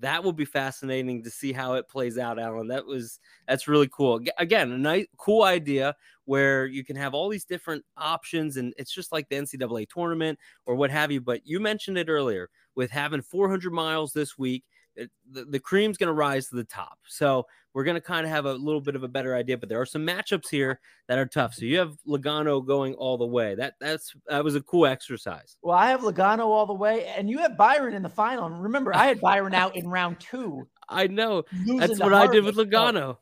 that 0.00 0.22
will 0.22 0.32
be 0.32 0.44
fascinating 0.44 1.22
to 1.22 1.30
see 1.30 1.52
how 1.52 1.74
it 1.74 1.88
plays 1.88 2.18
out, 2.18 2.38
Alan. 2.38 2.68
That 2.68 2.86
was 2.86 3.20
that's 3.48 3.68
really 3.68 3.88
cool. 3.88 4.20
Again, 4.38 4.72
a 4.72 4.78
nice, 4.78 5.06
cool 5.16 5.42
idea 5.42 5.94
where 6.24 6.66
you 6.66 6.84
can 6.84 6.96
have 6.96 7.14
all 7.14 7.28
these 7.28 7.44
different 7.44 7.84
options, 7.96 8.56
and 8.56 8.74
it's 8.76 8.92
just 8.92 9.12
like 9.12 9.28
the 9.28 9.36
NCAA 9.36 9.88
tournament 9.88 10.38
or 10.66 10.74
what 10.74 10.90
have 10.90 11.10
you. 11.10 11.20
But 11.20 11.46
you 11.46 11.60
mentioned 11.60 11.98
it 11.98 12.08
earlier 12.08 12.50
with 12.74 12.90
having 12.90 13.22
400 13.22 13.72
miles 13.72 14.12
this 14.12 14.36
week 14.36 14.64
the, 15.30 15.44
the 15.44 15.60
cream's 15.60 15.96
going 15.96 16.08
to 16.08 16.14
rise 16.14 16.48
to 16.48 16.56
the 16.56 16.64
top. 16.64 16.98
So 17.06 17.46
we're 17.76 17.84
going 17.84 17.94
to 17.94 18.00
kind 18.00 18.24
of 18.24 18.32
have 18.32 18.46
a 18.46 18.54
little 18.54 18.80
bit 18.80 18.96
of 18.96 19.02
a 19.02 19.08
better 19.08 19.34
idea. 19.34 19.58
But 19.58 19.68
there 19.68 19.78
are 19.78 19.84
some 19.84 20.00
matchups 20.00 20.48
here 20.50 20.80
that 21.08 21.18
are 21.18 21.26
tough. 21.26 21.52
So 21.52 21.66
you 21.66 21.78
have 21.78 21.98
Logano 22.08 22.66
going 22.66 22.94
all 22.94 23.18
the 23.18 23.26
way. 23.26 23.54
That 23.54 23.74
that's 23.78 24.14
that 24.28 24.42
was 24.42 24.54
a 24.54 24.62
cool 24.62 24.86
exercise. 24.86 25.58
Well, 25.60 25.76
I 25.76 25.90
have 25.90 26.00
Logano 26.00 26.46
all 26.46 26.64
the 26.64 26.72
way, 26.72 27.04
and 27.04 27.28
you 27.28 27.36
have 27.36 27.58
Byron 27.58 27.92
in 27.92 28.02
the 28.02 28.08
final. 28.08 28.46
And 28.46 28.62
remember, 28.62 28.96
I 28.96 29.08
had 29.08 29.20
Byron 29.20 29.52
out 29.52 29.76
in 29.76 29.90
round 29.90 30.18
two. 30.20 30.66
I 30.88 31.06
know. 31.06 31.44
That's 31.66 32.00
what 32.00 32.14
I 32.14 32.26
did 32.28 32.44
with 32.44 32.56
Logano. 32.56 33.18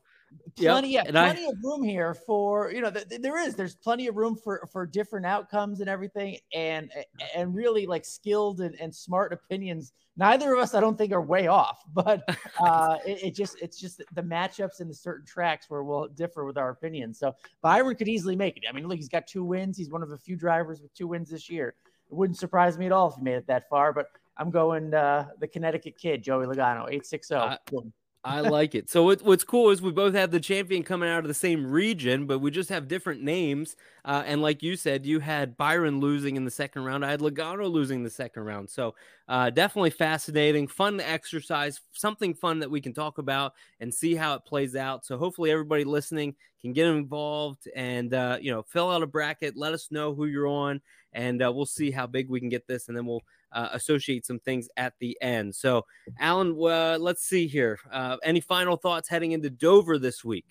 Plenty, 0.55 0.91
yep. 0.91 1.05
yeah, 1.05 1.11
plenty 1.11 1.45
I, 1.45 1.49
of 1.49 1.55
room 1.63 1.83
here 1.83 2.13
for 2.13 2.71
you 2.71 2.81
know. 2.81 2.91
Th- 2.91 3.21
there 3.21 3.37
is, 3.37 3.55
there's 3.55 3.75
plenty 3.75 4.07
of 4.07 4.15
room 4.15 4.35
for 4.35 4.67
for 4.71 4.85
different 4.85 5.25
outcomes 5.25 5.81
and 5.81 5.89
everything, 5.89 6.37
and 6.53 6.91
and 7.35 7.53
really 7.53 7.85
like 7.85 8.05
skilled 8.05 8.61
and, 8.61 8.75
and 8.79 8.93
smart 8.93 9.33
opinions. 9.33 9.93
Neither 10.17 10.53
of 10.53 10.59
us, 10.59 10.73
I 10.73 10.79
don't 10.79 10.97
think, 10.97 11.11
are 11.11 11.21
way 11.21 11.47
off, 11.47 11.83
but 11.93 12.23
uh, 12.59 12.97
it, 13.05 13.23
it, 13.23 13.35
just 13.35 13.57
it's 13.61 13.79
just 13.79 14.01
the 14.13 14.23
matchups 14.23 14.81
in 14.81 14.87
the 14.87 14.93
certain 14.93 15.25
tracks 15.25 15.69
where 15.69 15.83
we'll 15.83 16.07
differ 16.07 16.45
with 16.45 16.57
our 16.57 16.69
opinions. 16.69 17.19
So 17.19 17.33
Byron 17.61 17.95
could 17.95 18.07
easily 18.07 18.35
make 18.35 18.57
it. 18.57 18.63
I 18.69 18.71
mean, 18.71 18.87
look, 18.87 18.97
he's 18.97 19.09
got 19.09 19.27
two 19.27 19.43
wins. 19.43 19.77
He's 19.77 19.89
one 19.89 20.03
of 20.03 20.11
a 20.11 20.17
few 20.17 20.35
drivers 20.35 20.81
with 20.81 20.93
two 20.93 21.07
wins 21.07 21.29
this 21.29 21.49
year. 21.49 21.75
It 22.09 22.13
wouldn't 22.13 22.37
surprise 22.37 22.77
me 22.77 22.85
at 22.85 22.91
all 22.91 23.09
if 23.09 23.15
he 23.15 23.21
made 23.23 23.35
it 23.35 23.47
that 23.47 23.67
far, 23.67 23.91
but 23.91 24.07
I'm 24.37 24.51
going 24.51 24.93
uh, 24.93 25.27
the 25.39 25.47
Connecticut 25.47 25.97
kid, 25.97 26.23
Joey 26.23 26.45
Logano, 26.45 26.87
eight 26.89 27.05
six 27.05 27.29
zero. 27.29 27.57
Oh. 27.73 27.91
I 28.27 28.39
like 28.39 28.73
it. 28.73 28.89
So 28.89 29.03
what, 29.03 29.21
what's 29.21 29.43
cool 29.43 29.69
is 29.69 29.83
we 29.83 29.91
both 29.91 30.15
have 30.15 30.31
the 30.31 30.39
champion 30.39 30.81
coming 30.81 31.07
out 31.07 31.19
of 31.19 31.27
the 31.27 31.33
same 31.35 31.63
region, 31.69 32.25
but 32.25 32.39
we 32.39 32.49
just 32.49 32.69
have 32.69 32.87
different 32.87 33.21
names. 33.21 33.75
Uh, 34.03 34.23
and 34.25 34.41
like 34.41 34.63
you 34.63 34.75
said, 34.75 35.05
you 35.05 35.19
had 35.19 35.55
Byron 35.55 35.99
losing 35.99 36.35
in 36.35 36.43
the 36.43 36.49
second 36.49 36.85
round. 36.85 37.05
I 37.05 37.11
had 37.11 37.19
Logano 37.19 37.69
losing 37.71 38.01
the 38.01 38.09
second 38.09 38.41
round. 38.41 38.67
So 38.67 38.95
uh, 39.27 39.51
definitely 39.51 39.91
fascinating, 39.91 40.67
fun 40.67 40.99
exercise, 40.99 41.81
something 41.91 42.33
fun 42.33 42.57
that 42.61 42.71
we 42.71 42.81
can 42.81 42.95
talk 42.95 43.19
about 43.19 43.53
and 43.79 43.93
see 43.93 44.15
how 44.15 44.33
it 44.33 44.43
plays 44.43 44.75
out. 44.75 45.05
So 45.05 45.19
hopefully 45.19 45.51
everybody 45.51 45.83
listening 45.83 46.33
can 46.61 46.73
get 46.73 46.87
involved 46.87 47.67
and 47.75 48.11
uh, 48.11 48.39
you 48.41 48.51
know 48.51 48.63
fill 48.63 48.89
out 48.89 49.03
a 49.03 49.07
bracket. 49.07 49.55
Let 49.55 49.73
us 49.73 49.91
know 49.91 50.15
who 50.15 50.25
you're 50.25 50.47
on, 50.47 50.81
and 51.13 51.43
uh, 51.43 51.51
we'll 51.53 51.67
see 51.67 51.91
how 51.91 52.07
big 52.07 52.27
we 52.31 52.39
can 52.39 52.49
get 52.49 52.65
this, 52.67 52.87
and 52.87 52.97
then 52.97 53.05
we'll 53.05 53.21
uh, 53.55 53.69
associate 53.71 54.25
some 54.25 54.39
things 54.39 54.69
at 54.77 54.93
the 54.99 55.17
end. 55.21 55.55
So, 55.55 55.85
Alan, 56.19 56.51
uh, 56.51 56.97
let's 56.99 57.23
see 57.23 57.47
here. 57.47 57.79
Uh, 57.91 58.17
any 58.23 58.41
final 58.41 58.75
thoughts 58.75 59.07
heading 59.07 59.31
into 59.31 59.49
Dover 59.49 59.97
this 59.97 60.23
week? 60.23 60.45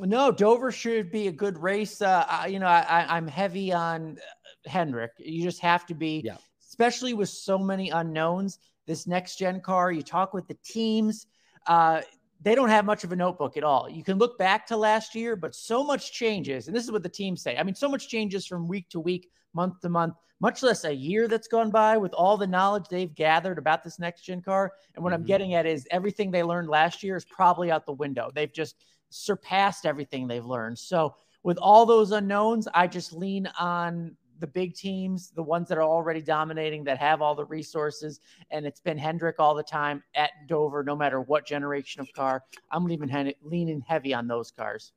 No, 0.00 0.30
Dover 0.30 0.72
should 0.72 1.10
be 1.10 1.26
a 1.26 1.32
good 1.32 1.58
race. 1.58 2.00
Uh, 2.00 2.24
I, 2.28 2.46
you 2.46 2.58
know, 2.58 2.66
I, 2.66 3.16
am 3.16 3.26
heavy 3.26 3.72
on 3.72 4.18
uh, 4.18 4.70
Hendrick. 4.70 5.12
You 5.18 5.42
just 5.42 5.60
have 5.60 5.84
to 5.86 5.94
be, 5.94 6.22
yeah. 6.24 6.36
especially 6.66 7.12
with 7.12 7.28
so 7.28 7.58
many 7.58 7.90
unknowns. 7.90 8.58
This 8.86 9.06
next 9.06 9.36
gen 9.36 9.60
car, 9.60 9.92
you 9.92 10.02
talk 10.02 10.32
with 10.32 10.46
the 10.46 10.56
teams. 10.64 11.26
Uh, 11.66 12.02
they 12.40 12.54
don't 12.54 12.68
have 12.68 12.84
much 12.84 13.04
of 13.04 13.12
a 13.12 13.16
notebook 13.16 13.56
at 13.56 13.64
all. 13.64 13.88
You 13.88 14.04
can 14.04 14.18
look 14.18 14.38
back 14.38 14.66
to 14.66 14.76
last 14.76 15.14
year, 15.14 15.34
but 15.34 15.54
so 15.54 15.82
much 15.82 16.12
changes. 16.12 16.66
And 16.66 16.76
this 16.76 16.84
is 16.84 16.92
what 16.92 17.02
the 17.02 17.08
teams 17.08 17.42
say. 17.42 17.56
I 17.56 17.62
mean, 17.62 17.74
so 17.74 17.88
much 17.88 18.08
changes 18.08 18.46
from 18.46 18.68
week 18.68 18.88
to 18.90 19.00
week, 19.00 19.30
month 19.54 19.80
to 19.80 19.88
month 19.88 20.14
much 20.40 20.62
less 20.62 20.84
a 20.84 20.92
year 20.92 21.26
that's 21.26 21.48
gone 21.48 21.70
by 21.70 21.96
with 21.96 22.12
all 22.12 22.36
the 22.36 22.46
knowledge 22.46 22.84
they've 22.90 23.14
gathered 23.14 23.56
about 23.56 23.82
this 23.82 23.98
next 23.98 24.22
gen 24.22 24.42
car. 24.42 24.72
And 24.94 25.02
what 25.02 25.12
mm-hmm. 25.12 25.22
I'm 25.22 25.26
getting 25.26 25.54
at 25.54 25.64
is 25.64 25.86
everything 25.90 26.30
they 26.30 26.42
learned 26.42 26.68
last 26.68 27.02
year 27.02 27.16
is 27.16 27.24
probably 27.24 27.70
out 27.70 27.86
the 27.86 27.92
window. 27.92 28.30
They've 28.34 28.52
just 28.52 28.84
surpassed 29.08 29.86
everything 29.86 30.26
they've 30.26 30.44
learned. 30.44 30.78
So 30.78 31.14
with 31.44 31.56
all 31.58 31.86
those 31.86 32.12
unknowns, 32.12 32.68
I 32.74 32.86
just 32.88 33.12
lean 33.12 33.48
on 33.58 34.16
the 34.40 34.46
big 34.46 34.74
teams, 34.74 35.30
the 35.30 35.42
ones 35.42 35.68
that 35.68 35.78
are 35.78 35.84
already 35.84 36.20
dominating, 36.20 36.84
that 36.84 36.98
have 36.98 37.22
all 37.22 37.34
the 37.34 37.46
resources. 37.46 38.20
And 38.50 38.66
it's 38.66 38.80
been 38.80 38.98
Hendrick 38.98 39.36
all 39.38 39.54
the 39.54 39.62
time 39.62 40.02
at 40.14 40.30
Dover, 40.48 40.82
no 40.82 40.96
matter 40.96 41.20
what 41.20 41.46
generation 41.46 42.02
of 42.02 42.12
car. 42.12 42.42
I'm 42.70 42.84
leaving 42.84 43.32
leaning 43.42 43.80
heavy 43.80 44.12
on 44.12 44.26
those 44.26 44.50
cars. 44.50 44.92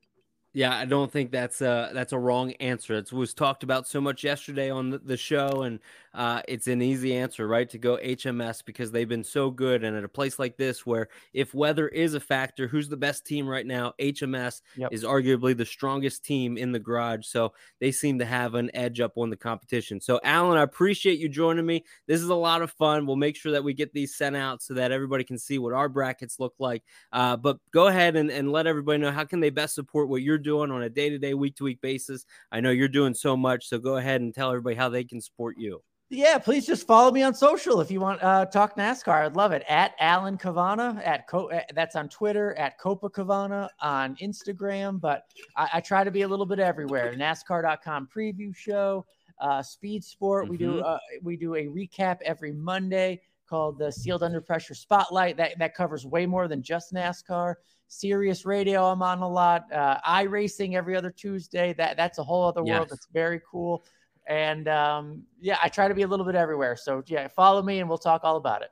Yeah, 0.57 0.75
I 0.75 0.85
don't 0.85 1.11
think 1.11 1.29
that's 1.29 1.61
a 1.61 1.91
that's 1.93 2.13
a 2.13 2.17
wrong 2.17 2.53
answer. 2.53 2.97
It 2.97 3.13
was 3.13 3.31
talked 3.31 3.61
about 3.61 3.87
so 3.87 4.01
much 4.01 4.23
yesterday 4.23 4.71
on 4.71 4.89
the, 4.89 5.15
show, 5.15 5.61
and 5.61 5.79
uh, 6.17 6.41
it's 6.47 6.65
an 6.65 6.81
easy 6.81 7.15
answer, 7.15 7.47
right? 7.47 7.69
To 7.69 7.77
go 7.77 7.97
HMS 7.97 8.65
because 8.65 8.91
they've 8.91 9.07
been 9.07 9.23
so 9.23 9.51
good, 9.51 9.83
and 9.83 9.95
at 9.95 10.03
a 10.03 10.09
place 10.09 10.39
like 10.39 10.57
this, 10.57 10.83
where 10.83 11.09
if 11.31 11.53
weather 11.53 11.87
is 11.89 12.15
a 12.15 12.19
factor, 12.19 12.67
who's 12.67 12.89
the 12.89 12.97
best 12.97 13.23
team 13.23 13.47
right 13.47 13.67
now? 13.67 13.93
HMS 14.01 14.61
yep. 14.75 14.91
is 14.91 15.03
arguably 15.03 15.55
the 15.55 15.63
strongest 15.63 16.25
team 16.25 16.57
in 16.57 16.71
the 16.71 16.79
garage, 16.79 17.27
so 17.27 17.53
they 17.79 17.91
seem 17.91 18.17
to 18.17 18.25
have 18.25 18.55
an 18.55 18.71
edge 18.73 18.99
up 18.99 19.15
on 19.15 19.29
the 19.29 19.37
competition. 19.37 20.01
So, 20.01 20.19
Alan, 20.23 20.57
I 20.57 20.63
appreciate 20.63 21.19
you 21.19 21.29
joining 21.29 21.67
me. 21.67 21.85
This 22.07 22.19
is 22.19 22.29
a 22.29 22.35
lot 22.35 22.63
of 22.63 22.71
fun. 22.71 23.05
We'll 23.05 23.15
make 23.15 23.35
sure 23.35 23.51
that 23.51 23.63
we 23.63 23.75
get 23.75 23.93
these 23.93 24.15
sent 24.15 24.35
out 24.35 24.63
so 24.63 24.73
that 24.73 24.91
everybody 24.91 25.23
can 25.23 25.37
see 25.37 25.59
what 25.59 25.73
our 25.73 25.87
brackets 25.87 26.39
look 26.39 26.55
like. 26.57 26.81
Uh, 27.13 27.37
but 27.37 27.59
go 27.69 27.87
ahead 27.87 28.15
and, 28.15 28.31
and 28.31 28.51
let 28.51 28.65
everybody 28.65 28.97
know 28.97 29.11
how 29.11 29.23
can 29.23 29.39
they 29.39 29.51
best 29.51 29.75
support 29.75 30.09
what 30.09 30.23
you're 30.23 30.39
doing 30.39 30.71
on 30.71 30.81
a 30.81 30.89
day 30.89 31.11
to 31.11 31.19
day, 31.19 31.35
week 31.35 31.57
to 31.57 31.63
week 31.63 31.79
basis. 31.79 32.25
I 32.51 32.59
know 32.59 32.71
you're 32.71 32.87
doing 32.87 33.13
so 33.13 33.37
much, 33.37 33.69
so 33.69 33.77
go 33.77 33.97
ahead 33.97 34.21
and 34.21 34.33
tell 34.33 34.49
everybody 34.49 34.75
how 34.75 34.89
they 34.89 35.03
can 35.03 35.21
support 35.21 35.59
you. 35.59 35.83
Yeah, 36.09 36.37
please 36.37 36.65
just 36.65 36.87
follow 36.87 37.11
me 37.11 37.21
on 37.21 37.33
social 37.33 37.81
if 37.81 37.91
you 37.91 37.99
want 37.99 38.23
uh 38.23 38.45
talk 38.45 38.77
NASCAR. 38.77 39.25
I'd 39.25 39.35
love 39.35 39.51
it. 39.51 39.63
At 39.67 39.93
Alan 39.99 40.37
Cavanna 40.37 41.01
at 41.03 41.27
Co- 41.27 41.51
uh, 41.51 41.61
that's 41.75 41.97
on 41.97 42.07
Twitter 42.07 42.55
at 42.55 42.79
Copa 42.79 43.09
Cavanna 43.09 43.69
on 43.81 44.15
Instagram. 44.17 45.01
But 45.01 45.25
I, 45.57 45.69
I, 45.73 45.81
try 45.81 46.05
to 46.05 46.11
be 46.11 46.21
a 46.21 46.27
little 46.27 46.45
bit 46.45 46.59
everywhere. 46.59 47.13
NASCAR.com 47.13 48.07
preview 48.15 48.55
show, 48.55 49.05
uh, 49.41 49.61
Speed 49.61 50.01
Sport. 50.01 50.45
Mm-hmm. 50.45 50.51
We 50.51 50.57
do 50.57 50.71
mm-hmm. 50.75 50.85
uh, 50.85 50.97
we 51.23 51.35
do 51.35 51.55
a 51.55 51.65
recap 51.65 52.19
every 52.23 52.53
Monday 52.53 53.21
called 53.49 53.77
the 53.77 53.91
Sealed 53.91 54.23
Under 54.23 54.39
Pressure 54.39 54.75
Spotlight. 54.75 55.35
That 55.35 55.59
that 55.59 55.75
covers 55.75 56.05
way 56.05 56.25
more 56.25 56.47
than 56.47 56.63
just 56.63 56.93
NASCAR. 56.93 57.55
Sirius 57.89 58.45
Radio, 58.45 58.85
I'm 58.85 59.01
on 59.01 59.19
a 59.19 59.27
lot. 59.27 59.71
Uh, 59.71 59.97
iRacing 60.07 60.75
every 60.75 60.95
other 60.95 61.11
Tuesday. 61.11 61.73
That 61.73 61.97
that's 61.97 62.17
a 62.17 62.23
whole 62.23 62.45
other 62.45 62.63
yes. 62.65 62.77
world. 62.77 62.89
That's 62.91 63.07
very 63.11 63.41
cool. 63.49 63.83
And 64.27 64.67
um, 64.67 65.23
yeah, 65.39 65.57
I 65.61 65.69
try 65.69 65.87
to 65.87 65.95
be 65.95 66.01
a 66.01 66.07
little 66.07 66.25
bit 66.25 66.35
everywhere. 66.35 66.75
So 66.75 67.03
yeah, 67.07 67.27
follow 67.27 67.61
me 67.61 67.79
and 67.79 67.87
we'll 67.87 67.97
talk 67.97 68.21
all 68.23 68.37
about 68.37 68.61
it. 68.61 68.69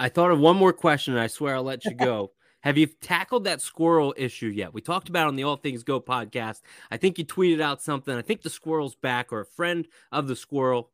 I 0.00 0.08
thought 0.08 0.30
of 0.30 0.38
one 0.38 0.56
more 0.56 0.72
question, 0.72 1.14
and 1.14 1.22
I 1.22 1.26
swear 1.26 1.56
I'll 1.56 1.62
let 1.62 1.84
you 1.84 1.94
go. 1.94 2.32
Have 2.60 2.76
you 2.76 2.86
tackled 2.86 3.44
that 3.44 3.60
squirrel 3.60 4.14
issue 4.16 4.48
yet? 4.48 4.74
We 4.74 4.80
talked 4.80 5.08
about 5.08 5.28
on 5.28 5.36
the 5.36 5.44
All 5.44 5.56
Things 5.56 5.84
Go 5.84 6.00
podcast. 6.00 6.62
I 6.90 6.96
think 6.96 7.18
you 7.18 7.24
tweeted 7.24 7.60
out 7.60 7.80
something. 7.82 8.14
I 8.14 8.22
think 8.22 8.42
the 8.42 8.50
squirrel's 8.50 8.96
back, 8.96 9.32
or 9.32 9.40
a 9.40 9.46
friend 9.46 9.86
of 10.10 10.26
the 10.26 10.36
squirrel. 10.36 10.90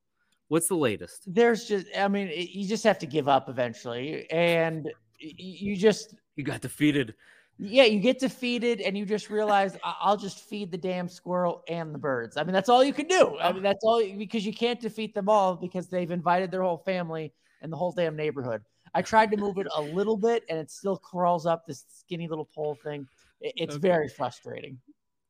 What's 0.48 0.68
the 0.68 0.76
latest? 0.76 1.22
There's 1.26 1.66
just, 1.66 1.86
I 1.96 2.06
mean, 2.08 2.30
you 2.34 2.68
just 2.68 2.84
have 2.84 2.98
to 2.98 3.06
give 3.06 3.28
up 3.28 3.48
eventually, 3.48 4.30
and 4.30 4.90
you 5.18 5.76
just 5.76 6.14
you 6.36 6.44
got 6.44 6.60
defeated 6.60 7.14
yeah, 7.58 7.84
you 7.84 8.00
get 8.00 8.18
defeated 8.18 8.80
and 8.80 8.98
you 8.98 9.06
just 9.06 9.30
realize 9.30 9.76
I'll 9.84 10.16
just 10.16 10.40
feed 10.40 10.70
the 10.70 10.78
damn 10.78 11.08
squirrel 11.08 11.62
and 11.68 11.94
the 11.94 11.98
birds. 11.98 12.36
I 12.36 12.42
mean, 12.42 12.52
that's 12.52 12.68
all 12.68 12.82
you 12.82 12.92
can 12.92 13.06
do. 13.06 13.38
I 13.38 13.52
mean, 13.52 13.62
that's 13.62 13.84
all 13.84 14.04
because 14.16 14.44
you 14.44 14.52
can't 14.52 14.80
defeat 14.80 15.14
them 15.14 15.28
all 15.28 15.54
because 15.54 15.88
they've 15.88 16.10
invited 16.10 16.50
their 16.50 16.62
whole 16.62 16.78
family 16.78 17.32
and 17.62 17.72
the 17.72 17.76
whole 17.76 17.92
damn 17.92 18.16
neighborhood. 18.16 18.62
I 18.94 19.02
tried 19.02 19.30
to 19.32 19.36
move 19.36 19.58
it 19.58 19.66
a 19.74 19.80
little 19.80 20.16
bit 20.16 20.44
and 20.48 20.58
it 20.58 20.70
still 20.70 20.96
crawls 20.96 21.46
up 21.46 21.66
this 21.66 21.84
skinny 21.88 22.28
little 22.28 22.48
pole 22.54 22.76
thing. 22.82 23.06
It's 23.40 23.74
okay. 23.74 23.80
very 23.80 24.08
frustrating. 24.08 24.78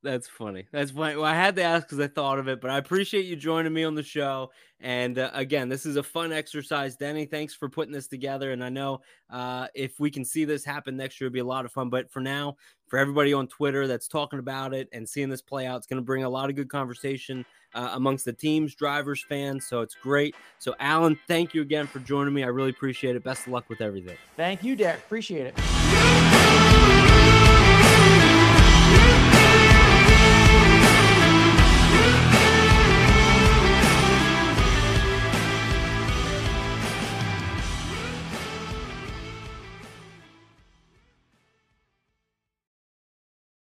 That's 0.04 0.28
funny. 0.28 0.66
That's 0.70 0.90
funny. 0.90 1.16
Well, 1.16 1.24
I 1.24 1.34
had 1.34 1.56
to 1.56 1.62
ask 1.62 1.86
because 1.86 1.98
I 1.98 2.08
thought 2.08 2.38
of 2.38 2.46
it, 2.46 2.60
but 2.60 2.70
I 2.70 2.76
appreciate 2.76 3.24
you 3.24 3.36
joining 3.36 3.72
me 3.72 3.84
on 3.84 3.94
the 3.94 4.02
show. 4.02 4.50
And 4.80 5.18
uh, 5.18 5.30
again, 5.32 5.70
this 5.70 5.86
is 5.86 5.96
a 5.96 6.02
fun 6.02 6.30
exercise. 6.30 6.94
Denny, 6.94 7.24
thanks 7.24 7.54
for 7.54 7.70
putting 7.70 7.92
this 7.92 8.06
together. 8.06 8.52
And 8.52 8.62
I 8.62 8.68
know 8.68 9.00
uh, 9.30 9.68
if 9.74 9.98
we 9.98 10.10
can 10.10 10.22
see 10.22 10.44
this 10.44 10.62
happen 10.62 10.94
next 10.94 11.20
year, 11.20 11.28
it'll 11.28 11.32
be 11.32 11.40
a 11.40 11.44
lot 11.44 11.64
of 11.64 11.72
fun. 11.72 11.88
But 11.88 12.10
for 12.10 12.20
now, 12.20 12.56
for 12.86 12.98
everybody 12.98 13.32
on 13.32 13.48
Twitter 13.48 13.86
that's 13.86 14.06
talking 14.06 14.38
about 14.38 14.74
it 14.74 14.90
and 14.92 15.08
seeing 15.08 15.30
this 15.30 15.40
play 15.40 15.66
out, 15.66 15.78
it's 15.78 15.86
going 15.86 16.02
to 16.02 16.04
bring 16.04 16.22
a 16.24 16.28
lot 16.28 16.50
of 16.50 16.54
good 16.54 16.68
conversation 16.68 17.46
uh, 17.74 17.92
amongst 17.94 18.26
the 18.26 18.32
teams, 18.34 18.74
drivers, 18.74 19.24
fans. 19.26 19.66
So 19.66 19.80
it's 19.80 19.94
great. 19.94 20.34
So, 20.58 20.74
Alan, 20.80 21.18
thank 21.26 21.54
you 21.54 21.62
again 21.62 21.86
for 21.86 22.00
joining 22.00 22.34
me. 22.34 22.44
I 22.44 22.48
really 22.48 22.70
appreciate 22.70 23.16
it. 23.16 23.24
Best 23.24 23.46
of 23.46 23.54
luck 23.54 23.70
with 23.70 23.80
everything. 23.80 24.18
Thank 24.36 24.62
you, 24.62 24.76
Derek. 24.76 24.98
Appreciate 24.98 25.46
it. 25.46 26.33